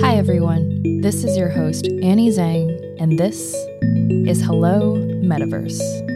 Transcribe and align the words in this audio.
Hi, 0.00 0.16
everyone. 0.16 1.00
This 1.02 1.22
is 1.22 1.36
your 1.36 1.50
host, 1.50 1.86
Annie 2.02 2.30
Zhang, 2.30 2.96
and 2.98 3.18
this 3.18 3.54
is 4.26 4.40
Hello 4.40 4.96
Metaverse. 4.96 6.09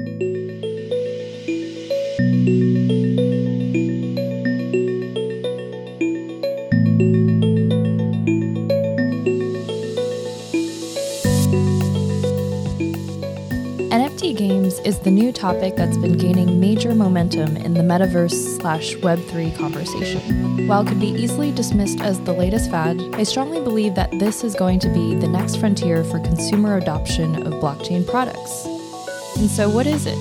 New 15.14 15.30
topic 15.32 15.76
that's 15.76 15.96
been 15.96 16.18
gaining 16.18 16.58
major 16.58 16.92
momentum 16.92 17.56
in 17.56 17.72
the 17.72 17.80
metaverse 17.80 18.58
slash 18.60 18.94
Web3 18.96 19.56
conversation. 19.56 20.66
While 20.66 20.82
it 20.82 20.88
could 20.88 20.98
be 20.98 21.10
easily 21.10 21.52
dismissed 21.52 22.00
as 22.00 22.20
the 22.20 22.32
latest 22.32 22.68
fad, 22.68 23.00
I 23.14 23.22
strongly 23.22 23.60
believe 23.60 23.94
that 23.94 24.10
this 24.18 24.42
is 24.42 24.56
going 24.56 24.80
to 24.80 24.88
be 24.88 25.14
the 25.14 25.28
next 25.28 25.56
frontier 25.56 26.02
for 26.02 26.18
consumer 26.18 26.78
adoption 26.78 27.46
of 27.46 27.54
blockchain 27.54 28.04
products. 28.04 28.66
And 29.36 29.48
so, 29.48 29.68
what 29.68 29.86
is 29.86 30.06
it? 30.06 30.18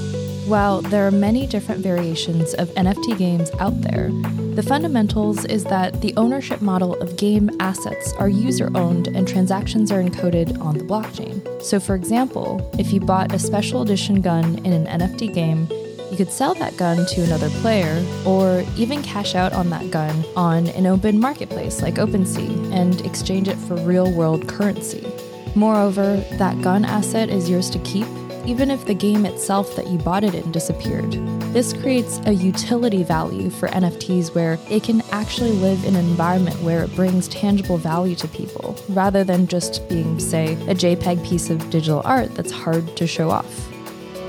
While 0.48 0.82
there 0.82 1.08
are 1.08 1.12
many 1.12 1.48
different 1.48 1.82
variations 1.82 2.54
of 2.54 2.68
NFT 2.70 3.18
games 3.18 3.50
out 3.60 3.82
there, 3.82 4.12
the 4.54 4.62
fundamentals 4.62 5.46
is 5.46 5.64
that 5.64 6.02
the 6.02 6.14
ownership 6.18 6.62
model 6.62 6.94
of 7.02 7.18
game 7.18 7.50
assets 7.60 8.14
are 8.20 8.30
user 8.30 8.70
owned 8.76 9.08
and 9.08 9.28
transactions 9.28 9.92
are 9.92 10.04
encoded 10.04 10.60
on 10.62 10.78
the 10.78 10.84
blockchain. 10.84 11.33
So, 11.64 11.80
for 11.80 11.96
example, 11.96 12.70
if 12.78 12.92
you 12.92 13.00
bought 13.00 13.34
a 13.34 13.40
special 13.40 13.82
edition 13.82 14.22
gun 14.22 14.58
in 14.66 14.74
an 14.74 15.00
NFT 15.00 15.34
game, 15.34 15.68
you 16.12 16.18
could 16.18 16.32
sell 16.32 16.54
that 16.56 16.78
gun 16.78 17.06
to 17.08 17.24
another 17.24 17.50
player 17.62 18.06
or 18.26 18.64
even 18.78 19.02
cash 19.02 19.34
out 19.34 19.54
on 19.54 19.70
that 19.70 19.90
gun 19.90 20.24
on 20.36 20.68
an 20.68 20.86
open 20.86 21.20
marketplace 21.20 21.82
like 21.82 21.96
OpenSea 21.96 22.72
and 22.74 23.02
exchange 23.06 23.48
it 23.48 23.58
for 23.58 23.76
real 23.78 24.12
world 24.12 24.48
currency. 24.48 25.12
Moreover, 25.56 26.18
that 26.34 26.62
gun 26.62 26.86
asset 26.86 27.30
is 27.30 27.50
yours 27.50 27.70
to 27.72 27.80
keep 27.80 28.08
even 28.46 28.70
if 28.70 28.86
the 28.86 28.94
game 28.94 29.26
itself 29.26 29.76
that 29.76 29.88
you 29.88 29.98
bought 29.98 30.24
it 30.24 30.36
in 30.36 30.52
disappeared. 30.52 31.14
This 31.54 31.72
creates 31.72 32.20
a 32.26 32.32
utility 32.32 33.04
value 33.04 33.52
for 33.52 33.68
NFTs 33.68 34.34
where 34.34 34.58
it 34.72 34.82
can 34.82 35.04
actually 35.12 35.52
live 35.52 35.86
in 35.86 35.96
an 35.96 36.04
environment 36.04 36.60
where 36.64 36.84
it 36.84 36.96
brings 36.96 37.28
tangible 37.28 37.78
value 37.78 38.16
to 38.16 38.28
people, 38.30 38.76
rather 38.90 39.24
than 39.24 39.46
just 39.46 39.88
being, 39.88 40.20
say, 40.20 40.54
a 40.68 40.74
JPEG 40.74 41.24
piece 41.24 41.52
of 41.52 41.70
digital 41.70 42.02
art 42.06 42.34
that's 42.34 42.52
hard 42.52 42.98
to 42.98 43.06
show 43.06 43.30
off. 43.30 43.70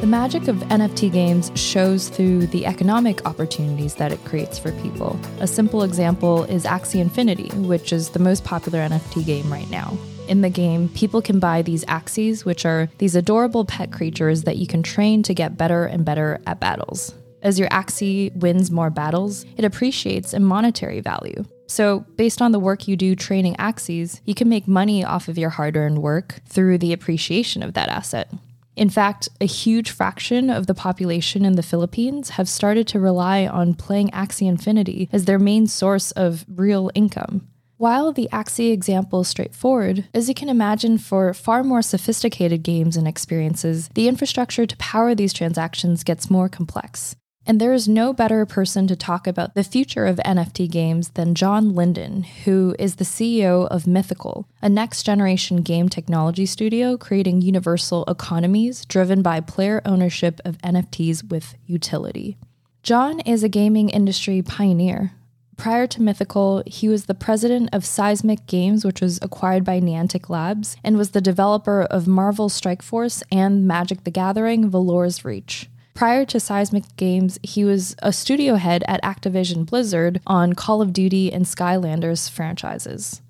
The 0.02 0.06
magic 0.06 0.48
of 0.48 0.56
NFT 0.56 1.10
games 1.10 1.50
shows 1.54 2.10
through 2.10 2.48
the 2.48 2.66
economic 2.66 3.24
opportunities 3.24 3.94
that 3.94 4.12
it 4.12 4.22
creates 4.26 4.58
for 4.58 4.72
people. 4.82 5.18
A 5.40 5.46
simple 5.46 5.82
example 5.82 6.44
is 6.44 6.66
Axie 6.66 7.00
Infinity, 7.00 7.48
which 7.56 7.90
is 7.90 8.10
the 8.10 8.18
most 8.18 8.44
popular 8.44 8.80
NFT 8.80 9.24
game 9.24 9.50
right 9.50 9.70
now. 9.70 9.96
In 10.26 10.40
the 10.40 10.48
game, 10.48 10.88
people 10.88 11.20
can 11.20 11.38
buy 11.38 11.60
these 11.60 11.84
Axies, 11.84 12.46
which 12.46 12.64
are 12.64 12.88
these 12.96 13.14
adorable 13.14 13.66
pet 13.66 13.92
creatures 13.92 14.44
that 14.44 14.56
you 14.56 14.66
can 14.66 14.82
train 14.82 15.22
to 15.24 15.34
get 15.34 15.58
better 15.58 15.84
and 15.84 16.04
better 16.04 16.40
at 16.46 16.60
battles. 16.60 17.14
As 17.42 17.58
your 17.58 17.68
Axie 17.68 18.34
wins 18.34 18.70
more 18.70 18.88
battles, 18.88 19.44
it 19.58 19.66
appreciates 19.66 20.32
in 20.32 20.42
monetary 20.42 21.00
value. 21.00 21.44
So, 21.66 22.00
based 22.16 22.40
on 22.40 22.52
the 22.52 22.58
work 22.58 22.88
you 22.88 22.96
do 22.96 23.14
training 23.14 23.56
Axies, 23.56 24.22
you 24.24 24.34
can 24.34 24.48
make 24.48 24.66
money 24.66 25.04
off 25.04 25.28
of 25.28 25.36
your 25.36 25.50
hard 25.50 25.76
earned 25.76 26.00
work 26.00 26.40
through 26.46 26.78
the 26.78 26.94
appreciation 26.94 27.62
of 27.62 27.74
that 27.74 27.90
asset. 27.90 28.32
In 28.76 28.88
fact, 28.88 29.28
a 29.42 29.46
huge 29.46 29.90
fraction 29.90 30.48
of 30.48 30.66
the 30.66 30.74
population 30.74 31.44
in 31.44 31.54
the 31.54 31.62
Philippines 31.62 32.30
have 32.30 32.48
started 32.48 32.88
to 32.88 32.98
rely 32.98 33.46
on 33.46 33.74
playing 33.74 34.08
Axie 34.08 34.48
Infinity 34.48 35.08
as 35.12 35.26
their 35.26 35.38
main 35.38 35.66
source 35.66 36.12
of 36.12 36.46
real 36.48 36.90
income. 36.94 37.46
While 37.76 38.12
the 38.12 38.28
Axie 38.32 38.72
example 38.72 39.22
is 39.22 39.28
straightforward, 39.28 40.06
as 40.14 40.28
you 40.28 40.34
can 40.34 40.48
imagine 40.48 40.96
for 40.96 41.34
far 41.34 41.64
more 41.64 41.82
sophisticated 41.82 42.62
games 42.62 42.96
and 42.96 43.08
experiences, 43.08 43.88
the 43.94 44.06
infrastructure 44.06 44.64
to 44.64 44.76
power 44.76 45.12
these 45.12 45.32
transactions 45.32 46.04
gets 46.04 46.30
more 46.30 46.48
complex. 46.48 47.16
And 47.46 47.60
there 47.60 47.72
is 47.72 47.88
no 47.88 48.12
better 48.12 48.46
person 48.46 48.86
to 48.86 48.96
talk 48.96 49.26
about 49.26 49.54
the 49.54 49.64
future 49.64 50.06
of 50.06 50.16
NFT 50.18 50.70
games 50.70 51.10
than 51.10 51.34
John 51.34 51.74
Linden, 51.74 52.22
who 52.22 52.76
is 52.78 52.94
the 52.94 53.04
CEO 53.04 53.66
of 53.66 53.88
Mythical, 53.88 54.48
a 54.62 54.68
next 54.68 55.02
generation 55.02 55.58
game 55.58 55.88
technology 55.88 56.46
studio 56.46 56.96
creating 56.96 57.42
universal 57.42 58.04
economies 58.04 58.84
driven 58.84 59.20
by 59.20 59.40
player 59.40 59.82
ownership 59.84 60.40
of 60.44 60.58
NFTs 60.58 61.28
with 61.28 61.56
utility. 61.66 62.38
John 62.84 63.18
is 63.20 63.42
a 63.42 63.48
gaming 63.48 63.88
industry 63.90 64.42
pioneer, 64.42 65.12
Prior 65.56 65.86
to 65.86 66.02
Mythical, 66.02 66.62
he 66.66 66.88
was 66.88 67.04
the 67.04 67.14
president 67.14 67.70
of 67.72 67.84
Seismic 67.84 68.46
Games, 68.46 68.84
which 68.84 69.00
was 69.00 69.18
acquired 69.22 69.64
by 69.64 69.80
Niantic 69.80 70.28
Labs, 70.28 70.76
and 70.82 70.96
was 70.96 71.10
the 71.10 71.20
developer 71.20 71.82
of 71.82 72.08
Marvel 72.08 72.48
Strike 72.48 72.82
Force 72.82 73.22
and 73.30 73.66
Magic 73.66 74.04
the 74.04 74.10
Gathering 74.10 74.68
Valor's 74.68 75.24
Reach. 75.24 75.70
Prior 75.94 76.24
to 76.24 76.40
Seismic 76.40 76.96
Games, 76.96 77.38
he 77.42 77.64
was 77.64 77.94
a 78.02 78.12
studio 78.12 78.56
head 78.56 78.82
at 78.88 79.02
Activision 79.04 79.64
Blizzard 79.64 80.20
on 80.26 80.54
Call 80.54 80.82
of 80.82 80.92
Duty 80.92 81.32
and 81.32 81.44
Skylanders 81.44 82.28
franchises. 82.28 83.22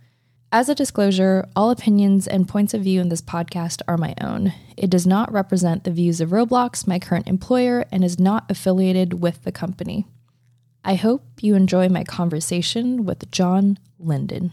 As 0.51 0.69
a 0.69 0.75
disclosure, 0.75 1.47
all 1.55 1.71
opinions 1.71 2.27
and 2.27 2.49
points 2.49 2.73
of 2.73 2.83
view 2.83 3.01
in 3.01 3.11
this 3.11 3.21
podcast 3.21 3.83
are 3.87 3.99
my 3.99 4.15
own. 4.21 4.55
It 4.77 4.89
does 4.89 5.07
not 5.07 5.33
represent 5.33 5.84
the 5.84 5.91
views 5.91 6.21
of 6.21 6.31
Roblox, 6.31 6.87
my 6.87 6.99
current 6.99 7.29
employer, 7.29 7.84
and 7.93 8.03
is 8.03 8.19
not 8.19 8.51
affiliated 8.51 9.21
with 9.21 9.43
the 9.43 9.53
company. 9.53 10.07
I 10.84 10.97
hope 10.97 11.22
you 11.41 11.55
enjoy 11.55 11.89
my 11.89 12.05
conversation 12.05 13.06
with 13.06 13.31
John 13.31 13.78
Linden. 13.99 14.53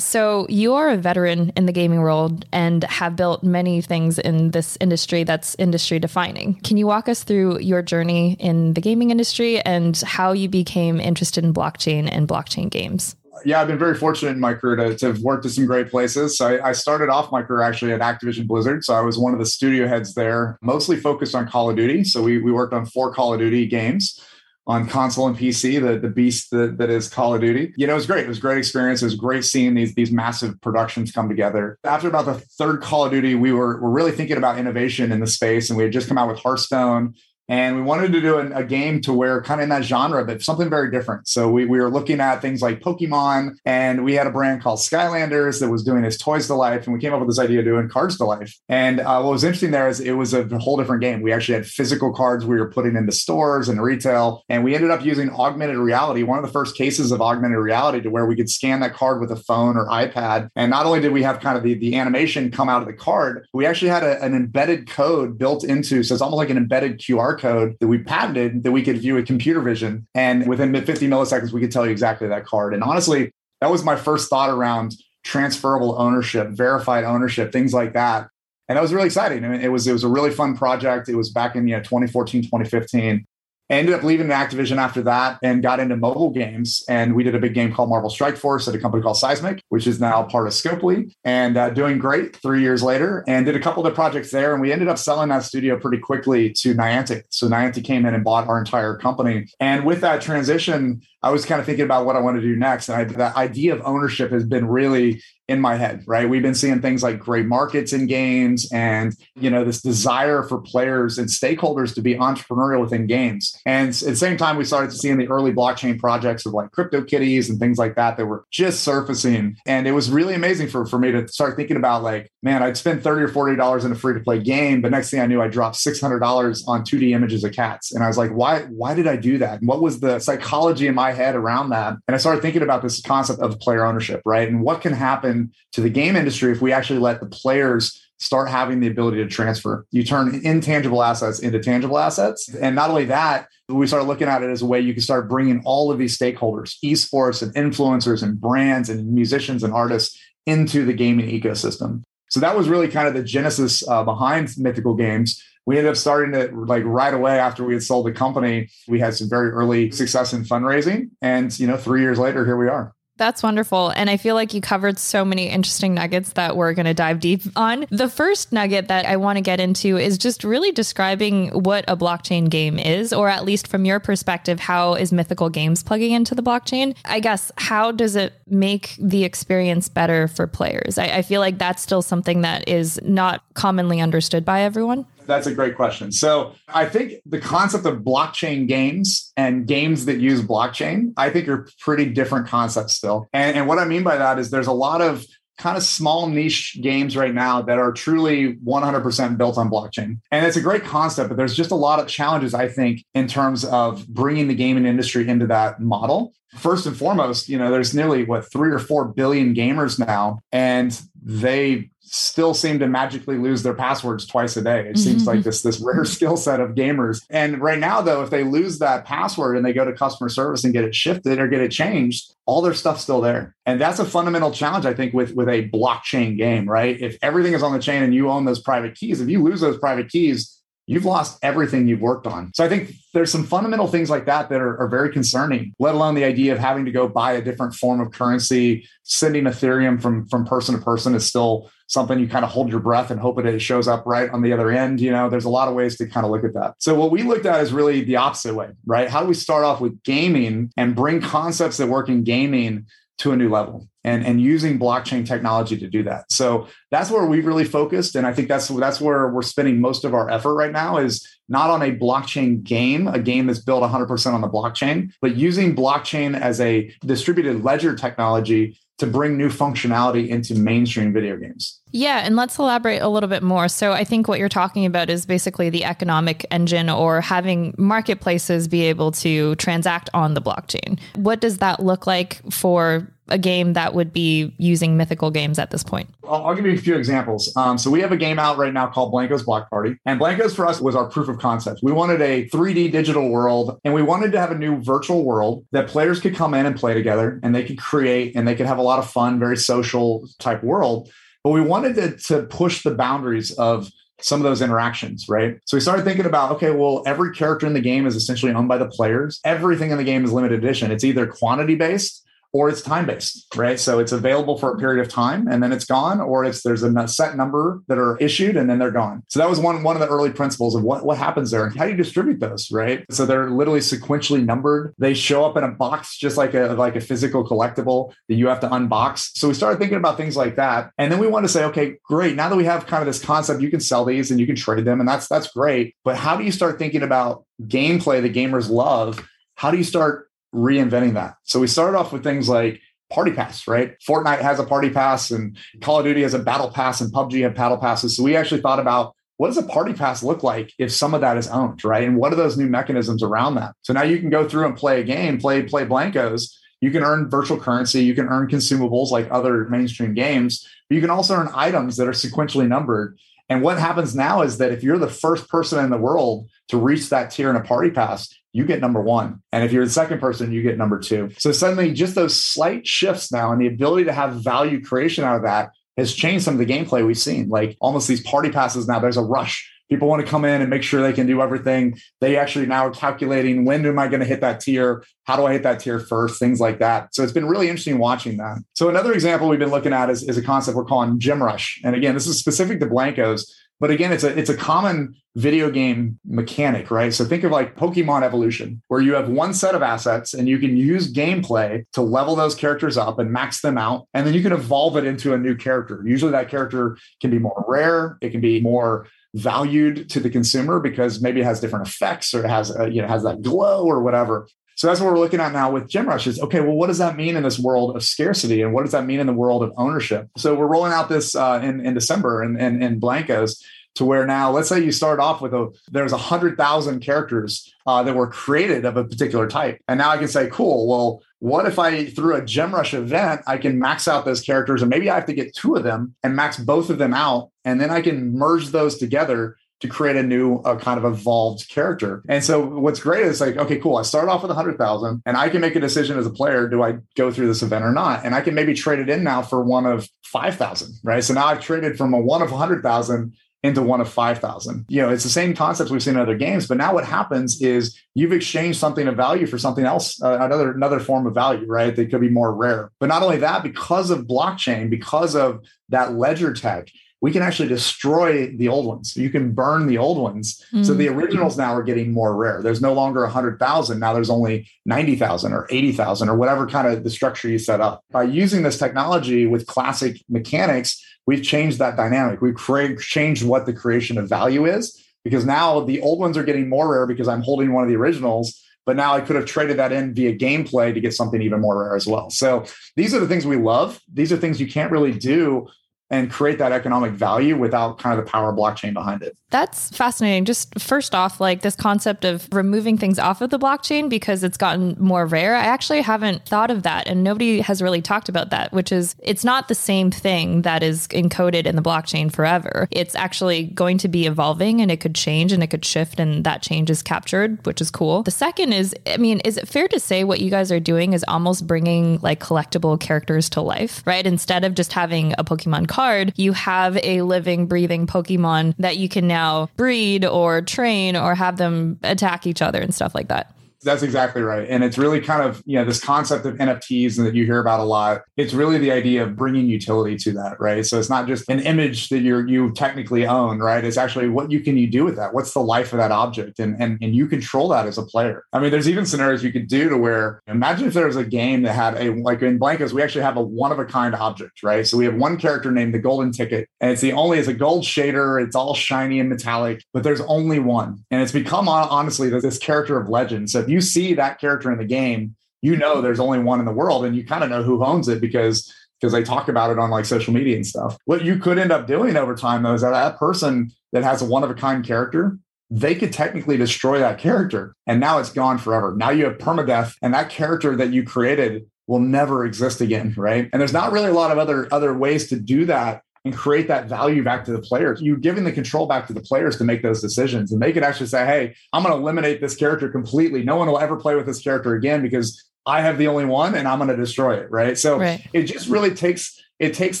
So, 0.00 0.46
you 0.48 0.74
are 0.74 0.90
a 0.90 0.96
veteran 0.96 1.52
in 1.56 1.66
the 1.66 1.72
gaming 1.72 2.00
world 2.00 2.46
and 2.52 2.84
have 2.84 3.16
built 3.16 3.42
many 3.42 3.80
things 3.80 4.20
in 4.20 4.52
this 4.52 4.78
industry 4.80 5.24
that's 5.24 5.56
industry 5.58 5.98
defining. 5.98 6.54
Can 6.60 6.76
you 6.76 6.86
walk 6.86 7.08
us 7.08 7.24
through 7.24 7.58
your 7.58 7.82
journey 7.82 8.36
in 8.38 8.74
the 8.74 8.80
gaming 8.80 9.10
industry 9.10 9.60
and 9.60 9.96
how 9.98 10.30
you 10.30 10.48
became 10.48 11.00
interested 11.00 11.42
in 11.44 11.52
blockchain 11.52 12.08
and 12.10 12.28
blockchain 12.28 12.70
games? 12.70 13.16
yeah, 13.44 13.60
I've 13.60 13.68
been 13.68 13.78
very 13.78 13.94
fortunate 13.94 14.32
in 14.32 14.40
my 14.40 14.54
career 14.54 14.76
to, 14.76 14.96
to 14.96 15.06
have 15.06 15.20
worked 15.20 15.46
at 15.46 15.52
some 15.52 15.66
great 15.66 15.90
places. 15.90 16.36
So 16.36 16.48
I, 16.48 16.70
I, 16.70 16.72
started 16.72 17.08
off 17.08 17.30
my 17.30 17.40
career 17.40 17.62
actually 17.62 17.92
at 17.92 18.00
Activision 18.00 18.48
Blizzard. 18.48 18.84
So 18.84 18.94
I 18.94 19.00
was 19.00 19.16
one 19.16 19.32
of 19.32 19.38
the 19.38 19.46
studio 19.46 19.86
heads 19.86 20.14
there, 20.14 20.58
mostly 20.60 20.96
focused 20.96 21.36
on 21.36 21.46
Call 21.46 21.70
of 21.70 21.76
Duty. 21.76 22.02
So 22.02 22.20
we, 22.20 22.38
we 22.38 22.50
worked 22.50 22.72
on 22.74 22.84
four 22.86 23.14
Call 23.14 23.34
of 23.34 23.38
Duty 23.38 23.66
games 23.66 24.20
on 24.68 24.86
console 24.86 25.26
and 25.26 25.36
PC, 25.36 25.80
the, 25.80 25.98
the 25.98 26.10
beast 26.10 26.50
that, 26.50 26.76
that 26.76 26.90
is 26.90 27.08
Call 27.08 27.34
of 27.34 27.40
Duty. 27.40 27.72
You 27.78 27.86
know, 27.86 27.94
it 27.94 27.96
was 27.96 28.06
great. 28.06 28.26
It 28.26 28.28
was 28.28 28.36
a 28.36 28.42
great 28.42 28.58
experience. 28.58 29.00
It 29.00 29.06
was 29.06 29.14
great 29.14 29.44
seeing 29.44 29.74
these, 29.74 29.94
these 29.94 30.12
massive 30.12 30.60
productions 30.60 31.10
come 31.10 31.26
together. 31.26 31.78
After 31.84 32.06
about 32.06 32.26
the 32.26 32.34
third 32.34 32.82
Call 32.82 33.06
of 33.06 33.10
Duty, 33.10 33.34
we 33.34 33.50
were, 33.50 33.80
were 33.80 33.90
really 33.90 34.12
thinking 34.12 34.36
about 34.36 34.58
innovation 34.58 35.10
in 35.10 35.20
the 35.20 35.26
space. 35.26 35.70
And 35.70 35.78
we 35.78 35.84
had 35.84 35.92
just 35.92 36.06
come 36.06 36.18
out 36.18 36.28
with 36.28 36.38
Hearthstone 36.38 37.14
and 37.48 37.76
we 37.76 37.82
wanted 37.82 38.12
to 38.12 38.20
do 38.20 38.38
an, 38.38 38.52
a 38.52 38.64
game 38.64 39.00
to 39.02 39.12
where 39.12 39.40
kind 39.42 39.60
of 39.60 39.64
in 39.64 39.68
that 39.70 39.84
genre, 39.84 40.24
but 40.24 40.42
something 40.42 40.68
very 40.68 40.90
different. 40.90 41.28
So 41.28 41.50
we, 41.50 41.64
we 41.64 41.78
were 41.78 41.90
looking 41.90 42.20
at 42.20 42.40
things 42.40 42.60
like 42.62 42.80
Pokemon, 42.80 43.56
and 43.64 44.04
we 44.04 44.14
had 44.14 44.26
a 44.26 44.30
brand 44.30 44.62
called 44.62 44.78
Skylanders 44.78 45.60
that 45.60 45.68
was 45.68 45.82
doing 45.82 46.04
its 46.04 46.16
Toys 46.16 46.46
to 46.48 46.54
Life, 46.54 46.84
and 46.86 46.94
we 46.94 47.00
came 47.00 47.12
up 47.12 47.20
with 47.20 47.28
this 47.28 47.38
idea 47.38 47.60
of 47.60 47.64
doing 47.64 47.88
Cards 47.88 48.16
to 48.18 48.24
Life. 48.24 48.54
And 48.68 49.00
uh, 49.00 49.20
what 49.22 49.32
was 49.32 49.44
interesting 49.44 49.70
there 49.70 49.88
is 49.88 50.00
it 50.00 50.12
was 50.12 50.34
a 50.34 50.44
whole 50.58 50.76
different 50.76 51.02
game. 51.02 51.22
We 51.22 51.32
actually 51.32 51.54
had 51.54 51.66
physical 51.66 52.12
cards 52.12 52.44
we 52.44 52.56
were 52.56 52.70
putting 52.70 52.96
into 52.96 53.12
stores 53.12 53.68
and 53.68 53.82
retail, 53.82 54.44
and 54.48 54.64
we 54.64 54.74
ended 54.74 54.90
up 54.90 55.04
using 55.04 55.30
augmented 55.30 55.78
reality. 55.78 56.22
One 56.22 56.38
of 56.38 56.44
the 56.44 56.52
first 56.52 56.76
cases 56.76 57.12
of 57.12 57.22
augmented 57.22 57.58
reality 57.58 58.00
to 58.02 58.10
where 58.10 58.26
we 58.26 58.36
could 58.36 58.50
scan 58.50 58.80
that 58.80 58.94
card 58.94 59.20
with 59.20 59.30
a 59.30 59.36
phone 59.36 59.76
or 59.76 59.86
iPad. 59.86 60.50
And 60.56 60.70
not 60.70 60.86
only 60.86 61.00
did 61.00 61.12
we 61.12 61.22
have 61.22 61.40
kind 61.40 61.56
of 61.56 61.62
the, 61.62 61.74
the 61.74 61.96
animation 61.96 62.50
come 62.50 62.68
out 62.68 62.82
of 62.82 62.88
the 62.88 62.94
card, 62.94 63.46
we 63.52 63.66
actually 63.66 63.88
had 63.88 64.02
a, 64.02 64.22
an 64.22 64.34
embedded 64.34 64.88
code 64.88 65.38
built 65.38 65.64
into, 65.64 66.02
so 66.02 66.14
it's 66.14 66.22
almost 66.22 66.38
like 66.38 66.50
an 66.50 66.56
embedded 66.56 66.98
QR 66.98 67.37
code 67.38 67.76
that 67.80 67.88
we 67.88 67.98
patented 67.98 68.62
that 68.62 68.72
we 68.72 68.82
could 68.82 68.98
view 68.98 69.14
with 69.14 69.26
computer 69.26 69.60
vision. 69.60 70.06
And 70.14 70.46
within 70.46 70.74
50 70.74 71.08
milliseconds, 71.08 71.52
we 71.52 71.60
could 71.60 71.72
tell 71.72 71.84
you 71.84 71.92
exactly 71.92 72.28
that 72.28 72.44
card. 72.44 72.74
And 72.74 72.82
honestly, 72.82 73.32
that 73.60 73.70
was 73.70 73.84
my 73.84 73.96
first 73.96 74.28
thought 74.28 74.50
around 74.50 74.94
transferable 75.24 76.00
ownership, 76.00 76.48
verified 76.50 77.04
ownership, 77.04 77.52
things 77.52 77.74
like 77.74 77.92
that. 77.94 78.28
And 78.68 78.76
that 78.76 78.82
was 78.82 78.92
really 78.92 79.06
exciting. 79.06 79.44
I 79.44 79.48
mean, 79.48 79.60
it 79.60 79.72
was 79.72 79.86
it 79.86 79.92
was 79.92 80.04
a 80.04 80.08
really 80.08 80.30
fun 80.30 80.56
project. 80.56 81.08
It 81.08 81.14
was 81.14 81.30
back 81.30 81.56
in 81.56 81.66
you 81.66 81.76
know 81.76 81.82
2014, 81.82 82.42
2015. 82.42 83.24
I 83.70 83.74
ended 83.74 83.94
up 83.94 84.02
leaving 84.02 84.28
Activision 84.28 84.78
after 84.78 85.02
that 85.02 85.38
and 85.42 85.62
got 85.62 85.80
into 85.80 85.96
mobile 85.96 86.30
games. 86.30 86.84
And 86.88 87.14
we 87.14 87.22
did 87.22 87.34
a 87.34 87.38
big 87.38 87.54
game 87.54 87.72
called 87.72 87.90
Marvel 87.90 88.08
Strike 88.08 88.36
Force 88.36 88.66
at 88.66 88.74
a 88.74 88.78
company 88.78 89.02
called 89.02 89.18
Seismic, 89.18 89.62
which 89.68 89.86
is 89.86 90.00
now 90.00 90.22
part 90.22 90.46
of 90.46 90.52
Scopely 90.52 91.14
and 91.24 91.56
uh, 91.56 91.70
doing 91.70 91.98
great 91.98 92.36
three 92.36 92.62
years 92.62 92.82
later. 92.82 93.24
And 93.26 93.44
did 93.44 93.56
a 93.56 93.60
couple 93.60 93.86
of 93.86 93.94
projects 93.94 94.30
there. 94.30 94.52
And 94.52 94.62
we 94.62 94.72
ended 94.72 94.88
up 94.88 94.98
selling 94.98 95.28
that 95.28 95.42
studio 95.42 95.78
pretty 95.78 95.98
quickly 95.98 96.50
to 96.54 96.74
Niantic. 96.74 97.24
So 97.28 97.48
Niantic 97.48 97.84
came 97.84 98.06
in 98.06 98.14
and 98.14 98.24
bought 98.24 98.48
our 98.48 98.58
entire 98.58 98.96
company. 98.96 99.48
And 99.60 99.84
with 99.84 100.00
that 100.00 100.22
transition, 100.22 101.02
I 101.22 101.30
was 101.30 101.44
kind 101.44 101.60
of 101.60 101.66
thinking 101.66 101.84
about 101.84 102.06
what 102.06 102.16
I 102.16 102.20
want 102.20 102.36
to 102.36 102.42
do 102.42 102.54
next. 102.54 102.88
And 102.88 102.98
I, 102.98 103.04
that 103.04 103.36
idea 103.36 103.74
of 103.74 103.82
ownership 103.84 104.30
has 104.30 104.44
been 104.44 104.68
really 104.68 105.20
in 105.48 105.60
my 105.62 105.76
head, 105.76 106.04
right? 106.06 106.28
We've 106.28 106.42
been 106.42 106.54
seeing 106.54 106.82
things 106.82 107.02
like 107.02 107.18
great 107.18 107.46
markets 107.46 107.94
in 107.94 108.06
games 108.06 108.70
and, 108.70 109.16
you 109.34 109.48
know, 109.48 109.64
this 109.64 109.80
desire 109.80 110.42
for 110.42 110.60
players 110.60 111.16
and 111.16 111.26
stakeholders 111.26 111.94
to 111.94 112.02
be 112.02 112.16
entrepreneurial 112.16 112.82
within 112.82 113.06
games. 113.06 113.58
And 113.64 113.88
at 113.88 113.94
the 113.94 114.16
same 114.16 114.36
time, 114.36 114.58
we 114.58 114.64
started 114.64 114.90
to 114.90 114.96
see 114.96 115.08
in 115.08 115.16
the 115.16 115.28
early 115.28 115.52
blockchain 115.52 115.98
projects 115.98 116.44
of 116.44 116.52
like 116.52 116.70
CryptoKitties 116.72 117.48
and 117.48 117.58
things 117.58 117.78
like 117.78 117.96
that 117.96 118.18
that 118.18 118.26
were 118.26 118.44
just 118.50 118.82
surfacing. 118.82 119.56
And 119.66 119.88
it 119.88 119.92
was 119.92 120.10
really 120.10 120.34
amazing 120.34 120.68
for, 120.68 120.84
for 120.84 120.98
me 120.98 121.12
to 121.12 121.26
start 121.28 121.56
thinking 121.56 121.78
about 121.78 122.02
like, 122.02 122.30
man, 122.42 122.62
I'd 122.62 122.76
spend 122.76 123.02
30 123.02 123.22
or 123.22 123.28
$40 123.28 123.84
in 123.86 123.92
a 123.92 123.94
free 123.94 124.14
to 124.14 124.20
play 124.20 124.40
game. 124.40 124.82
But 124.82 124.90
next 124.90 125.10
thing 125.10 125.20
I 125.20 125.26
knew, 125.26 125.40
I 125.40 125.48
dropped 125.48 125.76
$600 125.76 126.68
on 126.68 126.82
2D 126.82 127.14
images 127.14 127.42
of 127.42 127.52
cats. 127.52 127.92
And 127.92 128.04
I 128.04 128.06
was 128.06 128.18
like, 128.18 128.30
why, 128.32 128.64
why 128.64 128.92
did 128.92 129.06
I 129.06 129.16
do 129.16 129.38
that? 129.38 129.60
And 129.60 129.68
what 129.68 129.80
was 129.80 130.00
the 130.00 130.18
psychology 130.18 130.88
in 130.88 130.94
my 130.94 131.07
head 131.12 131.34
around 131.34 131.70
that? 131.70 131.96
And 132.06 132.14
I 132.14 132.18
started 132.18 132.42
thinking 132.42 132.62
about 132.62 132.82
this 132.82 133.00
concept 133.00 133.40
of 133.40 133.58
player 133.60 133.84
ownership, 133.84 134.22
right? 134.24 134.48
And 134.48 134.62
what 134.62 134.80
can 134.80 134.92
happen 134.92 135.52
to 135.72 135.80
the 135.80 135.90
game 135.90 136.16
industry 136.16 136.52
if 136.52 136.60
we 136.60 136.72
actually 136.72 136.98
let 136.98 137.20
the 137.20 137.26
players 137.26 138.00
start 138.18 138.48
having 138.48 138.80
the 138.80 138.88
ability 138.88 139.18
to 139.18 139.28
transfer. 139.28 139.86
You 139.90 140.02
turn 140.02 140.40
intangible 140.44 141.02
assets 141.02 141.38
into 141.38 141.60
tangible 141.60 141.98
assets. 141.98 142.52
And 142.54 142.74
not 142.74 142.90
only 142.90 143.04
that, 143.06 143.48
we 143.68 143.86
start 143.86 144.06
looking 144.06 144.28
at 144.28 144.42
it 144.42 144.50
as 144.50 144.62
a 144.62 144.66
way 144.66 144.80
you 144.80 144.92
can 144.92 145.02
start 145.02 145.28
bringing 145.28 145.62
all 145.64 145.92
of 145.92 145.98
these 145.98 146.18
stakeholders, 146.18 146.76
esports 146.84 147.42
and 147.42 147.54
influencers 147.54 148.22
and 148.22 148.40
brands 148.40 148.88
and 148.88 149.12
musicians 149.12 149.62
and 149.62 149.72
artists 149.72 150.18
into 150.46 150.84
the 150.84 150.92
gaming 150.92 151.28
ecosystem. 151.28 152.02
So 152.30 152.40
that 152.40 152.56
was 152.56 152.68
really 152.68 152.88
kind 152.88 153.08
of 153.08 153.14
the 153.14 153.22
genesis 153.22 153.86
uh, 153.88 154.02
behind 154.04 154.50
Mythical 154.58 154.94
Games. 154.94 155.42
We 155.68 155.76
ended 155.76 155.90
up 155.90 155.98
starting 155.98 156.34
it 156.34 156.56
like 156.56 156.82
right 156.86 157.12
away 157.12 157.38
after 157.38 157.62
we 157.62 157.74
had 157.74 157.82
sold 157.82 158.06
the 158.06 158.12
company. 158.12 158.70
We 158.88 159.00
had 159.00 159.12
some 159.12 159.28
very 159.28 159.50
early 159.50 159.90
success 159.90 160.32
in 160.32 160.44
fundraising. 160.44 161.10
And, 161.20 161.56
you 161.60 161.66
know, 161.66 161.76
three 161.76 162.00
years 162.00 162.18
later, 162.18 162.46
here 162.46 162.56
we 162.56 162.68
are. 162.68 162.94
That's 163.18 163.42
wonderful. 163.42 163.90
And 163.90 164.08
I 164.08 164.16
feel 164.16 164.34
like 164.34 164.54
you 164.54 164.62
covered 164.62 164.98
so 164.98 165.26
many 165.26 165.50
interesting 165.50 165.92
nuggets 165.92 166.32
that 166.32 166.56
we're 166.56 166.72
going 166.72 166.86
to 166.86 166.94
dive 166.94 167.20
deep 167.20 167.42
on. 167.54 167.84
The 167.90 168.08
first 168.08 168.50
nugget 168.50 168.88
that 168.88 169.04
I 169.04 169.18
want 169.18 169.36
to 169.36 169.42
get 169.42 169.60
into 169.60 169.98
is 169.98 170.16
just 170.16 170.42
really 170.42 170.72
describing 170.72 171.48
what 171.48 171.84
a 171.86 171.98
blockchain 171.98 172.48
game 172.48 172.78
is, 172.78 173.12
or 173.12 173.28
at 173.28 173.44
least 173.44 173.68
from 173.68 173.84
your 173.84 174.00
perspective, 174.00 174.60
how 174.60 174.94
is 174.94 175.12
Mythical 175.12 175.50
Games 175.50 175.82
plugging 175.82 176.12
into 176.12 176.34
the 176.34 176.42
blockchain? 176.42 176.96
I 177.04 177.20
guess, 177.20 177.52
how 177.58 177.92
does 177.92 178.16
it 178.16 178.32
make 178.46 178.96
the 178.98 179.24
experience 179.24 179.90
better 179.90 180.28
for 180.28 180.46
players? 180.46 180.96
I, 180.96 181.16
I 181.18 181.22
feel 181.22 181.42
like 181.42 181.58
that's 181.58 181.82
still 181.82 182.00
something 182.00 182.40
that 182.40 182.66
is 182.66 182.98
not 183.02 183.42
commonly 183.52 184.00
understood 184.00 184.46
by 184.46 184.62
everyone 184.62 185.04
that's 185.28 185.46
a 185.46 185.54
great 185.54 185.76
question. 185.76 186.10
So 186.10 186.54
I 186.66 186.86
think 186.86 187.14
the 187.24 187.38
concept 187.38 187.86
of 187.86 187.98
blockchain 187.98 188.66
games 188.66 189.32
and 189.36 189.66
games 189.66 190.06
that 190.06 190.18
use 190.18 190.42
blockchain, 190.42 191.12
I 191.16 191.30
think 191.30 191.46
are 191.48 191.68
pretty 191.80 192.06
different 192.06 192.48
concepts 192.48 192.94
still. 192.94 193.28
And, 193.32 193.56
and 193.56 193.68
what 193.68 193.78
I 193.78 193.84
mean 193.84 194.02
by 194.02 194.16
that 194.16 194.38
is 194.38 194.50
there's 194.50 194.66
a 194.66 194.72
lot 194.72 195.00
of 195.00 195.24
kind 195.58 195.76
of 195.76 195.82
small 195.82 196.28
niche 196.28 196.78
games 196.80 197.16
right 197.16 197.34
now 197.34 197.60
that 197.60 197.78
are 197.78 197.92
truly 197.92 198.54
100% 198.56 199.36
built 199.36 199.58
on 199.58 199.68
blockchain. 199.68 200.20
And 200.30 200.46
it's 200.46 200.56
a 200.56 200.60
great 200.60 200.84
concept, 200.84 201.28
but 201.28 201.36
there's 201.36 201.56
just 201.56 201.72
a 201.72 201.76
lot 201.76 201.98
of 201.98 202.06
challenges, 202.06 202.54
I 202.54 202.68
think, 202.68 203.04
in 203.14 203.26
terms 203.26 203.64
of 203.64 204.06
bringing 204.08 204.48
the 204.48 204.54
gaming 204.54 204.86
industry 204.86 205.28
into 205.28 205.46
that 205.48 205.80
model. 205.80 206.32
First 206.54 206.86
and 206.86 206.96
foremost, 206.96 207.48
you 207.48 207.58
know, 207.58 207.70
there's 207.70 207.94
nearly 207.94 208.24
what 208.24 208.50
three 208.50 208.70
or 208.70 208.78
four 208.78 209.04
billion 209.04 209.54
gamers 209.54 209.98
now, 209.98 210.38
and 210.50 210.98
they 211.22 211.90
still 212.10 212.54
seem 212.54 212.78
to 212.78 212.88
magically 212.88 213.36
lose 213.36 213.62
their 213.62 213.74
passwords 213.74 214.26
twice 214.26 214.56
a 214.56 214.62
day. 214.62 214.80
It 214.80 214.86
mm-hmm. 214.86 214.96
seems 214.96 215.26
like 215.26 215.42
this 215.42 215.62
this 215.62 215.80
rare 215.80 216.04
skill 216.16 216.36
set 216.36 216.60
of 216.60 216.70
gamers. 216.70 217.24
And 217.30 217.60
right 217.60 217.78
now, 217.78 218.00
though, 218.00 218.22
if 218.22 218.30
they 218.30 218.44
lose 218.44 218.78
that 218.78 219.04
password 219.04 219.56
and 219.56 219.64
they 219.64 219.72
go 219.72 219.84
to 219.84 219.92
customer 219.92 220.28
service 220.28 220.64
and 220.64 220.72
get 220.72 220.84
it 220.84 220.94
shifted 220.94 221.38
or 221.38 221.48
get 221.48 221.60
it 221.60 221.70
changed, 221.70 222.34
all 222.46 222.62
their 222.62 222.74
stuff's 222.74 223.02
still 223.02 223.20
there. 223.20 223.54
And 223.66 223.80
that's 223.80 223.98
a 223.98 224.04
fundamental 224.04 224.50
challenge, 224.50 224.86
I 224.86 224.94
think, 224.94 225.12
with, 225.12 225.34
with 225.34 225.48
a 225.48 225.68
blockchain 225.68 226.36
game, 226.36 226.68
right? 226.68 226.98
If 227.00 227.18
everything 227.22 227.52
is 227.52 227.62
on 227.62 227.72
the 227.72 227.78
chain 227.78 228.02
and 228.02 228.14
you 228.14 228.30
own 228.30 228.44
those 228.44 228.60
private 228.60 228.94
keys, 228.94 229.20
if 229.20 229.28
you 229.28 229.42
lose 229.42 229.60
those 229.60 229.78
private 229.78 230.08
keys, 230.08 230.57
you've 230.88 231.04
lost 231.04 231.38
everything 231.42 231.86
you've 231.86 232.00
worked 232.00 232.26
on. 232.26 232.50
So 232.54 232.64
I 232.64 232.68
think 232.68 232.94
there's 233.12 233.30
some 233.30 233.44
fundamental 233.44 233.86
things 233.86 234.08
like 234.08 234.24
that 234.24 234.48
that 234.48 234.60
are, 234.60 234.80
are, 234.80 234.88
very 234.88 235.12
concerning, 235.12 235.74
let 235.78 235.94
alone 235.94 236.14
the 236.14 236.24
idea 236.24 236.52
of 236.52 236.58
having 236.58 236.86
to 236.86 236.90
go 236.90 237.06
buy 237.06 237.32
a 237.32 237.42
different 237.42 237.74
form 237.74 238.00
of 238.00 238.10
currency. 238.10 238.88
Sending 239.02 239.44
Ethereum 239.44 240.00
from, 240.00 240.26
from 240.28 240.46
person 240.46 240.74
to 240.74 240.80
person 240.80 241.14
is 241.14 241.26
still 241.26 241.70
something 241.88 242.18
you 242.18 242.26
kind 242.26 242.44
of 242.44 242.50
hold 242.50 242.70
your 242.70 242.80
breath 242.80 243.10
and 243.10 243.20
hope 243.20 243.36
that 243.36 243.46
it 243.46 243.60
shows 243.60 243.86
up 243.86 244.04
right 244.06 244.30
on 244.30 244.40
the 244.40 244.52
other 244.52 244.70
end. 244.70 245.00
You 245.00 245.10
know, 245.10 245.28
there's 245.28 245.44
a 245.44 245.50
lot 245.50 245.68
of 245.68 245.74
ways 245.74 245.98
to 245.98 246.06
kind 246.06 246.24
of 246.24 246.32
look 246.32 246.44
at 246.44 246.54
that. 246.54 246.74
So 246.78 246.94
what 246.94 247.10
we 247.10 247.22
looked 247.22 247.44
at 247.44 247.60
is 247.60 247.72
really 247.72 248.02
the 248.02 248.16
opposite 248.16 248.54
way, 248.54 248.70
right? 248.86 249.08
How 249.08 249.20
do 249.20 249.28
we 249.28 249.34
start 249.34 249.64
off 249.64 249.82
with 249.82 250.02
gaming 250.02 250.72
and 250.78 250.96
bring 250.96 251.20
concepts 251.20 251.76
that 251.76 251.88
work 251.88 252.08
in 252.08 252.24
gaming 252.24 252.86
to 253.18 253.32
a 253.32 253.36
new 253.36 253.50
level 253.50 253.88
and, 254.08 254.24
and 254.24 254.40
using 254.40 254.78
blockchain 254.78 255.26
technology 255.26 255.76
to 255.76 255.86
do 255.86 256.02
that. 256.02 256.32
So 256.32 256.66
that's 256.90 257.10
where 257.10 257.26
we've 257.26 257.44
really 257.44 257.64
focused. 257.64 258.16
And 258.16 258.26
I 258.26 258.32
think 258.32 258.48
that's 258.48 258.68
that's 258.68 259.00
where 259.00 259.28
we're 259.28 259.42
spending 259.42 259.80
most 259.80 260.04
of 260.04 260.14
our 260.14 260.30
effort 260.30 260.54
right 260.54 260.72
now 260.72 260.96
is 260.96 261.26
not 261.48 261.68
on 261.68 261.82
a 261.82 261.92
blockchain 261.92 262.62
game, 262.62 263.06
a 263.06 263.18
game 263.18 263.46
that's 263.46 263.58
built 263.58 263.82
100% 263.82 264.32
on 264.32 264.40
the 264.40 264.48
blockchain, 264.48 265.10
but 265.20 265.36
using 265.36 265.76
blockchain 265.76 266.38
as 266.38 266.60
a 266.60 266.90
distributed 267.04 267.62
ledger 267.62 267.94
technology 267.94 268.78
to 268.98 269.06
bring 269.06 269.36
new 269.36 269.48
functionality 269.48 270.28
into 270.28 270.54
mainstream 270.54 271.12
video 271.12 271.36
games. 271.36 271.77
Yeah, 271.90 272.22
and 272.24 272.36
let's 272.36 272.58
elaborate 272.58 273.00
a 273.00 273.08
little 273.08 273.28
bit 273.28 273.42
more. 273.42 273.68
So, 273.68 273.92
I 273.92 274.04
think 274.04 274.28
what 274.28 274.38
you're 274.38 274.48
talking 274.48 274.86
about 274.86 275.10
is 275.10 275.26
basically 275.26 275.70
the 275.70 275.84
economic 275.84 276.46
engine 276.50 276.90
or 276.90 277.20
having 277.20 277.74
marketplaces 277.78 278.68
be 278.68 278.82
able 278.82 279.12
to 279.12 279.54
transact 279.56 280.10
on 280.14 280.34
the 280.34 280.42
blockchain. 280.42 281.00
What 281.16 281.40
does 281.40 281.58
that 281.58 281.80
look 281.80 282.06
like 282.06 282.40
for 282.52 283.08
a 283.28 283.38
game 283.38 283.74
that 283.74 283.94
would 283.94 284.12
be 284.12 284.54
using 284.58 284.96
mythical 284.96 285.30
games 285.30 285.58
at 285.58 285.70
this 285.70 285.82
point? 285.82 286.08
I'll, 286.24 286.46
I'll 286.46 286.54
give 286.54 286.66
you 286.66 286.72
a 286.72 286.78
few 286.78 286.96
examples. 286.96 287.52
Um, 287.56 287.78
so 287.78 287.90
we 287.90 288.00
have 288.00 288.12
a 288.12 288.16
game 288.16 288.38
out 288.38 288.58
right 288.58 288.72
now 288.72 288.88
called 288.88 289.12
Blankos 289.12 289.44
Block 289.44 289.70
Party, 289.70 289.96
and 290.06 290.20
Blankos 290.20 290.54
for 290.54 290.66
us 290.66 290.80
was 290.80 290.94
our 290.94 291.08
proof 291.08 291.28
of 291.28 291.38
concept. 291.38 291.80
We 291.82 291.92
wanted 291.92 292.20
a 292.20 292.48
3D 292.48 292.90
digital 292.92 293.28
world, 293.30 293.78
and 293.84 293.94
we 293.94 294.02
wanted 294.02 294.32
to 294.32 294.40
have 294.40 294.50
a 294.50 294.58
new 294.58 294.82
virtual 294.82 295.24
world 295.24 295.64
that 295.72 295.88
players 295.88 296.20
could 296.20 296.34
come 296.34 296.54
in 296.54 296.66
and 296.66 296.76
play 296.76 296.94
together, 296.94 297.40
and 297.42 297.54
they 297.54 297.64
could 297.64 297.78
create, 297.78 298.34
and 298.36 298.46
they 298.46 298.54
could 298.54 298.66
have 298.66 298.78
a 298.78 298.82
lot 298.82 298.98
of 298.98 299.08
fun, 299.08 299.38
very 299.38 299.56
social 299.56 300.26
type 300.38 300.62
world. 300.62 301.10
But 301.48 301.54
we 301.54 301.62
wanted 301.62 301.94
to, 301.94 302.16
to 302.28 302.42
push 302.42 302.82
the 302.82 302.90
boundaries 302.90 303.52
of 303.52 303.90
some 304.20 304.38
of 304.38 304.44
those 304.44 304.60
interactions, 304.60 305.30
right? 305.30 305.58
So 305.64 305.78
we 305.78 305.80
started 305.80 306.04
thinking 306.04 306.26
about, 306.26 306.52
okay, 306.52 306.72
well, 306.72 307.02
every 307.06 307.32
character 307.32 307.66
in 307.66 307.72
the 307.72 307.80
game 307.80 308.06
is 308.06 308.16
essentially 308.16 308.52
owned 308.52 308.68
by 308.68 308.76
the 308.76 308.88
players. 308.88 309.40
Everything 309.44 309.90
in 309.90 309.96
the 309.96 310.04
game 310.04 310.26
is 310.26 310.30
limited 310.30 310.62
edition. 310.62 310.90
It's 310.90 311.04
either 311.04 311.26
quantity 311.26 311.74
based 311.74 312.22
or 312.52 312.68
it's 312.68 312.82
time 312.82 313.06
based, 313.06 313.46
right? 313.56 313.78
So 313.78 313.98
it's 313.98 314.12
available 314.12 314.58
for 314.58 314.72
a 314.72 314.78
period 314.78 315.04
of 315.04 315.12
time 315.12 315.48
and 315.48 315.62
then 315.62 315.72
it's 315.72 315.84
gone, 315.84 316.20
or 316.20 316.44
it's 316.44 316.62
there's 316.62 316.82
a 316.82 317.08
set 317.08 317.36
number 317.36 317.82
that 317.88 317.98
are 317.98 318.16
issued 318.18 318.56
and 318.56 318.68
then 318.68 318.78
they're 318.78 318.90
gone. 318.90 319.22
So 319.28 319.38
that 319.38 319.48
was 319.48 319.60
one 319.60 319.82
one 319.82 319.96
of 319.96 320.00
the 320.00 320.08
early 320.08 320.30
principles 320.30 320.74
of 320.74 320.82
what 320.82 321.04
what 321.04 321.18
happens 321.18 321.50
there 321.50 321.66
and 321.66 321.76
how 321.76 321.84
do 321.84 321.90
you 321.90 321.96
distribute 321.96 322.40
those, 322.40 322.70
right? 322.70 323.04
So 323.10 323.26
they're 323.26 323.50
literally 323.50 323.80
sequentially 323.80 324.44
numbered. 324.44 324.94
They 324.98 325.14
show 325.14 325.44
up 325.44 325.56
in 325.56 325.64
a 325.64 325.68
box 325.68 326.16
just 326.16 326.36
like 326.36 326.54
a 326.54 326.74
like 326.74 326.96
a 326.96 327.00
physical 327.00 327.46
collectible 327.46 328.12
that 328.28 328.34
you 328.34 328.48
have 328.48 328.60
to 328.60 328.68
unbox. 328.68 329.30
So 329.36 329.48
we 329.48 329.54
started 329.54 329.78
thinking 329.78 329.98
about 329.98 330.16
things 330.16 330.36
like 330.36 330.56
that, 330.56 330.90
and 330.98 331.12
then 331.12 331.18
we 331.18 331.26
wanted 331.26 331.48
to 331.48 331.52
say, 331.52 331.64
okay, 331.64 331.96
great. 332.04 332.36
Now 332.36 332.48
that 332.48 332.56
we 332.56 332.64
have 332.64 332.86
kind 332.86 333.02
of 333.02 333.06
this 333.06 333.22
concept, 333.22 333.60
you 333.60 333.70
can 333.70 333.80
sell 333.80 334.04
these 334.04 334.30
and 334.30 334.40
you 334.40 334.46
can 334.46 334.56
trade 334.56 334.84
them, 334.84 335.00
and 335.00 335.08
that's 335.08 335.28
that's 335.28 335.48
great. 335.52 335.94
But 336.04 336.16
how 336.16 336.36
do 336.36 336.44
you 336.44 336.52
start 336.52 336.78
thinking 336.78 337.02
about 337.02 337.44
gameplay 337.62 338.22
that 338.22 338.32
gamers 338.32 338.70
love? 338.70 339.26
How 339.54 339.70
do 339.70 339.76
you 339.76 339.84
start 339.84 340.27
reinventing 340.54 341.14
that. 341.14 341.34
So 341.44 341.60
we 341.60 341.66
started 341.66 341.96
off 341.96 342.12
with 342.12 342.22
things 342.22 342.48
like 342.48 342.80
party 343.10 343.32
pass, 343.32 343.66
right? 343.66 343.96
Fortnite 344.06 344.40
has 344.40 344.58
a 344.58 344.64
party 344.64 344.90
pass 344.90 345.30
and 345.30 345.56
Call 345.80 345.98
of 345.98 346.04
Duty 346.04 346.22
has 346.22 346.34
a 346.34 346.38
battle 346.38 346.70
pass 346.70 347.00
and 347.00 347.12
PUBG 347.12 347.42
have 347.42 347.54
battle 347.54 347.78
passes. 347.78 348.16
So 348.16 348.22
we 348.22 348.36
actually 348.36 348.60
thought 348.60 348.80
about 348.80 349.14
what 349.38 349.48
does 349.48 349.56
a 349.56 349.62
party 349.62 349.92
pass 349.92 350.22
look 350.22 350.42
like 350.42 350.72
if 350.78 350.92
some 350.92 351.14
of 351.14 351.20
that 351.20 351.36
is 351.36 351.48
owned, 351.48 351.84
right? 351.84 352.04
And 352.04 352.16
what 352.16 352.32
are 352.32 352.36
those 352.36 352.58
new 352.58 352.66
mechanisms 352.66 353.22
around 353.22 353.54
that? 353.54 353.74
So 353.82 353.92
now 353.92 354.02
you 354.02 354.18
can 354.18 354.30
go 354.30 354.48
through 354.48 354.66
and 354.66 354.76
play 354.76 355.00
a 355.00 355.04
game, 355.04 355.38
play 355.38 355.62
play 355.62 355.84
blankos. 355.84 356.54
You 356.80 356.90
can 356.90 357.02
earn 357.02 357.30
virtual 357.30 357.58
currency, 357.58 358.04
you 358.04 358.14
can 358.14 358.28
earn 358.28 358.48
consumables 358.48 359.10
like 359.10 359.28
other 359.30 359.68
mainstream 359.68 360.14
games, 360.14 360.68
but 360.88 360.94
you 360.94 361.00
can 361.00 361.10
also 361.10 361.34
earn 361.34 361.50
items 361.54 361.96
that 361.96 362.06
are 362.06 362.12
sequentially 362.12 362.68
numbered. 362.68 363.18
And 363.48 363.62
what 363.62 363.78
happens 363.78 364.14
now 364.14 364.42
is 364.42 364.58
that 364.58 364.72
if 364.72 364.82
you're 364.82 364.98
the 364.98 365.08
first 365.08 365.48
person 365.48 365.82
in 365.82 365.90
the 365.90 365.96
world 365.96 366.48
to 366.68 366.76
reach 366.76 367.08
that 367.08 367.30
tier 367.30 367.50
in 367.50 367.56
a 367.56 367.62
party 367.62 367.90
pass, 367.90 368.32
you 368.58 368.64
get 368.64 368.80
number 368.80 369.00
one. 369.00 369.40
And 369.52 369.62
if 369.62 369.70
you're 369.70 369.84
the 369.84 369.90
second 369.90 370.18
person, 370.18 370.50
you 370.50 370.62
get 370.62 370.76
number 370.76 370.98
two. 370.98 371.30
So 371.38 371.52
suddenly, 371.52 371.92
just 371.92 372.16
those 372.16 372.34
slight 372.36 372.88
shifts 372.88 373.30
now 373.30 373.52
and 373.52 373.60
the 373.60 373.68
ability 373.68 374.06
to 374.06 374.12
have 374.12 374.42
value 374.42 374.84
creation 374.84 375.22
out 375.22 375.36
of 375.36 375.42
that 375.42 375.70
has 375.96 376.12
changed 376.12 376.44
some 376.44 376.54
of 376.54 376.58
the 376.58 376.66
gameplay 376.66 377.06
we've 377.06 377.16
seen. 377.16 377.48
Like 377.48 377.76
almost 377.80 378.08
these 378.08 378.20
party 378.20 378.50
passes 378.50 378.88
now, 378.88 378.98
there's 378.98 379.16
a 379.16 379.22
rush. 379.22 379.72
People 379.88 380.08
want 380.08 380.24
to 380.24 380.30
come 380.30 380.44
in 380.44 380.60
and 380.60 380.68
make 380.68 380.82
sure 380.82 381.00
they 381.00 381.12
can 381.12 381.28
do 381.28 381.40
everything. 381.40 381.98
They 382.20 382.36
actually 382.36 382.66
now 382.66 382.86
are 382.86 382.90
calculating 382.90 383.64
when 383.64 383.86
am 383.86 383.98
I 383.98 384.08
going 384.08 384.20
to 384.20 384.26
hit 384.26 384.40
that 384.40 384.58
tier? 384.58 385.04
How 385.22 385.36
do 385.36 385.46
I 385.46 385.52
hit 385.52 385.62
that 385.62 385.78
tier 385.78 386.00
first? 386.00 386.40
Things 386.40 386.58
like 386.58 386.80
that. 386.80 387.14
So 387.14 387.22
it's 387.22 387.32
been 387.32 387.46
really 387.46 387.68
interesting 387.68 387.98
watching 387.98 388.38
that. 388.38 388.58
So 388.74 388.88
another 388.88 389.12
example 389.12 389.48
we've 389.48 389.58
been 389.60 389.70
looking 389.70 389.92
at 389.92 390.10
is, 390.10 390.28
is 390.28 390.36
a 390.36 390.42
concept 390.42 390.76
we're 390.76 390.84
calling 390.84 391.20
Gem 391.20 391.40
Rush. 391.40 391.80
And 391.84 391.94
again, 391.94 392.14
this 392.14 392.26
is 392.26 392.38
specific 392.38 392.80
to 392.80 392.86
Blankos 392.86 393.50
But 393.80 393.90
again, 393.90 394.12
it's 394.12 394.24
a 394.24 394.36
it's 394.36 394.50
a 394.50 394.56
common 394.56 395.14
video 395.36 395.70
game 395.70 396.18
mechanic, 396.26 396.90
right? 396.90 397.14
So 397.14 397.24
think 397.24 397.44
of 397.44 397.52
like 397.52 397.76
Pokemon 397.76 398.22
evolution, 398.22 398.82
where 398.88 399.00
you 399.00 399.14
have 399.14 399.28
one 399.28 399.54
set 399.54 399.74
of 399.74 399.82
assets 399.82 400.34
and 400.34 400.48
you 400.48 400.58
can 400.58 400.76
use 400.76 401.12
gameplay 401.12 401.84
to 401.92 402.02
level 402.02 402.34
those 402.34 402.56
characters 402.56 402.96
up 402.96 403.20
and 403.20 403.30
max 403.30 403.60
them 403.60 403.78
out. 403.78 404.08
And 404.14 404.26
then 404.26 404.34
you 404.34 404.42
can 404.42 404.52
evolve 404.52 404.96
it 404.96 405.04
into 405.04 405.32
a 405.32 405.38
new 405.38 405.54
character. 405.54 406.02
Usually 406.04 406.32
that 406.32 406.48
character 406.48 406.98
can 407.20 407.30
be 407.30 407.38
more 407.38 407.64
rare, 407.68 408.18
it 408.20 408.30
can 408.30 408.40
be 408.40 408.60
more 408.60 409.06
valued 409.34 410.08
to 410.10 410.20
the 410.20 410.30
consumer 410.30 410.80
because 410.80 411.20
maybe 411.20 411.40
it 411.40 411.44
has 411.44 411.60
different 411.60 411.86
effects 411.86 412.34
or 412.34 412.44
it 412.44 412.48
has 412.48 412.74
a, 412.74 412.90
you 412.90 413.00
know 413.02 413.08
has 413.08 413.22
that 413.22 413.42
glow 413.42 413.84
or 413.84 414.02
whatever. 414.02 414.48
So 414.78 414.86
that's 414.86 415.00
what 415.00 415.12
we're 415.12 415.18
looking 415.18 415.40
at 415.40 415.52
now 415.52 415.72
with 415.72 415.88
Gem 415.88 416.08
Rush 416.08 416.28
is 416.28 416.40
okay, 416.40 416.60
well, 416.60 416.76
what 416.76 416.86
does 416.86 416.98
that 416.98 417.16
mean 417.16 417.34
in 417.34 417.42
this 417.42 417.58
world 417.58 417.96
of 417.96 418.04
scarcity? 418.04 418.62
And 418.62 418.72
what 418.72 418.84
does 418.84 418.92
that 418.92 419.06
mean 419.06 419.18
in 419.18 419.26
the 419.26 419.32
world 419.32 419.64
of 419.64 419.72
ownership? 419.76 420.28
So 420.36 420.54
we're 420.54 420.68
rolling 420.68 420.92
out 420.92 421.08
this 421.08 421.34
uh, 421.34 421.60
in, 421.64 421.84
in 421.84 421.94
December 421.94 422.44
in, 422.44 422.56
in, 422.60 422.80
in 422.80 423.00
Blankos 423.00 423.60
to 423.96 424.04
where 424.04 424.24
now, 424.24 424.52
let's 424.52 424.68
say 424.68 424.78
you 424.78 424.92
start 424.92 425.18
off 425.18 425.40
with 425.40 425.52
a, 425.52 425.72
there's 425.90 426.12
a 426.12 426.16
hundred 426.16 426.56
thousand 426.56 427.00
characters 427.00 427.74
uh, 427.88 428.04
that 428.04 428.14
were 428.14 428.28
created 428.28 428.84
of 428.84 428.96
a 428.96 429.02
particular 429.02 429.48
type. 429.48 429.80
And 429.88 429.98
now 429.98 430.10
I 430.10 430.16
can 430.16 430.28
say, 430.28 430.48
cool, 430.48 430.86
well, 430.86 431.24
what 431.40 431.66
if 431.66 431.80
I 431.80 432.06
through 432.06 432.36
a 432.36 432.44
gem 432.44 432.72
rush 432.72 432.94
event, 432.94 433.40
I 433.48 433.58
can 433.58 433.80
max 433.80 434.06
out 434.06 434.24
those 434.24 434.40
characters 434.40 434.80
and 434.80 434.90
maybe 434.90 435.10
I 435.10 435.16
have 435.16 435.26
to 435.26 435.34
get 435.34 435.56
two 435.56 435.74
of 435.74 435.82
them 435.82 436.14
and 436.22 436.36
max 436.36 436.56
both 436.56 436.88
of 436.88 436.98
them 436.98 437.14
out. 437.14 437.50
And 437.64 437.80
then 437.80 437.90
I 437.90 438.00
can 438.00 438.32
merge 438.32 438.68
those 438.68 438.96
together 438.96 439.56
to 439.80 439.88
create 439.88 440.16
a 440.16 440.22
new 440.22 440.58
uh, 440.58 440.76
kind 440.76 440.98
of 440.98 441.04
evolved 441.04 441.68
character. 441.68 442.22
And 442.28 442.42
so 442.42 442.64
what's 442.64 443.00
great 443.00 443.24
is 443.24 443.40
like, 443.40 443.56
okay, 443.56 443.78
cool. 443.78 443.96
I 443.96 444.02
start 444.02 444.28
off 444.28 444.42
with 444.42 444.50
a 444.50 444.54
hundred 444.54 444.76
thousand 444.78 445.22
and 445.24 445.36
I 445.36 445.48
can 445.48 445.60
make 445.60 445.76
a 445.76 445.80
decision 445.80 446.18
as 446.18 446.26
a 446.26 446.30
player. 446.30 446.68
Do 446.68 446.82
I 446.82 446.98
go 447.16 447.30
through 447.30 447.46
this 447.46 447.62
event 447.62 447.84
or 447.84 447.92
not? 447.92 448.24
And 448.24 448.34
I 448.34 448.40
can 448.40 448.54
maybe 448.54 448.74
trade 448.74 448.98
it 448.98 449.08
in 449.08 449.22
now 449.22 449.42
for 449.42 449.62
one 449.62 449.86
of 449.86 450.08
5,000, 450.24 450.94
right? 451.04 451.22
So 451.22 451.34
now 451.34 451.46
I've 451.46 451.60
traded 451.60 451.96
from 451.96 452.12
a 452.12 452.20
one 452.20 452.42
of 452.42 452.50
a 452.52 452.56
hundred 452.56 452.82
thousand 452.82 453.34
into 453.62 453.82
one 453.82 454.00
of 454.00 454.08
5,000. 454.08 454.86
You 454.88 455.02
know, 455.02 455.10
it's 455.10 455.24
the 455.24 455.30
same 455.30 455.54
concepts 455.54 455.90
we've 455.90 456.02
seen 456.02 456.14
in 456.14 456.20
other 456.20 456.36
games, 456.36 456.68
but 456.68 456.76
now 456.76 456.94
what 456.94 457.04
happens 457.04 457.60
is 457.60 457.98
you've 458.14 458.32
exchanged 458.32 458.78
something 458.78 459.08
of 459.08 459.16
value 459.16 459.46
for 459.46 459.58
something 459.58 459.84
else, 459.84 460.22
uh, 460.22 460.38
another 460.40 460.72
another 460.72 461.00
form 461.00 461.26
of 461.26 461.34
value, 461.34 461.66
right? 461.66 461.94
That 461.94 462.10
could 462.10 462.20
be 462.20 462.28
more 462.28 462.54
rare. 462.54 462.92
But 463.00 463.08
not 463.08 463.22
only 463.22 463.38
that, 463.38 463.64
because 463.64 464.10
of 464.10 464.26
blockchain, 464.26 464.90
because 464.90 465.34
of 465.34 465.60
that 465.88 466.14
ledger 466.14 466.52
tech, 466.52 466.90
we 467.20 467.32
can 467.32 467.42
actually 467.42 467.68
destroy 467.68 468.48
the 468.56 468.68
old 468.68 468.86
ones. 468.86 469.16
You 469.16 469.30
can 469.30 469.52
burn 469.52 469.86
the 469.86 469.98
old 469.98 470.18
ones. 470.18 470.64
Mm-hmm. 470.72 470.84
So 470.84 470.94
the 470.94 471.08
mm. 471.08 471.16
originals 471.16 471.58
now 471.58 471.74
are 471.74 471.82
getting 471.82 472.12
more 472.12 472.36
rare. 472.36 472.62
There's 472.62 472.80
no 472.80 472.92
longer 472.92 473.22
100,000. 473.22 473.98
Now 473.98 474.12
there's 474.12 474.30
only 474.30 474.68
90,000 474.86 475.52
or 475.52 475.66
80,000 475.70 476.28
or 476.28 476.36
whatever 476.36 476.66
kind 476.68 476.86
of 476.86 477.02
the 477.02 477.10
structure 477.10 477.48
you 477.48 477.58
set 477.58 477.80
up. 477.80 478.04
By 478.10 478.22
using 478.24 478.62
this 478.62 478.78
technology 478.78 479.46
with 479.46 479.66
classic 479.66 480.22
mechanics, 480.28 481.04
we've 481.26 481.42
changed 481.42 481.80
that 481.80 481.96
dynamic. 481.96 482.40
We've 482.40 482.54
created, 482.54 483.00
changed 483.00 483.44
what 483.44 483.66
the 483.66 483.72
creation 483.72 484.16
of 484.16 484.28
value 484.28 484.64
is 484.64 485.04
because 485.24 485.44
now 485.44 485.80
the 485.80 486.00
old 486.00 486.20
ones 486.20 486.36
are 486.36 486.44
getting 486.44 486.68
more 486.68 486.92
rare 486.92 487.06
because 487.06 487.26
I'm 487.26 487.42
holding 487.42 487.72
one 487.72 487.82
of 487.82 487.90
the 487.90 487.96
originals 487.96 488.62
but 488.86 488.96
now 488.96 489.12
I 489.12 489.20
could 489.20 489.36
have 489.36 489.44
traded 489.44 489.76
that 489.76 489.92
in 489.92 490.14
via 490.14 490.34
gameplay 490.34 490.94
to 490.94 491.00
get 491.00 491.12
something 491.12 491.42
even 491.42 491.60
more 491.60 491.78
rare 491.84 491.94
as 491.94 492.06
well. 492.06 492.30
So 492.30 492.64
these 492.96 493.14
are 493.14 493.20
the 493.20 493.28
things 493.28 493.44
we 493.44 493.56
love. 493.56 494.00
These 494.10 494.32
are 494.32 494.38
things 494.38 494.62
you 494.62 494.66
can't 494.66 494.90
really 494.90 495.12
do 495.12 495.68
and 496.10 496.30
create 496.30 496.58
that 496.58 496.72
economic 496.72 497.12
value 497.12 497.56
without 497.56 497.98
kind 497.98 498.18
of 498.18 498.24
the 498.24 498.30
power 498.30 498.50
of 498.50 498.56
blockchain 498.56 498.94
behind 498.94 499.22
it. 499.22 499.36
That's 499.50 499.90
fascinating. 499.90 500.44
Just 500.44 500.78
first 500.80 501.14
off, 501.14 501.40
like 501.40 501.62
this 501.62 501.76
concept 501.76 502.24
of 502.24 502.48
removing 502.52 502.98
things 502.98 503.18
off 503.18 503.40
of 503.40 503.50
the 503.50 503.58
blockchain 503.58 504.08
because 504.08 504.42
it's 504.42 504.56
gotten 504.56 504.96
more 504.98 505.26
rare. 505.26 505.54
I 505.54 505.64
actually 505.64 506.02
haven't 506.02 506.46
thought 506.46 506.70
of 506.70 506.82
that 506.82 507.08
and 507.08 507.24
nobody 507.24 507.60
has 507.60 507.82
really 507.82 508.02
talked 508.02 508.28
about 508.28 508.50
that, 508.50 508.72
which 508.72 508.92
is 508.92 509.16
it's 509.22 509.44
not 509.44 509.68
the 509.68 509.74
same 509.74 510.10
thing 510.10 510.62
that 510.62 510.82
is 510.82 511.08
encoded 511.08 511.66
in 511.66 511.76
the 511.76 511.82
blockchain 511.82 512.32
forever. 512.32 512.88
It's 512.90 513.14
actually 513.14 513.64
going 513.64 513.98
to 513.98 514.08
be 514.08 514.26
evolving 514.26 514.80
and 514.80 514.90
it 514.90 515.00
could 515.00 515.14
change 515.14 515.52
and 515.52 515.62
it 515.62 515.68
could 515.68 515.84
shift 515.84 516.20
and 516.20 516.44
that 516.44 516.62
change 516.62 516.90
is 516.90 517.02
captured, 517.02 517.64
which 517.66 517.80
is 517.80 517.90
cool. 517.90 518.22
The 518.22 518.30
second 518.30 518.72
is, 518.72 518.94
I 519.06 519.16
mean, 519.16 519.40
is 519.40 519.56
it 519.56 519.68
fair 519.68 519.88
to 519.88 520.00
say 520.00 520.24
what 520.24 520.40
you 520.40 520.50
guys 520.50 520.72
are 520.72 520.80
doing 520.80 521.12
is 521.12 521.24
almost 521.28 521.66
bringing 521.66 522.18
like 522.22 522.40
collectible 522.40 522.98
characters 522.98 523.48
to 523.50 523.60
life, 523.60 524.02
right? 524.06 524.26
Instead 524.26 524.64
of 524.64 524.74
just 524.74 524.92
having 524.92 525.34
a 525.38 525.44
Pokemon 525.44 525.88
card 525.98 526.32
you 526.36 526.52
have 526.52 526.96
a 527.02 527.22
living, 527.22 527.66
breathing 527.66 528.06
Pokemon 528.06 528.74
that 528.78 528.98
you 528.98 529.08
can 529.08 529.26
now 529.26 529.68
breed 529.76 530.24
or 530.24 530.62
train 530.62 531.16
or 531.16 531.34
have 531.34 531.56
them 531.56 531.98
attack 532.04 532.46
each 532.46 532.62
other 532.62 532.80
and 532.80 532.94
stuff 532.94 533.16
like 533.16 533.28
that. 533.28 533.52
That's 533.82 534.02
exactly 534.02 534.42
right. 534.42 534.66
And 534.68 534.82
it's 534.82 534.98
really 534.98 535.20
kind 535.20 535.42
of, 535.42 535.62
you 535.64 535.78
know, 535.78 535.84
this 535.84 536.02
concept 536.02 536.44
of 536.46 536.56
NFTs 536.56 537.18
and 537.18 537.26
that 537.26 537.34
you 537.34 537.44
hear 537.44 537.60
about 537.60 537.80
a 537.80 537.84
lot. 537.84 538.22
It's 538.36 538.52
really 538.52 538.78
the 538.78 538.90
idea 538.90 539.22
of 539.22 539.36
bringing 539.36 539.66
utility 539.66 540.16
to 540.16 540.32
that, 540.32 540.60
right? 540.60 540.84
So 540.84 540.98
it's 540.98 541.10
not 541.10 541.28
just 541.28 541.48
an 541.48 541.60
image 541.60 542.08
that 542.08 542.20
you're 542.20 542.46
you 542.46 542.72
technically 542.72 543.26
own, 543.26 543.60
right? 543.60 543.84
It's 543.84 543.96
actually 543.96 544.28
what 544.28 544.50
you 544.50 544.60
can 544.60 544.76
you 544.76 544.88
do 544.88 545.04
with 545.04 545.16
that? 545.16 545.32
What's 545.32 545.52
the 545.52 545.60
life 545.60 545.92
of 545.92 545.98
that 545.98 546.10
object? 546.10 546.58
And 546.58 546.80
and 546.80 546.98
and 547.00 547.14
you 547.14 547.26
control 547.28 547.68
that 547.68 547.86
as 547.86 547.98
a 547.98 548.02
player. 548.02 548.44
I 548.52 548.58
mean, 548.58 548.70
there's 548.70 548.88
even 548.88 549.06
scenarios 549.06 549.44
you 549.44 549.52
could 549.52 549.68
do 549.68 549.88
to 549.88 549.96
where 549.96 550.42
imagine 550.48 550.88
if 550.88 550.94
there 550.94 551.06
was 551.06 551.16
a 551.16 551.24
game 551.24 551.62
that 551.62 551.74
had 551.74 551.96
a 551.96 552.10
like 552.14 552.42
in 552.42 552.58
Blankos, 552.58 552.92
we 552.92 553.02
actually 553.02 553.22
have 553.22 553.36
a 553.36 553.42
one 553.42 553.70
of 553.70 553.78
a 553.78 553.84
kind 553.84 554.14
object, 554.14 554.62
right? 554.62 554.86
So 554.86 554.96
we 554.96 555.04
have 555.04 555.14
one 555.14 555.36
character 555.36 555.70
named 555.70 555.94
the 555.94 555.98
Golden 556.00 556.32
Ticket, 556.32 556.68
and 556.80 556.90
it's 556.90 557.00
the 557.00 557.12
only 557.12 557.38
it's 557.38 557.48
a 557.48 557.54
gold 557.54 557.84
shader, 557.84 558.42
it's 558.42 558.56
all 558.56 558.74
shiny 558.74 559.20
and 559.20 559.28
metallic, 559.28 559.84
but 559.92 560.02
there's 560.02 560.20
only 560.22 560.58
one. 560.58 561.04
And 561.10 561.22
it's 561.22 561.32
become 561.32 561.68
honestly 561.68 562.28
this 562.28 562.58
character 562.58 562.98
of 562.98 563.08
legend. 563.08 563.50
So 563.50 563.67
if 563.68 563.72
you 563.72 563.80
see 563.82 564.14
that 564.14 564.40
character 564.40 564.72
in 564.72 564.78
the 564.78 564.84
game, 564.84 565.36
you 565.60 565.76
know 565.76 565.94
mm-hmm. 565.94 566.02
there's 566.02 566.20
only 566.20 566.38
one 566.38 566.58
in 566.58 566.64
the 566.64 566.72
world, 566.72 567.04
and 567.04 567.14
you 567.14 567.24
kind 567.24 567.44
of 567.44 567.50
know 567.50 567.62
who 567.62 567.84
owns 567.84 568.08
it 568.08 568.20
because 568.20 568.72
because 568.98 569.12
they 569.12 569.22
talk 569.22 569.48
about 569.48 569.70
it 569.70 569.78
on 569.78 569.90
like 569.90 570.04
social 570.04 570.32
media 570.32 570.56
and 570.56 570.66
stuff. 570.66 570.96
What 571.04 571.24
you 571.24 571.38
could 571.38 571.58
end 571.58 571.70
up 571.70 571.86
doing 571.86 572.16
over 572.16 572.34
time 572.34 572.64
though 572.64 572.74
is 572.74 572.80
that 572.80 572.90
that 572.90 573.16
person 573.16 573.70
that 573.92 574.02
has 574.02 574.22
a 574.22 574.24
one 574.24 574.42
of 574.42 574.50
a 574.50 574.54
kind 574.54 574.84
character, 574.84 575.38
they 575.70 575.94
could 575.94 576.12
technically 576.12 576.56
destroy 576.56 576.98
that 576.98 577.18
character 577.18 577.76
and 577.86 578.00
now 578.00 578.18
it's 578.18 578.32
gone 578.32 578.58
forever. 578.58 578.96
Now 578.96 579.10
you 579.10 579.26
have 579.26 579.38
permadeath 579.38 579.94
and 580.02 580.12
that 580.14 580.30
character 580.30 580.74
that 580.74 580.92
you 580.92 581.04
created 581.04 581.66
will 581.86 582.00
never 582.00 582.44
exist 582.44 582.80
again, 582.80 583.14
right? 583.16 583.48
And 583.52 583.60
there's 583.60 583.72
not 583.72 583.92
really 583.92 584.10
a 584.10 584.14
lot 584.14 584.32
of 584.32 584.38
other 584.38 584.66
other 584.72 584.92
ways 584.92 585.28
to 585.28 585.36
do 585.36 585.64
that 585.66 586.02
and 586.28 586.36
create 586.36 586.68
that 586.68 586.88
value 586.88 587.24
back 587.24 587.44
to 587.46 587.52
the 587.52 587.58
players. 587.58 588.02
You're 588.02 588.18
giving 588.18 588.44
the 588.44 588.52
control 588.52 588.86
back 588.86 589.06
to 589.06 589.14
the 589.14 589.20
players 589.20 589.56
to 589.56 589.64
make 589.64 589.82
those 589.82 590.02
decisions. 590.02 590.52
And 590.52 590.60
they 590.60 590.72
could 590.72 590.82
actually 590.82 591.06
say, 591.06 591.24
hey, 591.24 591.54
I'm 591.72 591.82
going 591.82 591.94
to 591.94 592.00
eliminate 592.00 592.42
this 592.42 592.54
character 592.54 592.90
completely. 592.90 593.42
No 593.42 593.56
one 593.56 593.66
will 593.66 593.78
ever 593.78 593.96
play 593.96 594.14
with 594.14 594.26
this 594.26 594.40
character 594.40 594.74
again 594.74 595.00
because 595.00 595.42
I 595.64 595.80
have 595.80 595.96
the 595.96 596.06
only 596.06 596.26
one 596.26 596.54
and 596.54 596.68
I'm 596.68 596.78
going 596.78 596.90
to 596.90 596.96
destroy 596.96 597.38
it. 597.38 597.50
Right. 597.50 597.78
So 597.78 597.98
right. 597.98 598.26
it 598.34 598.42
just 598.42 598.68
really 598.68 598.94
takes 598.94 599.42
it 599.58 599.74
takes 599.74 600.00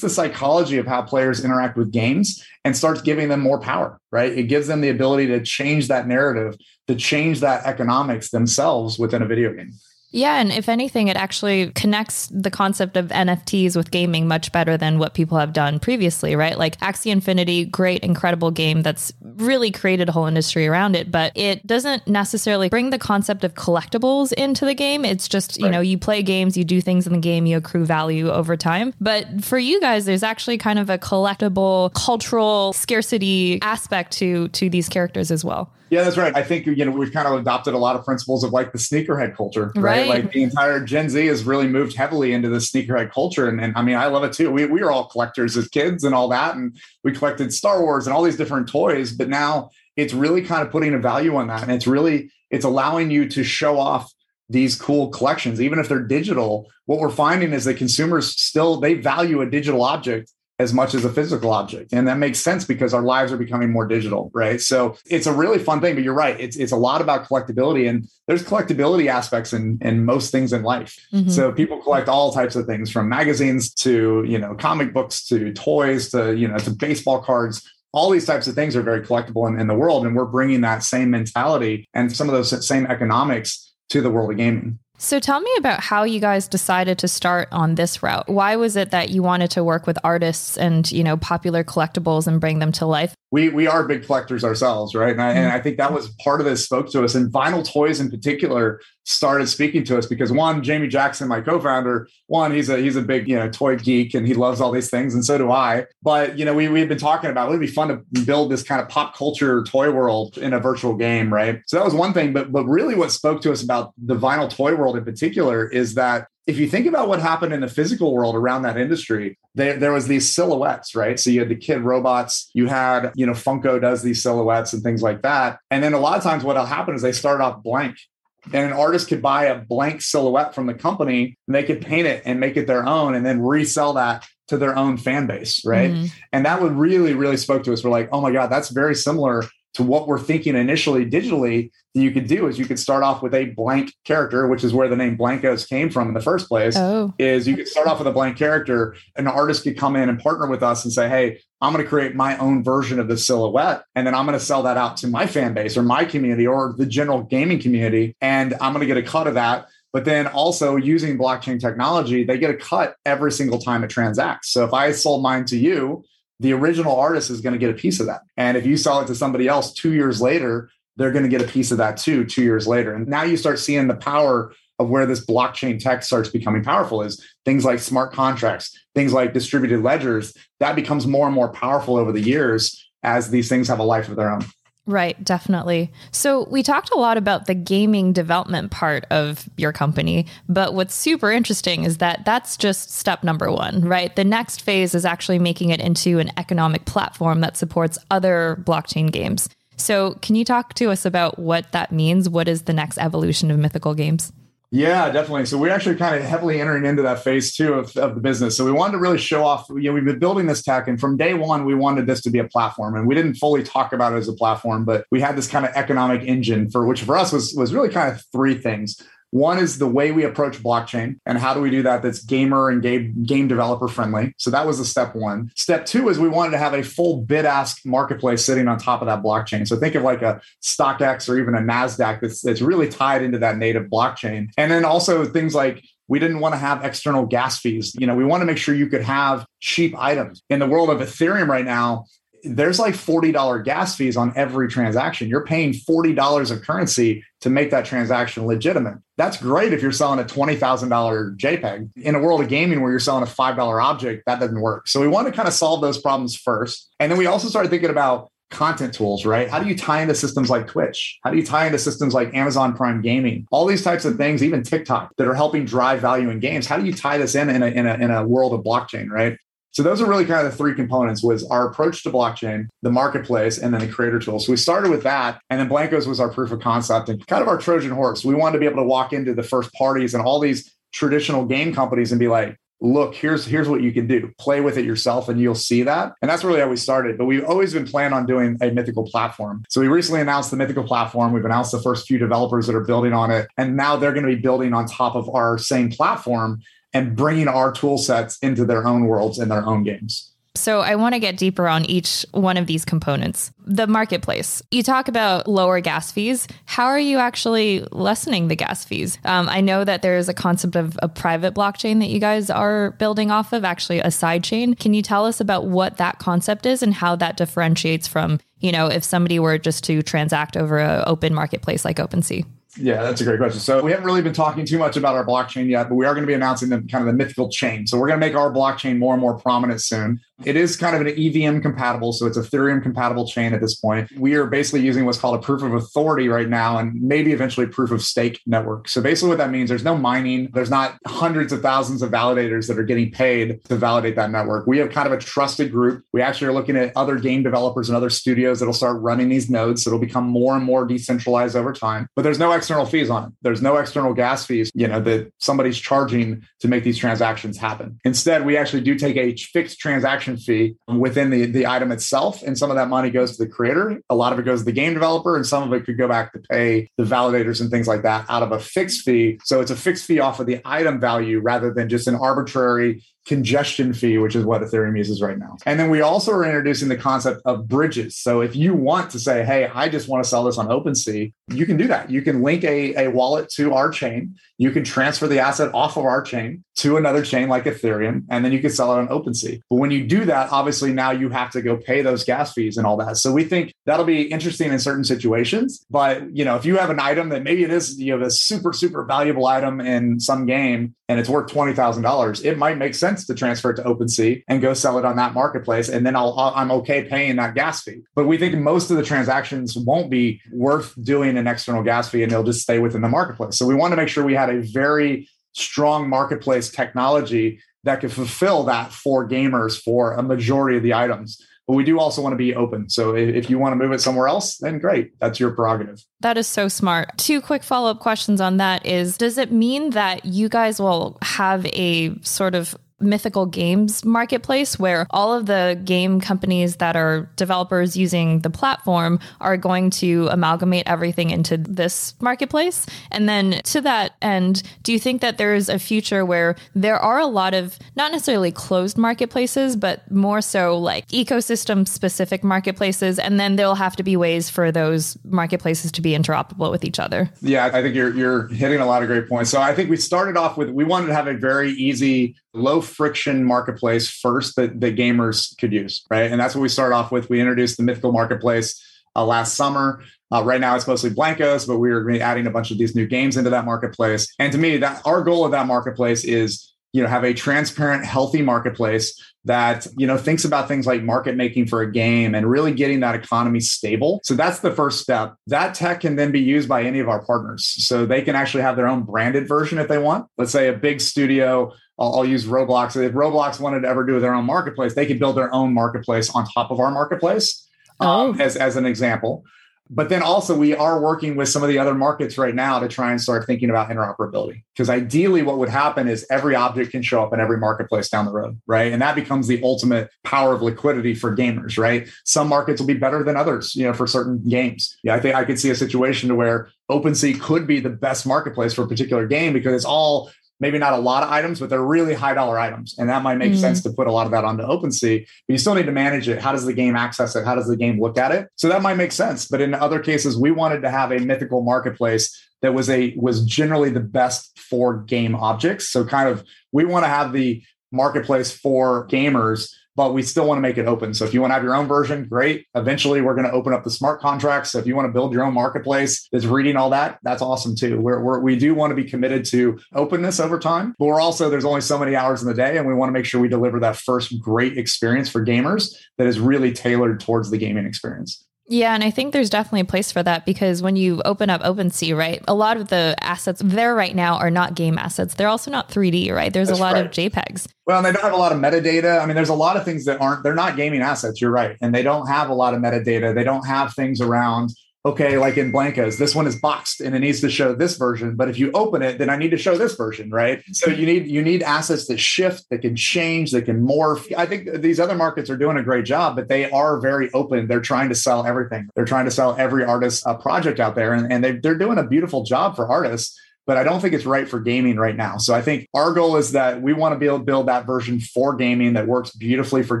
the 0.00 0.10
psychology 0.10 0.78
of 0.78 0.86
how 0.86 1.02
players 1.02 1.44
interact 1.44 1.76
with 1.76 1.90
games 1.90 2.44
and 2.64 2.76
starts 2.76 3.00
giving 3.00 3.28
them 3.28 3.40
more 3.40 3.58
power, 3.58 3.98
right? 4.12 4.30
It 4.30 4.44
gives 4.44 4.68
them 4.68 4.82
the 4.82 4.88
ability 4.90 5.26
to 5.28 5.42
change 5.42 5.88
that 5.88 6.06
narrative, 6.06 6.56
to 6.86 6.94
change 6.94 7.40
that 7.40 7.64
economics 7.64 8.30
themselves 8.30 9.00
within 9.00 9.20
a 9.20 9.26
video 9.26 9.52
game. 9.52 9.72
Yeah, 10.10 10.40
and 10.40 10.50
if 10.50 10.68
anything, 10.68 11.08
it 11.08 11.16
actually 11.16 11.70
connects 11.72 12.28
the 12.28 12.50
concept 12.50 12.96
of 12.96 13.08
NFTs 13.08 13.76
with 13.76 13.90
gaming 13.90 14.26
much 14.26 14.52
better 14.52 14.76
than 14.78 14.98
what 14.98 15.12
people 15.12 15.36
have 15.38 15.52
done 15.52 15.78
previously, 15.78 16.34
right? 16.34 16.56
Like 16.56 16.78
Axie 16.78 17.10
Infinity, 17.10 17.66
great, 17.66 18.02
incredible 18.02 18.50
game 18.50 18.82
that's 18.82 19.12
really 19.20 19.70
created 19.70 20.08
a 20.08 20.12
whole 20.12 20.24
industry 20.24 20.66
around 20.66 20.96
it, 20.96 21.10
but 21.10 21.32
it 21.34 21.66
doesn't 21.66 22.06
necessarily 22.08 22.70
bring 22.70 22.88
the 22.88 22.98
concept 22.98 23.44
of 23.44 23.54
collectibles 23.54 24.32
into 24.32 24.64
the 24.64 24.74
game. 24.74 25.04
It's 25.04 25.28
just, 25.28 25.58
you 25.58 25.66
right. 25.66 25.72
know, 25.72 25.80
you 25.80 25.98
play 25.98 26.22
games, 26.22 26.56
you 26.56 26.64
do 26.64 26.80
things 26.80 27.06
in 27.06 27.12
the 27.12 27.18
game, 27.18 27.44
you 27.44 27.58
accrue 27.58 27.84
value 27.84 28.30
over 28.30 28.56
time. 28.56 28.94
But 29.00 29.44
for 29.44 29.58
you 29.58 29.78
guys, 29.80 30.06
there's 30.06 30.22
actually 30.22 30.56
kind 30.56 30.78
of 30.78 30.88
a 30.88 30.96
collectible 30.96 31.92
cultural 31.92 32.72
scarcity 32.72 33.60
aspect 33.60 34.12
to 34.12 34.48
to 34.48 34.70
these 34.70 34.88
characters 34.88 35.30
as 35.30 35.44
well. 35.44 35.70
Yeah, 35.90 36.04
that's 36.04 36.16
right. 36.16 36.34
I 36.36 36.42
think 36.42 36.66
you 36.66 36.84
know 36.84 36.90
we've 36.90 37.12
kind 37.12 37.26
of 37.26 37.34
adopted 37.34 37.74
a 37.74 37.78
lot 37.78 37.96
of 37.96 38.04
principles 38.04 38.44
of 38.44 38.52
like 38.52 38.72
the 38.72 38.78
sneakerhead 38.78 39.36
culture, 39.36 39.72
right? 39.76 40.06
right? 40.06 40.08
Like 40.08 40.32
the 40.32 40.42
entire 40.42 40.80
Gen 40.80 41.08
Z 41.08 41.26
has 41.26 41.44
really 41.44 41.66
moved 41.66 41.96
heavily 41.96 42.32
into 42.32 42.48
the 42.48 42.58
sneakerhead 42.58 43.12
culture, 43.12 43.48
and, 43.48 43.60
and 43.60 43.76
I 43.76 43.82
mean 43.82 43.96
I 43.96 44.06
love 44.06 44.24
it 44.24 44.32
too. 44.32 44.50
We 44.50 44.66
we 44.66 44.82
were 44.82 44.90
all 44.90 45.08
collectors 45.08 45.56
as 45.56 45.68
kids 45.68 46.04
and 46.04 46.14
all 46.14 46.28
that, 46.28 46.56
and 46.56 46.76
we 47.04 47.12
collected 47.12 47.52
Star 47.52 47.82
Wars 47.82 48.06
and 48.06 48.14
all 48.14 48.22
these 48.22 48.36
different 48.36 48.68
toys. 48.68 49.12
But 49.12 49.28
now 49.28 49.70
it's 49.96 50.12
really 50.12 50.42
kind 50.42 50.62
of 50.62 50.70
putting 50.70 50.94
a 50.94 50.98
value 50.98 51.36
on 51.36 51.48
that, 51.48 51.62
and 51.62 51.72
it's 51.72 51.86
really 51.86 52.30
it's 52.50 52.64
allowing 52.64 53.10
you 53.10 53.28
to 53.30 53.44
show 53.44 53.78
off 53.78 54.12
these 54.50 54.76
cool 54.76 55.08
collections, 55.08 55.60
even 55.60 55.78
if 55.78 55.88
they're 55.88 56.02
digital. 56.02 56.66
What 56.86 57.00
we're 57.00 57.10
finding 57.10 57.52
is 57.52 57.64
that 57.64 57.74
consumers 57.74 58.28
still 58.40 58.80
they 58.80 58.94
value 58.94 59.40
a 59.40 59.50
digital 59.50 59.82
object 59.82 60.32
as 60.58 60.74
much 60.74 60.92
as 60.94 61.04
a 61.04 61.12
physical 61.12 61.52
object. 61.52 61.92
And 61.92 62.08
that 62.08 62.18
makes 62.18 62.40
sense 62.40 62.64
because 62.64 62.92
our 62.92 63.02
lives 63.02 63.32
are 63.32 63.36
becoming 63.36 63.70
more 63.70 63.86
digital, 63.86 64.30
right? 64.34 64.60
So 64.60 64.96
it's 65.06 65.26
a 65.26 65.32
really 65.32 65.58
fun 65.58 65.80
thing, 65.80 65.94
but 65.94 66.02
you're 66.02 66.14
right. 66.14 66.38
It's, 66.40 66.56
it's 66.56 66.72
a 66.72 66.76
lot 66.76 67.00
about 67.00 67.28
collectability 67.28 67.88
and 67.88 68.08
there's 68.26 68.42
collectability 68.42 69.06
aspects 69.06 69.52
in, 69.52 69.78
in 69.82 70.04
most 70.04 70.32
things 70.32 70.52
in 70.52 70.64
life. 70.64 70.98
Mm-hmm. 71.12 71.30
So 71.30 71.52
people 71.52 71.80
collect 71.80 72.08
all 72.08 72.32
types 72.32 72.56
of 72.56 72.66
things 72.66 72.90
from 72.90 73.08
magazines 73.08 73.72
to, 73.74 74.24
you 74.26 74.38
know, 74.38 74.54
comic 74.54 74.92
books 74.92 75.24
to 75.28 75.52
toys 75.52 76.10
to, 76.10 76.34
you 76.34 76.48
know, 76.48 76.58
to 76.58 76.70
baseball 76.70 77.22
cards. 77.22 77.68
All 77.92 78.10
these 78.10 78.26
types 78.26 78.48
of 78.48 78.54
things 78.54 78.74
are 78.74 78.82
very 78.82 79.02
collectible 79.02 79.48
in, 79.48 79.60
in 79.60 79.68
the 79.68 79.74
world. 79.74 80.06
And 80.06 80.16
we're 80.16 80.24
bringing 80.24 80.62
that 80.62 80.82
same 80.82 81.10
mentality 81.10 81.88
and 81.94 82.14
some 82.14 82.28
of 82.28 82.34
those 82.34 82.66
same 82.66 82.84
economics 82.86 83.72
to 83.90 84.00
the 84.00 84.10
world 84.10 84.30
of 84.32 84.36
gaming. 84.36 84.80
So 85.00 85.20
tell 85.20 85.40
me 85.40 85.50
about 85.58 85.78
how 85.78 86.02
you 86.02 86.18
guys 86.18 86.48
decided 86.48 86.98
to 86.98 87.08
start 87.08 87.48
on 87.52 87.76
this 87.76 88.02
route. 88.02 88.28
Why 88.28 88.56
was 88.56 88.74
it 88.74 88.90
that 88.90 89.10
you 89.10 89.22
wanted 89.22 89.52
to 89.52 89.62
work 89.62 89.86
with 89.86 89.96
artists 90.02 90.58
and, 90.58 90.90
you 90.90 91.04
know, 91.04 91.16
popular 91.16 91.62
collectibles 91.62 92.26
and 92.26 92.40
bring 92.40 92.58
them 92.58 92.72
to 92.72 92.86
life? 92.86 93.14
We 93.30 93.50
we 93.50 93.66
are 93.66 93.86
big 93.86 94.04
collectors 94.04 94.42
ourselves, 94.42 94.94
right? 94.94 95.12
And 95.12 95.20
I, 95.20 95.30
and 95.30 95.46
mm-hmm. 95.46 95.56
I 95.56 95.60
think 95.60 95.76
that 95.76 95.92
was 95.92 96.08
part 96.22 96.40
of 96.40 96.46
this 96.46 96.64
spoke 96.64 96.90
to 96.92 97.04
us. 97.04 97.14
And 97.14 97.30
vinyl 97.30 97.66
toys 97.66 98.00
in 98.00 98.10
particular 98.10 98.80
started 99.04 99.48
speaking 99.48 99.84
to 99.84 99.98
us 99.98 100.06
because 100.06 100.32
one, 100.32 100.62
Jamie 100.62 100.88
Jackson, 100.88 101.28
my 101.28 101.40
co-founder, 101.40 102.08
one, 102.26 102.52
he's 102.52 102.68
a 102.68 102.78
he's 102.78 102.96
a 102.96 103.02
big 103.02 103.28
you 103.28 103.36
know 103.36 103.50
toy 103.50 103.76
geek 103.76 104.14
and 104.14 104.26
he 104.26 104.34
loves 104.34 104.60
all 104.60 104.72
these 104.72 104.88
things, 104.88 105.14
and 105.14 105.24
so 105.24 105.36
do 105.36 105.50
I. 105.50 105.84
But 106.02 106.38
you 106.38 106.44
know, 106.44 106.54
we 106.54 106.68
we've 106.68 106.88
been 106.88 106.98
talking 106.98 107.30
about 107.30 107.48
it 107.48 107.50
would 107.50 107.60
be 107.60 107.66
fun 107.66 107.88
to 107.88 108.24
build 108.24 108.50
this 108.50 108.62
kind 108.62 108.80
of 108.80 108.88
pop 108.88 109.14
culture 109.14 109.62
toy 109.64 109.90
world 109.90 110.38
in 110.38 110.54
a 110.54 110.60
virtual 110.60 110.94
game, 110.94 111.32
right? 111.32 111.60
So 111.66 111.76
that 111.76 111.84
was 111.84 111.94
one 111.94 112.14
thing. 112.14 112.32
But 112.32 112.50
but 112.50 112.64
really, 112.64 112.94
what 112.94 113.12
spoke 113.12 113.42
to 113.42 113.52
us 113.52 113.62
about 113.62 113.92
the 113.98 114.16
vinyl 114.16 114.48
toy 114.48 114.74
world 114.74 114.96
in 114.96 115.04
particular 115.04 115.68
is 115.68 115.94
that 115.94 116.28
if 116.48 116.58
you 116.58 116.66
think 116.66 116.86
about 116.86 117.08
what 117.08 117.20
happened 117.20 117.52
in 117.52 117.60
the 117.60 117.68
physical 117.68 118.14
world 118.14 118.34
around 118.34 118.62
that 118.62 118.78
industry, 118.78 119.38
there, 119.54 119.76
there 119.76 119.92
was 119.92 120.08
these 120.08 120.32
silhouettes, 120.32 120.94
right? 120.94 121.20
So 121.20 121.28
you 121.28 121.40
had 121.40 121.50
the 121.50 121.54
kid 121.54 121.82
robots, 121.82 122.50
you 122.54 122.68
had, 122.68 123.12
you 123.14 123.26
know, 123.26 123.34
Funko 123.34 123.78
does 123.78 124.02
these 124.02 124.22
silhouettes 124.22 124.72
and 124.72 124.82
things 124.82 125.02
like 125.02 125.20
that. 125.22 125.58
And 125.70 125.84
then 125.84 125.92
a 125.92 125.98
lot 125.98 126.16
of 126.16 126.22
times 126.22 126.44
what'll 126.44 126.64
happen 126.64 126.94
is 126.94 127.02
they 127.02 127.12
start 127.12 127.42
off 127.42 127.62
blank. 127.62 127.98
And 128.46 128.66
an 128.66 128.72
artist 128.72 129.08
could 129.08 129.20
buy 129.20 129.44
a 129.44 129.60
blank 129.60 130.00
silhouette 130.00 130.54
from 130.54 130.66
the 130.66 130.72
company 130.72 131.36
and 131.46 131.54
they 131.54 131.64
could 131.64 131.82
paint 131.82 132.06
it 132.06 132.22
and 132.24 132.40
make 132.40 132.56
it 132.56 132.66
their 132.66 132.86
own 132.86 133.14
and 133.14 133.26
then 133.26 133.42
resell 133.42 133.92
that 133.94 134.26
to 134.46 134.56
their 134.56 134.74
own 134.74 134.96
fan 134.96 135.26
base, 135.26 135.62
right? 135.66 135.90
Mm-hmm. 135.90 136.06
And 136.32 136.46
that 136.46 136.62
would 136.62 136.72
really, 136.72 137.12
really 137.12 137.36
spoke 137.36 137.64
to 137.64 137.74
us. 137.74 137.84
We're 137.84 137.90
like, 137.90 138.08
oh 138.10 138.22
my 138.22 138.32
God, 138.32 138.46
that's 138.46 138.70
very 138.70 138.94
similar 138.94 139.44
to 139.78 139.84
what 139.84 140.08
we're 140.08 140.18
thinking 140.18 140.56
initially 140.56 141.08
digitally 141.08 141.70
that 141.94 142.00
you 142.00 142.10
could 142.10 142.26
do 142.26 142.48
is 142.48 142.58
you 142.58 142.64
could 142.64 142.80
start 142.80 143.04
off 143.04 143.22
with 143.22 143.32
a 143.32 143.44
blank 143.44 143.94
character, 144.04 144.48
which 144.48 144.64
is 144.64 144.74
where 144.74 144.88
the 144.88 144.96
name 144.96 145.16
Blankos 145.16 145.68
came 145.68 145.88
from 145.88 146.08
in 146.08 146.14
the 146.14 146.20
first 146.20 146.48
place. 146.48 146.76
Oh. 146.76 147.14
Is 147.16 147.46
you 147.46 147.54
could 147.54 147.68
start 147.68 147.86
off 147.86 147.98
with 147.98 148.08
a 148.08 148.12
blank 148.12 148.36
character, 148.36 148.96
and 149.14 149.28
an 149.28 149.32
artist 149.32 149.62
could 149.62 149.78
come 149.78 149.94
in 149.94 150.08
and 150.08 150.18
partner 150.18 150.48
with 150.48 150.64
us 150.64 150.84
and 150.84 150.92
say, 150.92 151.08
Hey, 151.08 151.40
I'm 151.60 151.72
going 151.72 151.84
to 151.84 151.88
create 151.88 152.16
my 152.16 152.36
own 152.38 152.64
version 152.64 152.98
of 152.98 153.06
the 153.06 153.16
silhouette, 153.16 153.84
and 153.94 154.04
then 154.04 154.16
I'm 154.16 154.26
going 154.26 154.36
to 154.36 154.44
sell 154.44 154.64
that 154.64 154.76
out 154.76 154.96
to 154.96 155.06
my 155.06 155.28
fan 155.28 155.54
base 155.54 155.76
or 155.76 155.84
my 155.84 156.04
community 156.04 156.44
or 156.44 156.74
the 156.76 156.84
general 156.84 157.22
gaming 157.22 157.60
community. 157.60 158.16
And 158.20 158.54
I'm 158.60 158.72
going 158.72 158.80
to 158.80 158.92
get 158.92 158.96
a 158.96 159.08
cut 159.08 159.28
of 159.28 159.34
that. 159.34 159.68
But 159.92 160.06
then 160.06 160.26
also 160.26 160.74
using 160.74 161.16
blockchain 161.16 161.60
technology, 161.60 162.24
they 162.24 162.36
get 162.36 162.50
a 162.50 162.56
cut 162.56 162.96
every 163.06 163.30
single 163.30 163.60
time 163.60 163.84
it 163.84 163.90
transacts. 163.90 164.50
So 164.50 164.64
if 164.64 164.74
I 164.74 164.90
sold 164.90 165.22
mine 165.22 165.44
to 165.46 165.56
you, 165.56 166.04
the 166.40 166.52
original 166.52 166.98
artist 166.98 167.30
is 167.30 167.40
going 167.40 167.52
to 167.52 167.58
get 167.58 167.70
a 167.70 167.74
piece 167.74 168.00
of 168.00 168.06
that. 168.06 168.22
And 168.36 168.56
if 168.56 168.64
you 168.64 168.76
sell 168.76 169.00
it 169.00 169.06
to 169.06 169.14
somebody 169.14 169.48
else 169.48 169.72
two 169.72 169.92
years 169.92 170.20
later, 170.20 170.70
they're 170.96 171.12
going 171.12 171.24
to 171.24 171.28
get 171.28 171.42
a 171.42 171.50
piece 171.50 171.70
of 171.70 171.78
that 171.78 171.96
too, 171.96 172.24
two 172.24 172.42
years 172.42 172.66
later. 172.66 172.94
And 172.94 173.06
now 173.06 173.22
you 173.22 173.36
start 173.36 173.58
seeing 173.58 173.88
the 173.88 173.94
power 173.94 174.52
of 174.78 174.88
where 174.88 175.06
this 175.06 175.24
blockchain 175.24 175.78
tech 175.78 176.02
starts 176.02 176.28
becoming 176.28 176.62
powerful 176.62 177.02
is 177.02 177.24
things 177.44 177.64
like 177.64 177.80
smart 177.80 178.12
contracts, 178.12 178.76
things 178.94 179.12
like 179.12 179.32
distributed 179.32 179.82
ledgers. 179.82 180.34
That 180.60 180.76
becomes 180.76 181.06
more 181.06 181.26
and 181.26 181.34
more 181.34 181.48
powerful 181.48 181.96
over 181.96 182.12
the 182.12 182.20
years 182.20 182.84
as 183.02 183.30
these 183.30 183.48
things 183.48 183.68
have 183.68 183.78
a 183.78 183.84
life 183.84 184.08
of 184.08 184.16
their 184.16 184.30
own. 184.30 184.44
Right, 184.88 185.22
definitely. 185.22 185.92
So, 186.12 186.48
we 186.50 186.62
talked 186.62 186.90
a 186.92 186.98
lot 186.98 187.18
about 187.18 187.44
the 187.44 187.54
gaming 187.54 188.14
development 188.14 188.70
part 188.70 189.04
of 189.10 189.46
your 189.58 189.70
company, 189.70 190.24
but 190.48 190.72
what's 190.72 190.94
super 190.94 191.30
interesting 191.30 191.84
is 191.84 191.98
that 191.98 192.24
that's 192.24 192.56
just 192.56 192.90
step 192.94 193.22
number 193.22 193.52
one, 193.52 193.82
right? 193.82 194.16
The 194.16 194.24
next 194.24 194.62
phase 194.62 194.94
is 194.94 195.04
actually 195.04 195.40
making 195.40 195.68
it 195.68 195.80
into 195.80 196.18
an 196.20 196.30
economic 196.38 196.86
platform 196.86 197.42
that 197.42 197.58
supports 197.58 197.98
other 198.10 198.62
blockchain 198.64 199.12
games. 199.12 199.50
So, 199.76 200.14
can 200.22 200.36
you 200.36 200.44
talk 200.46 200.72
to 200.74 200.90
us 200.90 201.04
about 201.04 201.38
what 201.38 201.70
that 201.72 201.92
means? 201.92 202.26
What 202.26 202.48
is 202.48 202.62
the 202.62 202.72
next 202.72 202.96
evolution 202.96 203.50
of 203.50 203.58
Mythical 203.58 203.92
Games? 203.92 204.32
Yeah, 204.70 205.10
definitely. 205.10 205.46
So 205.46 205.56
we're 205.56 205.70
actually 205.70 205.96
kind 205.96 206.14
of 206.14 206.22
heavily 206.22 206.60
entering 206.60 206.84
into 206.84 207.00
that 207.00 207.24
phase 207.24 207.56
two 207.56 207.72
of, 207.72 207.96
of 207.96 208.14
the 208.14 208.20
business. 208.20 208.54
So 208.54 208.66
we 208.66 208.72
wanted 208.72 208.92
to 208.92 208.98
really 208.98 209.16
show 209.16 209.42
off, 209.42 209.66
you 209.70 209.84
know, 209.84 209.94
we've 209.94 210.04
been 210.04 210.18
building 210.18 210.46
this 210.46 210.62
tech 210.62 210.88
and 210.88 211.00
from 211.00 211.16
day 211.16 211.32
one, 211.32 211.64
we 211.64 211.74
wanted 211.74 212.06
this 212.06 212.20
to 212.22 212.30
be 212.30 212.38
a 212.38 212.44
platform 212.44 212.94
and 212.94 213.06
we 213.06 213.14
didn't 213.14 213.36
fully 213.36 213.62
talk 213.62 213.94
about 213.94 214.12
it 214.12 214.16
as 214.16 214.28
a 214.28 214.34
platform, 214.34 214.84
but 214.84 215.06
we 215.10 215.22
had 215.22 215.36
this 215.36 215.48
kind 215.48 215.64
of 215.64 215.72
economic 215.74 216.22
engine 216.22 216.68
for 216.70 216.86
which 216.86 217.02
for 217.02 217.16
us 217.16 217.32
was, 217.32 217.54
was 217.54 217.72
really 217.72 217.88
kind 217.88 218.12
of 218.12 218.22
three 218.30 218.54
things. 218.54 219.00
One 219.30 219.58
is 219.58 219.78
the 219.78 219.86
way 219.86 220.10
we 220.10 220.24
approach 220.24 220.62
blockchain 220.62 221.18
and 221.26 221.38
how 221.38 221.52
do 221.54 221.60
we 221.60 221.70
do 221.70 221.82
that 221.82 222.02
that's 222.02 222.22
gamer 222.22 222.70
and 222.70 222.80
game, 222.80 223.24
game 223.24 223.48
developer 223.48 223.88
friendly. 223.88 224.32
So 224.38 224.50
that 224.50 224.66
was 224.66 224.78
the 224.78 224.84
step 224.84 225.14
one. 225.14 225.50
Step 225.54 225.84
two 225.84 226.08
is 226.08 226.18
we 226.18 226.28
wanted 226.28 226.52
to 226.52 226.58
have 226.58 226.74
a 226.74 226.82
full 226.82 227.22
bid 227.22 227.44
ask 227.44 227.84
marketplace 227.84 228.44
sitting 228.44 228.68
on 228.68 228.78
top 228.78 229.02
of 229.02 229.06
that 229.06 229.22
blockchain. 229.22 229.68
So 229.68 229.76
think 229.76 229.94
of 229.94 230.02
like 230.02 230.22
a 230.22 230.40
StockX 230.62 231.28
or 231.28 231.38
even 231.38 231.54
a 231.54 231.60
NASDAQ 231.60 232.20
that's, 232.20 232.40
that's 232.40 232.62
really 232.62 232.88
tied 232.88 233.22
into 233.22 233.38
that 233.38 233.58
native 233.58 233.84
blockchain. 233.84 234.48
And 234.56 234.70
then 234.70 234.84
also 234.84 235.24
things 235.26 235.54
like 235.54 235.84
we 236.08 236.18
didn't 236.18 236.40
want 236.40 236.54
to 236.54 236.58
have 236.58 236.84
external 236.84 237.26
gas 237.26 237.58
fees. 237.58 237.94
You 237.98 238.06
know, 238.06 238.14
we 238.14 238.24
want 238.24 238.40
to 238.40 238.46
make 238.46 238.56
sure 238.56 238.74
you 238.74 238.86
could 238.86 239.02
have 239.02 239.44
cheap 239.60 239.94
items. 239.98 240.42
In 240.48 240.58
the 240.58 240.66
world 240.66 240.88
of 240.88 241.00
Ethereum 241.00 241.48
right 241.48 241.66
now, 241.66 242.06
there's 242.44 242.78
like 242.78 242.94
$40 242.94 243.64
gas 243.64 243.96
fees 243.96 244.16
on 244.16 244.32
every 244.36 244.68
transaction. 244.68 245.28
You're 245.28 245.44
paying 245.44 245.72
$40 245.72 246.50
of 246.50 246.62
currency 246.62 247.24
to 247.40 247.50
make 247.50 247.70
that 247.70 247.84
transaction 247.84 248.46
legitimate. 248.46 248.98
That's 249.16 249.36
great 249.36 249.72
if 249.72 249.82
you're 249.82 249.92
selling 249.92 250.20
a 250.20 250.24
$20,000 250.24 251.36
JPEG. 251.36 251.90
In 251.96 252.14
a 252.14 252.20
world 252.20 252.40
of 252.40 252.48
gaming 252.48 252.80
where 252.80 252.90
you're 252.90 253.00
selling 253.00 253.22
a 253.22 253.26
$5 253.26 253.82
object, 253.82 254.24
that 254.26 254.40
doesn't 254.40 254.60
work. 254.60 254.88
So 254.88 255.00
we 255.00 255.08
want 255.08 255.26
to 255.26 255.32
kind 255.32 255.48
of 255.48 255.54
solve 255.54 255.80
those 255.80 255.98
problems 255.98 256.36
first. 256.36 256.88
And 257.00 257.10
then 257.10 257.18
we 257.18 257.26
also 257.26 257.48
started 257.48 257.68
thinking 257.68 257.90
about 257.90 258.30
content 258.50 258.94
tools, 258.94 259.26
right? 259.26 259.48
How 259.48 259.58
do 259.58 259.68
you 259.68 259.76
tie 259.76 260.00
into 260.00 260.14
systems 260.14 260.48
like 260.48 260.66
Twitch? 260.66 261.18
How 261.22 261.30
do 261.30 261.36
you 261.36 261.44
tie 261.44 261.66
into 261.66 261.78
systems 261.78 262.14
like 262.14 262.34
Amazon 262.34 262.74
Prime 262.74 263.02
Gaming? 263.02 263.46
All 263.50 263.66
these 263.66 263.84
types 263.84 264.04
of 264.04 264.16
things, 264.16 264.42
even 264.42 264.62
TikTok, 264.62 265.14
that 265.16 265.26
are 265.26 265.34
helping 265.34 265.64
drive 265.64 266.00
value 266.00 266.30
in 266.30 266.40
games. 266.40 266.66
How 266.66 266.78
do 266.78 266.86
you 266.86 266.92
tie 266.92 267.18
this 267.18 267.34
in 267.34 267.50
in 267.50 267.62
a, 267.62 267.66
in 267.66 267.86
a, 267.86 267.94
in 267.94 268.10
a 268.10 268.26
world 268.26 268.54
of 268.54 268.60
blockchain, 268.60 269.10
right? 269.10 269.36
So 269.78 269.84
those 269.84 270.02
are 270.02 270.06
really 270.06 270.24
kind 270.24 270.44
of 270.44 270.50
the 270.50 270.58
three 270.58 270.74
components 270.74 271.22
was 271.22 271.44
our 271.44 271.70
approach 271.70 272.02
to 272.02 272.10
blockchain, 272.10 272.66
the 272.82 272.90
marketplace, 272.90 273.58
and 273.58 273.72
then 273.72 273.80
the 273.80 273.86
creator 273.86 274.18
tool. 274.18 274.40
So 274.40 274.50
we 274.50 274.56
started 274.56 274.90
with 274.90 275.04
that. 275.04 275.40
And 275.50 275.60
then 275.60 275.68
Blankos 275.68 276.04
was 276.04 276.18
our 276.18 276.28
proof 276.28 276.50
of 276.50 276.58
concept 276.58 277.08
and 277.08 277.24
kind 277.28 277.42
of 277.42 277.46
our 277.46 277.58
Trojan 277.58 277.92
horse. 277.92 278.24
We 278.24 278.34
wanted 278.34 278.54
to 278.54 278.58
be 278.58 278.66
able 278.66 278.78
to 278.78 278.88
walk 278.88 279.12
into 279.12 279.34
the 279.34 279.44
first 279.44 279.72
parties 279.74 280.14
and 280.14 280.24
all 280.24 280.40
these 280.40 280.74
traditional 280.90 281.44
game 281.44 281.72
companies 281.72 282.10
and 282.10 282.18
be 282.18 282.26
like, 282.26 282.58
look, 282.80 283.14
here's 283.14 283.44
here's 283.44 283.68
what 283.68 283.80
you 283.80 283.92
can 283.92 284.08
do. 284.08 284.32
Play 284.40 284.60
with 284.60 284.78
it 284.78 284.84
yourself 284.84 285.28
and 285.28 285.40
you'll 285.40 285.54
see 285.54 285.84
that. 285.84 286.12
And 286.22 286.28
that's 286.28 286.42
really 286.42 286.58
how 286.58 286.68
we 286.68 286.76
started. 286.76 287.16
But 287.16 287.26
we've 287.26 287.44
always 287.44 287.72
been 287.72 287.86
planning 287.86 288.14
on 288.14 288.26
doing 288.26 288.58
a 288.60 288.72
mythical 288.72 289.04
platform. 289.04 289.64
So 289.68 289.80
we 289.80 289.86
recently 289.86 290.20
announced 290.20 290.50
the 290.50 290.56
mythical 290.56 290.82
platform. 290.82 291.32
We've 291.32 291.44
announced 291.44 291.70
the 291.70 291.80
first 291.82 292.08
few 292.08 292.18
developers 292.18 292.66
that 292.66 292.74
are 292.74 292.84
building 292.84 293.12
on 293.12 293.30
it. 293.30 293.46
And 293.56 293.76
now 293.76 293.94
they're 293.94 294.12
going 294.12 294.26
to 294.26 294.34
be 294.34 294.40
building 294.40 294.74
on 294.74 294.86
top 294.86 295.14
of 295.14 295.32
our 295.32 295.56
same 295.56 295.88
platform 295.88 296.62
and 296.92 297.16
bringing 297.16 297.48
our 297.48 297.72
tool 297.72 297.98
sets 297.98 298.38
into 298.38 298.64
their 298.64 298.86
own 298.86 299.04
worlds 299.04 299.38
and 299.38 299.50
their 299.50 299.64
own 299.64 299.84
games. 299.84 300.32
So 300.58 300.80
I 300.80 300.96
want 300.96 301.14
to 301.14 301.20
get 301.20 301.36
deeper 301.36 301.68
on 301.68 301.84
each 301.84 302.26
one 302.32 302.56
of 302.56 302.66
these 302.66 302.84
components. 302.84 303.52
The 303.64 303.86
marketplace. 303.86 304.60
You 304.72 304.82
talk 304.82 305.06
about 305.06 305.46
lower 305.46 305.80
gas 305.80 306.10
fees. 306.10 306.48
How 306.64 306.86
are 306.86 306.98
you 306.98 307.18
actually 307.18 307.86
lessening 307.92 308.48
the 308.48 308.56
gas 308.56 308.84
fees? 308.84 309.18
Um, 309.24 309.48
I 309.48 309.60
know 309.60 309.84
that 309.84 310.02
there 310.02 310.18
is 310.18 310.28
a 310.28 310.34
concept 310.34 310.74
of 310.74 310.98
a 311.00 311.08
private 311.08 311.54
blockchain 311.54 312.00
that 312.00 312.08
you 312.08 312.18
guys 312.18 312.50
are 312.50 312.90
building 312.92 313.30
off 313.30 313.52
of, 313.52 313.64
actually 313.64 314.00
a 314.00 314.10
side 314.10 314.42
chain. 314.42 314.74
Can 314.74 314.94
you 314.94 315.02
tell 315.02 315.26
us 315.26 315.40
about 315.40 315.66
what 315.66 315.96
that 315.98 316.18
concept 316.18 316.66
is 316.66 316.82
and 316.82 316.92
how 316.92 317.14
that 317.16 317.36
differentiates 317.36 318.08
from, 318.08 318.40
you 318.58 318.72
know, 318.72 318.88
if 318.88 319.04
somebody 319.04 319.38
were 319.38 319.58
just 319.58 319.84
to 319.84 320.02
transact 320.02 320.56
over 320.56 320.78
an 320.78 321.04
open 321.06 321.34
marketplace 321.34 321.84
like 321.84 321.98
OpenSea? 321.98 322.44
Yeah, 322.80 323.02
that's 323.02 323.20
a 323.20 323.24
great 323.24 323.38
question. 323.38 323.60
So 323.60 323.82
we 323.82 323.90
haven't 323.90 324.06
really 324.06 324.22
been 324.22 324.32
talking 324.32 324.64
too 324.64 324.78
much 324.78 324.96
about 324.96 325.16
our 325.16 325.24
blockchain 325.24 325.68
yet, 325.68 325.88
but 325.88 325.96
we 325.96 326.06
are 326.06 326.14
going 326.14 326.22
to 326.22 326.28
be 326.28 326.34
announcing 326.34 326.68
the 326.68 326.80
kind 326.82 327.02
of 327.02 327.06
the 327.06 327.12
mythical 327.12 327.48
chain. 327.48 327.86
So 327.86 327.98
we're 327.98 328.06
going 328.06 328.20
to 328.20 328.26
make 328.26 328.36
our 328.36 328.52
blockchain 328.52 328.98
more 328.98 329.14
and 329.14 329.20
more 329.20 329.36
prominent 329.36 329.82
soon. 329.82 330.20
It 330.44 330.56
is 330.56 330.76
kind 330.76 330.94
of 330.94 331.06
an 331.06 331.14
EVM 331.18 331.60
compatible, 331.60 332.12
so 332.12 332.26
it's 332.26 332.38
Ethereum 332.38 332.82
compatible 332.82 333.26
chain 333.26 333.52
at 333.52 333.60
this 333.60 333.74
point. 333.74 334.10
We 334.16 334.34
are 334.34 334.46
basically 334.46 334.80
using 334.80 335.04
what's 335.04 335.18
called 335.18 335.34
a 335.34 335.42
proof 335.42 335.62
of 335.62 335.74
authority 335.74 336.28
right 336.28 336.48
now, 336.48 336.78
and 336.78 336.94
maybe 337.00 337.32
eventually 337.32 337.66
proof 337.66 337.90
of 337.90 338.02
stake 338.02 338.40
network. 338.46 338.88
So 338.88 339.00
basically, 339.00 339.30
what 339.30 339.38
that 339.38 339.50
means 339.50 339.68
there's 339.68 339.84
no 339.84 339.96
mining, 339.96 340.50
there's 340.52 340.70
not 340.70 340.96
hundreds 341.06 341.52
of 341.52 341.60
thousands 341.60 342.02
of 342.02 342.10
validators 342.10 342.68
that 342.68 342.78
are 342.78 342.84
getting 342.84 343.10
paid 343.10 343.64
to 343.64 343.76
validate 343.76 344.16
that 344.16 344.30
network. 344.30 344.66
We 344.66 344.78
have 344.78 344.90
kind 344.90 345.06
of 345.06 345.12
a 345.12 345.18
trusted 345.18 345.72
group. 345.72 346.04
We 346.12 346.22
actually 346.22 346.48
are 346.48 346.52
looking 346.52 346.76
at 346.76 346.92
other 346.96 347.18
game 347.18 347.42
developers 347.42 347.88
and 347.88 347.96
other 347.96 348.10
studios 348.10 348.60
that'll 348.60 348.74
start 348.74 349.00
running 349.00 349.28
these 349.28 349.50
nodes. 349.50 349.82
So 349.82 349.90
it'll 349.90 349.98
become 349.98 350.28
more 350.28 350.54
and 350.54 350.64
more 350.64 350.84
decentralized 350.84 351.56
over 351.56 351.72
time. 351.72 352.08
But 352.14 352.22
there's 352.22 352.38
no 352.38 352.52
external 352.52 352.86
fees 352.86 353.10
on 353.10 353.24
it. 353.24 353.32
There's 353.42 353.62
no 353.62 353.76
external 353.76 354.14
gas 354.14 354.46
fees, 354.46 354.70
you 354.74 354.86
know, 354.86 355.00
that 355.00 355.32
somebody's 355.38 355.78
charging 355.78 356.42
to 356.60 356.68
make 356.68 356.84
these 356.84 356.98
transactions 356.98 357.56
happen. 357.58 357.98
Instead, 358.04 358.44
we 358.46 358.56
actually 358.56 358.82
do 358.82 358.94
take 358.94 359.16
a 359.16 359.34
fixed 359.36 359.78
transaction 359.80 360.27
transaction 360.28 360.36
fee 360.36 360.76
within 360.88 361.30
the, 361.30 361.46
the 361.46 361.66
item 361.66 361.92
itself. 361.92 362.42
And 362.42 362.56
some 362.56 362.70
of 362.70 362.76
that 362.76 362.88
money 362.88 363.10
goes 363.10 363.36
to 363.36 363.44
the 363.44 363.50
creator. 363.50 364.00
A 364.10 364.14
lot 364.14 364.32
of 364.32 364.38
it 364.38 364.44
goes 364.44 364.60
to 364.60 364.64
the 364.64 364.72
game 364.72 364.94
developer, 364.94 365.36
and 365.36 365.46
some 365.46 365.62
of 365.62 365.72
it 365.72 365.84
could 365.84 365.98
go 365.98 366.08
back 366.08 366.32
to 366.32 366.38
pay 366.38 366.88
the 366.96 367.04
validators 367.04 367.60
and 367.60 367.70
things 367.70 367.86
like 367.86 368.02
that 368.02 368.26
out 368.28 368.42
of 368.42 368.52
a 368.52 368.58
fixed 368.58 369.02
fee. 369.02 369.38
So 369.44 369.60
it's 369.60 369.70
a 369.70 369.76
fixed 369.76 370.04
fee 370.04 370.20
off 370.20 370.40
of 370.40 370.46
the 370.46 370.60
item 370.64 371.00
value 371.00 371.40
rather 371.40 371.72
than 371.72 371.88
just 371.88 372.08
an 372.08 372.14
arbitrary 372.14 373.04
congestion 373.28 373.92
fee, 373.92 374.18
which 374.18 374.34
is 374.34 374.44
what 374.44 374.62
Ethereum 374.62 374.96
uses 374.96 375.20
right 375.20 375.38
now. 375.38 375.58
And 375.66 375.78
then 375.78 375.90
we 375.90 376.00
also 376.00 376.32
are 376.32 376.44
introducing 376.44 376.88
the 376.88 376.96
concept 376.96 377.42
of 377.44 377.68
bridges. 377.68 378.16
So 378.16 378.40
if 378.40 378.56
you 378.56 378.74
want 378.74 379.10
to 379.10 379.18
say, 379.20 379.44
hey, 379.44 379.70
I 379.72 379.88
just 379.90 380.08
want 380.08 380.24
to 380.24 380.28
sell 380.28 380.44
this 380.44 380.56
on 380.56 380.68
OpenSea, 380.68 381.32
you 381.50 381.66
can 381.66 381.76
do 381.76 381.86
that. 381.88 382.10
You 382.10 382.22
can 382.22 382.42
link 382.42 382.64
a, 382.64 383.04
a 383.04 383.10
wallet 383.10 383.50
to 383.50 383.74
our 383.74 383.90
chain. 383.90 384.36
You 384.56 384.70
can 384.70 384.82
transfer 384.82 385.28
the 385.28 385.38
asset 385.38 385.72
off 385.74 385.96
of 385.96 386.04
our 386.04 386.22
chain 386.22 386.64
to 386.76 386.96
another 386.96 387.22
chain 387.22 387.48
like 387.48 387.64
Ethereum, 387.64 388.24
and 388.30 388.44
then 388.44 388.52
you 388.52 388.60
can 388.60 388.70
sell 388.70 388.92
it 388.94 388.98
on 388.98 389.08
OpenSea. 389.08 389.60
But 389.68 389.76
when 389.76 389.90
you 389.90 390.06
do 390.06 390.24
that, 390.24 390.50
obviously 390.50 390.92
now 390.92 391.10
you 391.10 391.28
have 391.28 391.50
to 391.52 391.62
go 391.62 391.76
pay 391.76 392.02
those 392.02 392.24
gas 392.24 392.52
fees 392.54 392.76
and 392.76 392.86
all 392.86 392.96
that. 392.96 393.18
So 393.18 393.32
we 393.32 393.44
think 393.44 393.74
that'll 393.84 394.06
be 394.06 394.22
interesting 394.22 394.72
in 394.72 394.78
certain 394.78 395.04
situations. 395.04 395.84
But 395.90 396.34
you 396.34 396.44
know, 396.44 396.56
if 396.56 396.64
you 396.64 396.78
have 396.78 396.90
an 396.90 397.00
item 397.00 397.28
that 397.28 397.42
maybe 397.42 397.62
it 397.62 397.70
is 397.70 397.98
you 398.00 398.12
have 398.12 398.22
a 398.22 398.30
super 398.30 398.72
super 398.72 399.04
valuable 399.04 399.46
item 399.46 399.80
in 399.80 400.18
some 400.18 400.46
game 400.46 400.94
and 401.08 401.18
it's 401.18 401.28
worth 401.28 401.50
twenty 401.50 401.72
thousand 401.72 402.02
dollars, 402.02 402.44
it 402.44 402.58
might 402.58 402.76
make 402.76 402.94
sense 402.94 403.26
to 403.26 403.34
transfer 403.34 403.70
it 403.70 403.76
to 403.76 403.82
OpenSea 403.82 404.42
and 404.46 404.60
go 404.60 404.74
sell 404.74 404.98
it 404.98 405.04
on 405.04 405.16
that 405.16 405.34
marketplace, 405.34 405.88
and 405.88 406.04
then 406.04 406.14
I'll 406.14 406.38
I'm 406.38 406.70
okay 406.72 407.04
paying 407.04 407.36
that 407.36 407.54
gas 407.54 407.82
fee. 407.82 408.02
But 408.14 408.26
we 408.26 408.38
think 408.38 408.54
most 408.56 408.90
of 408.90 408.96
the 408.96 409.02
transactions 409.02 409.76
won't 409.76 410.10
be 410.10 410.40
worth 410.52 410.94
doing 411.02 411.38
an 411.38 411.46
external 411.46 411.82
gas 411.82 412.08
fee, 412.08 412.22
and 412.22 412.30
they'll 412.30 412.44
just 412.44 412.62
stay 412.62 412.78
within 412.78 413.02
the 413.02 413.08
marketplace. 413.08 413.56
So 413.56 413.66
we 413.66 413.74
want 413.74 413.92
to 413.92 413.96
make 413.96 414.08
sure 414.08 414.24
we 414.24 414.34
had 414.34 414.50
a 414.50 414.60
very 414.60 415.28
strong 415.54 416.08
marketplace 416.08 416.70
technology 416.70 417.60
that 417.84 418.00
could 418.00 418.12
fulfill 418.12 418.64
that 418.64 418.92
for 418.92 419.26
gamers 419.28 419.80
for 419.80 420.12
a 420.12 420.22
majority 420.22 420.76
of 420.76 420.82
the 420.82 420.94
items. 420.94 421.42
But 421.68 421.74
we 421.74 421.84
do 421.84 422.00
also 422.00 422.22
want 422.22 422.32
to 422.32 422.38
be 422.38 422.54
open. 422.54 422.88
So 422.88 423.14
if 423.14 423.50
you 423.50 423.58
want 423.58 423.72
to 423.72 423.76
move 423.76 423.92
it 423.92 424.00
somewhere 424.00 424.26
else, 424.26 424.56
then 424.56 424.78
great. 424.78 425.12
That's 425.20 425.38
your 425.38 425.50
prerogative. 425.50 426.02
That 426.20 426.38
is 426.38 426.46
so 426.46 426.66
smart. 426.68 427.18
Two 427.18 427.42
quick 427.42 427.62
follow 427.62 427.90
up 427.90 428.00
questions 428.00 428.40
on 428.40 428.56
that 428.56 428.86
is 428.86 429.18
Does 429.18 429.36
it 429.36 429.52
mean 429.52 429.90
that 429.90 430.24
you 430.24 430.48
guys 430.48 430.80
will 430.80 431.18
have 431.20 431.66
a 431.66 432.18
sort 432.22 432.54
of 432.54 432.74
mythical 433.00 433.46
games 433.46 434.04
marketplace 434.04 434.78
where 434.78 435.06
all 435.10 435.32
of 435.32 435.46
the 435.46 435.80
game 435.84 436.20
companies 436.20 436.76
that 436.76 436.96
are 436.96 437.30
developers 437.36 437.96
using 437.96 438.40
the 438.40 438.50
platform 438.50 439.20
are 439.40 439.56
going 439.56 439.90
to 439.90 440.28
amalgamate 440.30 440.82
everything 440.86 441.30
into 441.30 441.56
this 441.56 442.14
marketplace. 442.20 442.86
And 443.10 443.28
then 443.28 443.62
to 443.64 443.80
that 443.82 444.12
end, 444.20 444.62
do 444.82 444.92
you 444.92 444.98
think 444.98 445.20
that 445.20 445.38
there's 445.38 445.68
a 445.68 445.78
future 445.78 446.24
where 446.24 446.56
there 446.74 446.98
are 446.98 447.18
a 447.18 447.26
lot 447.26 447.54
of 447.54 447.78
not 447.96 448.12
necessarily 448.12 448.50
closed 448.50 448.98
marketplaces, 448.98 449.76
but 449.76 450.10
more 450.10 450.40
so 450.40 450.76
like 450.76 451.06
ecosystem 451.08 451.86
specific 451.86 452.42
marketplaces? 452.42 453.18
And 453.18 453.38
then 453.38 453.56
there'll 453.56 453.74
have 453.74 453.96
to 453.96 454.02
be 454.02 454.16
ways 454.16 454.50
for 454.50 454.72
those 454.72 455.16
marketplaces 455.24 455.92
to 455.92 456.00
be 456.00 456.12
interoperable 456.12 456.70
with 456.70 456.84
each 456.84 456.98
other. 456.98 457.30
Yeah, 457.40 457.70
I 457.72 457.82
think 457.82 457.94
you're 457.94 458.14
you're 458.14 458.48
hitting 458.48 458.80
a 458.80 458.86
lot 458.86 459.02
of 459.02 459.08
great 459.08 459.28
points. 459.28 459.50
So 459.50 459.60
I 459.60 459.74
think 459.74 459.90
we 459.90 459.96
started 459.96 460.36
off 460.36 460.56
with 460.56 460.70
we 460.70 460.84
wanted 460.84 461.06
to 461.06 461.14
have 461.14 461.26
a 461.26 461.34
very 461.34 461.70
easy 461.72 462.34
low 462.54 462.80
friction 462.80 463.44
marketplace 463.44 464.10
first 464.10 464.56
that, 464.56 464.80
that 464.80 464.96
gamers 464.96 465.56
could 465.58 465.72
use, 465.72 466.04
right? 466.10 466.30
And 466.30 466.40
that's 466.40 466.54
what 466.54 466.62
we 466.62 466.68
start 466.68 466.92
off 466.92 467.12
with. 467.12 467.28
We 467.28 467.40
introduced 467.40 467.76
the 467.76 467.82
Mythical 467.82 468.12
Marketplace 468.12 468.82
uh, 469.14 469.24
last 469.24 469.54
summer. 469.54 470.02
Uh, 470.32 470.42
right 470.44 470.60
now, 470.60 470.76
it's 470.76 470.86
mostly 470.86 471.10
Blankos, 471.10 471.66
but 471.66 471.78
we're 471.78 472.20
adding 472.20 472.46
a 472.46 472.50
bunch 472.50 472.70
of 472.70 472.78
these 472.78 472.94
new 472.94 473.06
games 473.06 473.36
into 473.36 473.50
that 473.50 473.64
marketplace. 473.64 474.32
And 474.38 474.52
to 474.52 474.58
me, 474.58 474.76
that 474.78 475.02
our 475.04 475.22
goal 475.22 475.44
of 475.44 475.52
that 475.52 475.66
marketplace 475.66 476.24
is, 476.24 476.74
you 476.92 477.02
know, 477.02 477.08
have 477.08 477.24
a 477.24 477.34
transparent, 477.34 478.04
healthy 478.04 478.42
marketplace 478.42 479.14
that 479.48 479.86
you 479.96 480.06
know 480.06 480.16
thinks 480.16 480.44
about 480.44 480.68
things 480.68 480.86
like 480.86 481.02
market 481.02 481.34
making 481.34 481.66
for 481.66 481.80
a 481.80 481.90
game 481.90 482.34
and 482.34 482.48
really 482.48 482.70
getting 482.70 483.00
that 483.00 483.14
economy 483.14 483.60
stable 483.60 484.20
so 484.22 484.34
that's 484.34 484.60
the 484.60 484.70
first 484.70 485.00
step 485.00 485.34
that 485.46 485.74
tech 485.74 486.00
can 486.00 486.16
then 486.16 486.30
be 486.30 486.38
used 486.40 486.68
by 486.68 486.82
any 486.82 487.00
of 487.00 487.08
our 487.08 487.24
partners 487.24 487.64
so 487.78 488.04
they 488.04 488.20
can 488.22 488.36
actually 488.36 488.62
have 488.62 488.76
their 488.76 488.86
own 488.86 489.02
branded 489.02 489.48
version 489.48 489.78
if 489.78 489.88
they 489.88 489.98
want 489.98 490.26
let's 490.36 490.52
say 490.52 490.68
a 490.68 490.72
big 490.72 491.00
studio 491.00 491.72
I'll, 492.00 492.18
I'll, 492.18 492.24
use 492.24 492.46
Roblox. 492.46 492.94
If 492.94 493.12
Roblox 493.12 493.58
wanted 493.58 493.80
to 493.80 493.88
ever 493.88 494.04
do 494.04 494.20
their 494.20 494.32
own 494.32 494.44
marketplace, 494.44 494.94
they 494.94 495.04
could 495.04 495.18
build 495.18 495.36
their 495.36 495.52
own 495.52 495.74
marketplace 495.74 496.30
on 496.30 496.46
top 496.46 496.70
of 496.70 496.78
our 496.78 496.92
marketplace, 496.92 497.66
oh. 497.98 498.30
um, 498.30 498.40
as, 498.40 498.54
as 498.54 498.76
an 498.76 498.86
example. 498.86 499.42
But 499.90 500.08
then 500.08 500.22
also, 500.22 500.56
we 500.56 500.74
are 500.74 501.00
working 501.00 501.36
with 501.36 501.48
some 501.48 501.62
of 501.62 501.68
the 501.68 501.78
other 501.78 501.94
markets 501.94 502.36
right 502.36 502.54
now 502.54 502.78
to 502.78 502.88
try 502.88 503.10
and 503.10 503.20
start 503.20 503.46
thinking 503.46 503.70
about 503.70 503.88
interoperability. 503.88 504.64
Because 504.74 504.90
ideally, 504.90 505.42
what 505.42 505.58
would 505.58 505.68
happen 505.68 506.08
is 506.08 506.26
every 506.30 506.54
object 506.54 506.90
can 506.90 507.02
show 507.02 507.22
up 507.22 507.32
in 507.32 507.40
every 507.40 507.58
marketplace 507.58 508.08
down 508.08 508.26
the 508.26 508.32
road, 508.32 508.60
right? 508.66 508.92
And 508.92 509.00
that 509.00 509.14
becomes 509.14 509.46
the 509.46 509.62
ultimate 509.62 510.10
power 510.24 510.54
of 510.54 510.62
liquidity 510.62 511.14
for 511.14 511.34
gamers, 511.34 511.78
right? 511.78 512.08
Some 512.24 512.48
markets 512.48 512.80
will 512.80 512.86
be 512.86 512.94
better 512.94 513.22
than 513.24 513.36
others, 513.36 513.74
you 513.74 513.84
know, 513.84 513.94
for 513.94 514.06
certain 514.06 514.46
games. 514.48 514.98
Yeah, 515.02 515.14
I 515.14 515.20
think 515.20 515.34
I 515.34 515.44
could 515.44 515.58
see 515.58 515.70
a 515.70 515.74
situation 515.74 516.28
to 516.28 516.34
where 516.34 516.68
OpenSea 516.90 517.40
could 517.40 517.66
be 517.66 517.80
the 517.80 517.90
best 517.90 518.26
marketplace 518.26 518.74
for 518.74 518.82
a 518.82 518.88
particular 518.88 519.26
game 519.26 519.52
because 519.52 519.74
it's 519.74 519.84
all 519.84 520.30
maybe 520.60 520.78
not 520.78 520.92
a 520.92 520.98
lot 520.98 521.22
of 521.22 521.30
items, 521.30 521.60
but 521.60 521.70
they're 521.70 521.84
really 521.84 522.14
high 522.14 522.34
dollar 522.34 522.58
items. 522.58 522.96
And 522.98 523.08
that 523.08 523.22
might 523.22 523.36
make 523.36 523.52
mm 523.52 523.58
sense 523.58 523.82
to 523.82 523.90
put 523.90 524.06
a 524.06 524.12
lot 524.12 524.26
of 524.26 524.32
that 524.32 524.44
onto 524.44 524.62
OpenSea, 524.62 525.20
but 525.20 525.52
you 525.52 525.58
still 525.58 525.74
need 525.74 525.86
to 525.86 525.92
manage 525.92 526.28
it. 526.28 526.40
How 526.40 526.52
does 526.52 526.64
the 526.64 526.72
game 526.72 526.94
access 526.94 527.34
it? 527.34 527.44
How 527.44 527.56
does 527.56 527.66
the 527.66 527.76
game 527.76 528.00
look 528.00 528.16
at 528.16 528.30
it? 528.30 528.48
So 528.54 528.68
that 528.68 528.82
might 528.82 528.96
make 528.96 529.10
sense. 529.10 529.46
But 529.46 529.60
in 529.60 529.74
other 529.74 529.98
cases, 529.98 530.36
we 530.36 530.52
wanted 530.52 530.82
to 530.82 530.90
have 530.90 531.10
a 531.10 531.18
mythical 531.18 531.62
marketplace 531.62 532.36
that 532.62 532.74
was 532.74 532.88
a 532.88 533.14
was 533.16 533.44
generally 533.44 533.90
the 533.90 534.00
best 534.00 534.58
for 534.58 534.98
game 535.02 535.34
objects. 535.34 535.88
So 535.88 536.04
kind 536.04 536.28
of 536.28 536.44
we 536.72 536.84
want 536.84 537.04
to 537.04 537.08
have 537.08 537.32
the 537.32 537.62
marketplace 537.90 538.52
for 538.56 539.06
gamers 539.08 539.72
but 539.98 540.14
we 540.14 540.22
still 540.22 540.46
want 540.46 540.58
to 540.58 540.62
make 540.62 540.78
it 540.78 540.86
open. 540.86 541.12
So 541.12 541.24
if 541.24 541.34
you 541.34 541.40
want 541.40 541.50
to 541.50 541.54
have 541.54 541.64
your 541.64 541.74
own 541.74 541.88
version, 541.88 542.28
great. 542.28 542.68
Eventually, 542.76 543.20
we're 543.20 543.34
going 543.34 543.48
to 543.48 543.52
open 543.52 543.72
up 543.72 543.82
the 543.82 543.90
smart 543.90 544.20
contracts. 544.20 544.70
So 544.70 544.78
if 544.78 544.86
you 544.86 544.94
want 544.94 545.08
to 545.08 545.12
build 545.12 545.32
your 545.32 545.42
own 545.42 545.52
marketplace 545.54 546.28
that's 546.30 546.44
reading 546.44 546.76
all 546.76 546.90
that, 546.90 547.18
that's 547.24 547.42
awesome 547.42 547.74
too. 547.74 548.00
We're, 548.00 548.22
we're, 548.22 548.38
we 548.38 548.54
do 548.56 548.76
want 548.76 548.92
to 548.92 548.94
be 548.94 549.02
committed 549.02 549.44
to 549.46 549.76
openness 549.92 550.38
over 550.38 550.56
time, 550.60 550.94
but 551.00 551.06
we're 551.06 551.20
also, 551.20 551.50
there's 551.50 551.64
only 551.64 551.80
so 551.80 551.98
many 551.98 552.14
hours 552.14 552.42
in 552.42 552.48
the 552.48 552.54
day. 552.54 552.78
And 552.78 552.86
we 552.86 552.94
want 552.94 553.08
to 553.08 553.12
make 553.12 553.24
sure 553.24 553.40
we 553.40 553.48
deliver 553.48 553.80
that 553.80 553.96
first 553.96 554.40
great 554.40 554.78
experience 554.78 555.28
for 555.28 555.44
gamers 555.44 555.96
that 556.16 556.28
is 556.28 556.38
really 556.38 556.70
tailored 556.70 557.18
towards 557.18 557.50
the 557.50 557.58
gaming 557.58 557.84
experience. 557.84 558.46
Yeah, 558.70 558.94
and 558.94 559.02
I 559.02 559.10
think 559.10 559.32
there's 559.32 559.48
definitely 559.48 559.80
a 559.80 559.84
place 559.86 560.12
for 560.12 560.22
that 560.22 560.44
because 560.44 560.82
when 560.82 560.94
you 560.94 561.22
open 561.24 561.48
up 561.48 561.62
OpenSea, 561.62 562.14
right, 562.14 562.42
a 562.46 562.54
lot 562.54 562.76
of 562.76 562.88
the 562.88 563.16
assets 563.20 563.62
there 563.64 563.94
right 563.94 564.14
now 564.14 564.36
are 564.36 564.50
not 564.50 564.74
game 564.74 564.98
assets. 564.98 565.34
They're 565.34 565.48
also 565.48 565.70
not 565.70 565.88
3D, 565.88 566.30
right? 566.32 566.52
There's 566.52 566.68
That's 566.68 566.78
a 566.78 566.82
lot 566.82 566.92
right. 566.92 567.06
of 567.06 567.10
JPEGs. 567.10 567.66
Well, 567.86 568.02
they 568.02 568.12
don't 568.12 568.22
have 568.22 568.34
a 568.34 568.36
lot 568.36 568.52
of 568.52 568.58
metadata. 568.58 569.22
I 569.22 569.26
mean, 569.26 569.36
there's 569.36 569.48
a 569.48 569.54
lot 569.54 569.78
of 569.78 569.86
things 569.86 570.04
that 570.04 570.20
aren't, 570.20 570.42
they're 570.42 570.54
not 570.54 570.76
gaming 570.76 571.00
assets. 571.00 571.40
You're 571.40 571.50
right. 571.50 571.78
And 571.80 571.94
they 571.94 572.02
don't 572.02 572.26
have 572.26 572.50
a 572.50 572.54
lot 572.54 572.74
of 572.74 572.80
metadata. 572.82 573.34
They 573.34 573.44
don't 573.44 573.66
have 573.66 573.94
things 573.94 574.20
around 574.20 574.70
okay, 575.08 575.38
like 575.38 575.56
in 575.56 575.72
Blankos, 575.72 576.18
this 576.18 576.34
one 576.34 576.46
is 576.46 576.56
boxed 576.56 577.00
and 577.00 577.14
it 577.14 577.20
needs 577.20 577.40
to 577.40 577.50
show 577.50 577.74
this 577.74 577.96
version. 577.96 578.36
But 578.36 578.48
if 578.48 578.58
you 578.58 578.70
open 578.72 579.02
it, 579.02 579.18
then 579.18 579.30
I 579.30 579.36
need 579.36 579.50
to 579.50 579.56
show 579.56 579.76
this 579.76 579.94
version, 579.94 580.30
right? 580.30 580.62
So 580.72 580.90
mm-hmm. 580.90 581.00
you 581.00 581.06
need 581.06 581.26
you 581.26 581.42
need 581.42 581.62
assets 581.62 582.06
that 582.08 582.18
shift, 582.18 582.68
that 582.70 582.82
can 582.82 582.96
change, 582.96 583.52
that 583.52 583.62
can 583.62 583.86
morph. 583.86 584.32
I 584.36 584.46
think 584.46 584.80
these 584.80 585.00
other 585.00 585.14
markets 585.14 585.50
are 585.50 585.56
doing 585.56 585.76
a 585.76 585.82
great 585.82 586.04
job, 586.04 586.36
but 586.36 586.48
they 586.48 586.70
are 586.70 587.00
very 587.00 587.30
open. 587.32 587.66
They're 587.66 587.80
trying 587.80 588.08
to 588.10 588.14
sell 588.14 588.46
everything. 588.46 588.88
They're 588.94 589.04
trying 589.04 589.24
to 589.24 589.30
sell 589.30 589.56
every 589.58 589.84
artist 589.84 590.24
a 590.26 590.34
project 590.34 590.80
out 590.80 590.94
there, 590.94 591.14
and, 591.14 591.32
and 591.32 591.42
they, 591.42 591.52
they're 591.52 591.78
doing 591.78 591.98
a 591.98 592.06
beautiful 592.06 592.44
job 592.44 592.76
for 592.76 592.88
artists 592.88 593.38
but 593.68 593.76
I 593.76 593.84
don't 593.84 594.00
think 594.00 594.14
it's 594.14 594.24
right 594.24 594.48
for 594.48 594.60
gaming 594.60 594.96
right 594.96 595.14
now. 595.14 595.36
So 595.36 595.54
I 595.54 595.60
think 595.60 595.88
our 595.92 596.14
goal 596.14 596.38
is 596.38 596.52
that 596.52 596.80
we 596.80 596.94
want 596.94 597.12
to 597.12 597.18
be 597.18 597.26
able 597.26 597.40
to 597.40 597.44
build 597.44 597.68
that 597.68 597.86
version 597.86 598.18
for 598.18 598.56
gaming 598.56 598.94
that 598.94 599.06
works 599.06 599.30
beautifully 599.32 599.82
for 599.82 600.00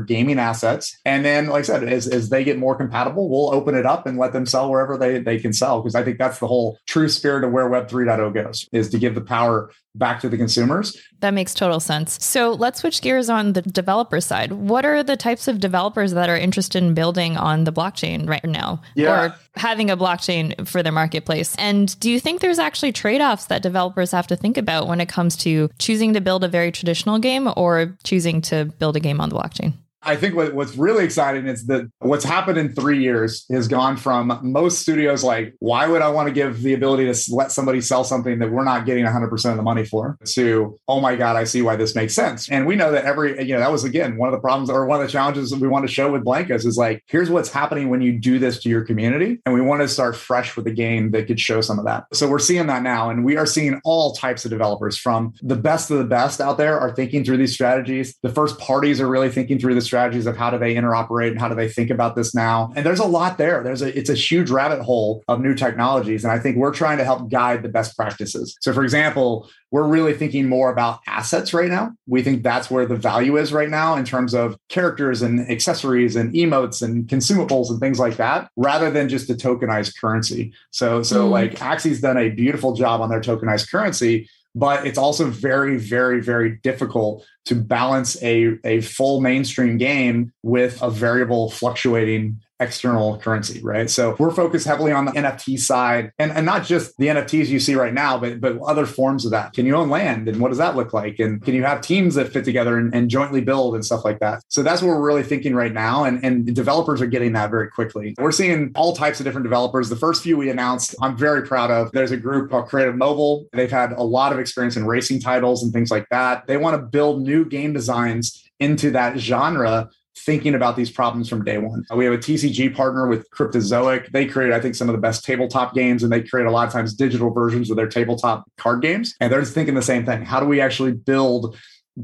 gaming 0.00 0.38
assets. 0.38 0.98
And 1.04 1.22
then, 1.22 1.48
like 1.48 1.60
I 1.60 1.62
said, 1.62 1.84
as, 1.84 2.08
as 2.08 2.30
they 2.30 2.44
get 2.44 2.58
more 2.58 2.74
compatible, 2.74 3.28
we'll 3.28 3.54
open 3.54 3.74
it 3.74 3.84
up 3.84 4.06
and 4.06 4.16
let 4.16 4.32
them 4.32 4.46
sell 4.46 4.70
wherever 4.70 4.96
they, 4.96 5.18
they 5.18 5.38
can 5.38 5.52
sell. 5.52 5.82
Because 5.82 5.94
I 5.94 6.02
think 6.02 6.16
that's 6.16 6.38
the 6.38 6.46
whole 6.46 6.78
true 6.86 7.10
spirit 7.10 7.44
of 7.44 7.52
where 7.52 7.68
Web 7.68 7.90
3.0 7.90 8.32
goes 8.32 8.66
is 8.72 8.88
to 8.88 8.98
give 8.98 9.14
the 9.14 9.20
power 9.20 9.70
back 9.98 10.20
to 10.20 10.28
the 10.28 10.36
consumers. 10.36 10.96
That 11.20 11.34
makes 11.34 11.52
total 11.52 11.80
sense. 11.80 12.24
So 12.24 12.52
let's 12.52 12.80
switch 12.80 13.02
gears 13.02 13.28
on 13.28 13.52
the 13.52 13.62
developer 13.62 14.20
side. 14.20 14.52
What 14.52 14.84
are 14.84 15.02
the 15.02 15.16
types 15.16 15.48
of 15.48 15.60
developers 15.60 16.12
that 16.12 16.28
are 16.28 16.36
interested 16.36 16.82
in 16.82 16.94
building 16.94 17.36
on 17.36 17.64
the 17.64 17.72
blockchain 17.72 18.28
right 18.28 18.44
now 18.44 18.80
yeah. 18.94 19.26
or 19.26 19.34
having 19.56 19.90
a 19.90 19.96
blockchain 19.96 20.66
for 20.66 20.82
their 20.82 20.92
marketplace? 20.92 21.56
And 21.58 21.98
do 22.00 22.10
you 22.10 22.20
think 22.20 22.40
there's 22.40 22.58
actually 22.58 22.92
trade 22.92 23.20
offs 23.20 23.46
that 23.46 23.62
developers 23.62 24.12
have 24.12 24.28
to 24.28 24.36
think 24.36 24.56
about 24.56 24.86
when 24.86 25.00
it 25.00 25.08
comes 25.08 25.36
to 25.38 25.68
choosing 25.78 26.14
to 26.14 26.20
build 26.20 26.44
a 26.44 26.48
very 26.48 26.70
traditional 26.70 27.18
game 27.18 27.48
or 27.56 27.96
choosing 28.04 28.40
to 28.42 28.66
build 28.78 28.96
a 28.96 29.00
game 29.00 29.20
on 29.20 29.28
the 29.28 29.36
blockchain? 29.36 29.74
I 30.02 30.16
think 30.16 30.34
what, 30.34 30.54
what's 30.54 30.76
really 30.76 31.04
exciting 31.04 31.46
is 31.46 31.66
that 31.66 31.90
what's 31.98 32.24
happened 32.24 32.58
in 32.58 32.72
three 32.74 33.02
years 33.02 33.44
has 33.50 33.68
gone 33.68 33.96
from 33.96 34.38
most 34.42 34.80
studios 34.80 35.24
like, 35.24 35.54
why 35.58 35.86
would 35.86 36.02
I 36.02 36.08
want 36.08 36.28
to 36.28 36.32
give 36.32 36.62
the 36.62 36.74
ability 36.74 37.12
to 37.12 37.34
let 37.34 37.52
somebody 37.52 37.80
sell 37.80 38.04
something 38.04 38.38
that 38.38 38.50
we're 38.50 38.64
not 38.64 38.86
getting 38.86 39.04
100% 39.04 39.50
of 39.50 39.56
the 39.56 39.62
money 39.62 39.84
for 39.84 40.18
to, 40.34 40.78
oh 40.86 41.00
my 41.00 41.16
God, 41.16 41.36
I 41.36 41.44
see 41.44 41.62
why 41.62 41.76
this 41.76 41.94
makes 41.94 42.14
sense. 42.14 42.48
And 42.48 42.66
we 42.66 42.76
know 42.76 42.92
that 42.92 43.04
every, 43.04 43.42
you 43.44 43.54
know, 43.54 43.60
that 43.60 43.72
was 43.72 43.84
again 43.84 44.16
one 44.16 44.28
of 44.28 44.32
the 44.32 44.40
problems 44.40 44.70
or 44.70 44.86
one 44.86 45.00
of 45.00 45.06
the 45.06 45.12
challenges 45.12 45.50
that 45.50 45.60
we 45.60 45.68
want 45.68 45.86
to 45.86 45.92
show 45.92 46.12
with 46.12 46.24
Blankos 46.24 46.64
is 46.64 46.76
like, 46.76 47.02
here's 47.06 47.30
what's 47.30 47.50
happening 47.50 47.88
when 47.88 48.00
you 48.00 48.18
do 48.18 48.38
this 48.38 48.60
to 48.62 48.68
your 48.68 48.84
community. 48.84 49.40
And 49.44 49.54
we 49.54 49.60
want 49.60 49.82
to 49.82 49.88
start 49.88 50.16
fresh 50.16 50.56
with 50.56 50.66
a 50.66 50.72
game 50.72 51.10
that 51.10 51.26
could 51.26 51.40
show 51.40 51.60
some 51.60 51.78
of 51.78 51.84
that. 51.86 52.04
So 52.12 52.28
we're 52.28 52.38
seeing 52.38 52.66
that 52.68 52.82
now. 52.82 53.10
And 53.10 53.24
we 53.24 53.36
are 53.36 53.46
seeing 53.46 53.80
all 53.84 54.12
types 54.12 54.44
of 54.44 54.50
developers 54.50 54.96
from 54.96 55.34
the 55.42 55.56
best 55.56 55.90
of 55.90 55.98
the 55.98 56.04
best 56.04 56.40
out 56.40 56.58
there 56.58 56.78
are 56.78 56.94
thinking 56.94 57.24
through 57.24 57.38
these 57.38 57.54
strategies. 57.54 58.16
The 58.22 58.28
first 58.28 58.58
parties 58.58 59.00
are 59.00 59.08
really 59.08 59.30
thinking 59.30 59.58
through 59.58 59.74
this 59.74 59.87
strategies 59.88 60.26
of 60.26 60.36
how 60.36 60.50
do 60.50 60.58
they 60.58 60.74
interoperate 60.74 61.32
and 61.32 61.40
how 61.40 61.48
do 61.48 61.56
they 61.56 61.68
think 61.68 61.90
about 61.90 62.14
this 62.14 62.34
now. 62.34 62.72
And 62.76 62.86
there's 62.86 63.00
a 63.00 63.06
lot 63.06 63.38
there. 63.38 63.62
There's 63.64 63.82
a 63.82 63.98
it's 63.98 64.10
a 64.10 64.14
huge 64.14 64.50
rabbit 64.50 64.82
hole 64.82 65.24
of 65.26 65.40
new 65.40 65.54
technologies. 65.54 66.22
And 66.22 66.32
I 66.32 66.38
think 66.38 66.56
we're 66.56 66.72
trying 66.72 66.98
to 66.98 67.04
help 67.04 67.28
guide 67.30 67.62
the 67.62 67.68
best 67.68 67.96
practices. 67.96 68.56
So 68.60 68.72
for 68.72 68.84
example, 68.84 69.50
we're 69.70 69.86
really 69.86 70.14
thinking 70.14 70.48
more 70.48 70.70
about 70.70 71.00
assets 71.06 71.52
right 71.52 71.68
now. 71.68 71.92
We 72.06 72.22
think 72.22 72.42
that's 72.42 72.70
where 72.70 72.86
the 72.86 72.96
value 72.96 73.36
is 73.36 73.52
right 73.52 73.68
now 73.68 73.96
in 73.96 74.04
terms 74.04 74.32
of 74.34 74.56
characters 74.68 75.20
and 75.20 75.40
accessories 75.50 76.16
and 76.16 76.32
emotes 76.32 76.80
and 76.80 77.06
consumables 77.06 77.68
and 77.70 77.78
things 77.78 77.98
like 77.98 78.16
that, 78.16 78.50
rather 78.56 78.90
than 78.90 79.08
just 79.08 79.28
a 79.28 79.34
tokenized 79.34 80.00
currency. 80.00 80.52
So, 80.70 81.02
so 81.02 81.26
mm. 81.26 81.30
like 81.30 81.52
Axie's 81.56 82.00
done 82.00 82.16
a 82.16 82.30
beautiful 82.30 82.74
job 82.74 83.00
on 83.00 83.10
their 83.10 83.20
tokenized 83.20 83.70
currency, 83.70 84.28
but 84.58 84.84
it's 84.86 84.98
also 84.98 85.26
very, 85.26 85.76
very, 85.76 86.20
very 86.20 86.56
difficult 86.64 87.24
to 87.44 87.54
balance 87.54 88.20
a, 88.24 88.58
a 88.64 88.80
full 88.80 89.20
mainstream 89.20 89.78
game 89.78 90.32
with 90.42 90.82
a 90.82 90.90
variable 90.90 91.48
fluctuating 91.48 92.40
external 92.60 93.18
currency, 93.18 93.60
right? 93.62 93.88
So 93.88 94.16
we're 94.18 94.30
focused 94.30 94.66
heavily 94.66 94.92
on 94.92 95.04
the 95.04 95.12
NFT 95.12 95.58
side 95.58 96.12
and, 96.18 96.32
and 96.32 96.44
not 96.44 96.64
just 96.64 96.96
the 96.98 97.06
NFTs 97.06 97.46
you 97.46 97.60
see 97.60 97.74
right 97.74 97.94
now, 97.94 98.18
but, 98.18 98.40
but 98.40 98.58
other 98.60 98.86
forms 98.86 99.24
of 99.24 99.30
that. 99.30 99.52
Can 99.52 99.66
you 99.66 99.76
own 99.76 99.88
land 99.90 100.28
and 100.28 100.40
what 100.40 100.48
does 100.48 100.58
that 100.58 100.76
look 100.76 100.92
like? 100.92 101.18
And 101.18 101.42
can 101.42 101.54
you 101.54 101.62
have 101.64 101.80
teams 101.80 102.14
that 102.16 102.32
fit 102.32 102.44
together 102.44 102.76
and, 102.76 102.94
and 102.94 103.08
jointly 103.08 103.40
build 103.40 103.74
and 103.74 103.84
stuff 103.84 104.04
like 104.04 104.18
that? 104.20 104.42
So 104.48 104.62
that's 104.62 104.82
what 104.82 104.88
we're 104.88 105.06
really 105.06 105.22
thinking 105.22 105.54
right 105.54 105.72
now. 105.72 106.04
And, 106.04 106.24
and 106.24 106.54
developers 106.54 107.00
are 107.00 107.06
getting 107.06 107.32
that 107.32 107.50
very 107.50 107.70
quickly. 107.70 108.14
We're 108.18 108.32
seeing 108.32 108.72
all 108.74 108.94
types 108.94 109.20
of 109.20 109.24
different 109.24 109.44
developers. 109.44 109.88
The 109.88 109.96
first 109.96 110.22
few 110.22 110.36
we 110.36 110.50
announced, 110.50 110.94
I'm 111.00 111.16
very 111.16 111.46
proud 111.46 111.70
of. 111.70 111.92
There's 111.92 112.10
a 112.10 112.16
group 112.16 112.50
called 112.50 112.68
Creative 112.68 112.96
Mobile. 112.96 113.46
They've 113.52 113.70
had 113.70 113.92
a 113.92 114.02
lot 114.02 114.32
of 114.32 114.38
experience 114.38 114.76
in 114.76 114.86
racing 114.86 115.20
titles 115.20 115.62
and 115.62 115.72
things 115.72 115.90
like 115.90 116.08
that. 116.10 116.46
They 116.46 116.56
want 116.56 116.74
to 116.74 116.82
build 116.82 117.22
new 117.22 117.44
game 117.44 117.72
designs 117.72 118.44
into 118.60 118.90
that 118.90 119.18
genre 119.18 119.88
thinking 120.18 120.54
about 120.54 120.76
these 120.76 120.90
problems 120.90 121.28
from 121.28 121.44
day 121.44 121.58
one. 121.58 121.84
We 121.94 122.04
have 122.04 122.14
a 122.14 122.18
TCG 122.18 122.74
partner 122.74 123.06
with 123.06 123.30
Cryptozoic. 123.30 124.10
They 124.10 124.26
create, 124.26 124.52
I 124.52 124.60
think, 124.60 124.74
some 124.74 124.88
of 124.88 124.94
the 124.94 125.00
best 125.00 125.24
tabletop 125.24 125.74
games, 125.74 126.02
and 126.02 126.12
they 126.12 126.22
create 126.22 126.46
a 126.46 126.50
lot 126.50 126.66
of 126.66 126.72
times 126.72 126.94
digital 126.94 127.30
versions 127.30 127.70
of 127.70 127.76
their 127.76 127.88
tabletop 127.88 128.50
card 128.56 128.82
games. 128.82 129.14
And 129.20 129.32
they're 129.32 129.40
just 129.40 129.54
thinking 129.54 129.74
the 129.74 129.82
same 129.82 130.04
thing. 130.04 130.22
How 130.22 130.40
do 130.40 130.46
we 130.46 130.60
actually 130.60 130.92
build 130.92 131.56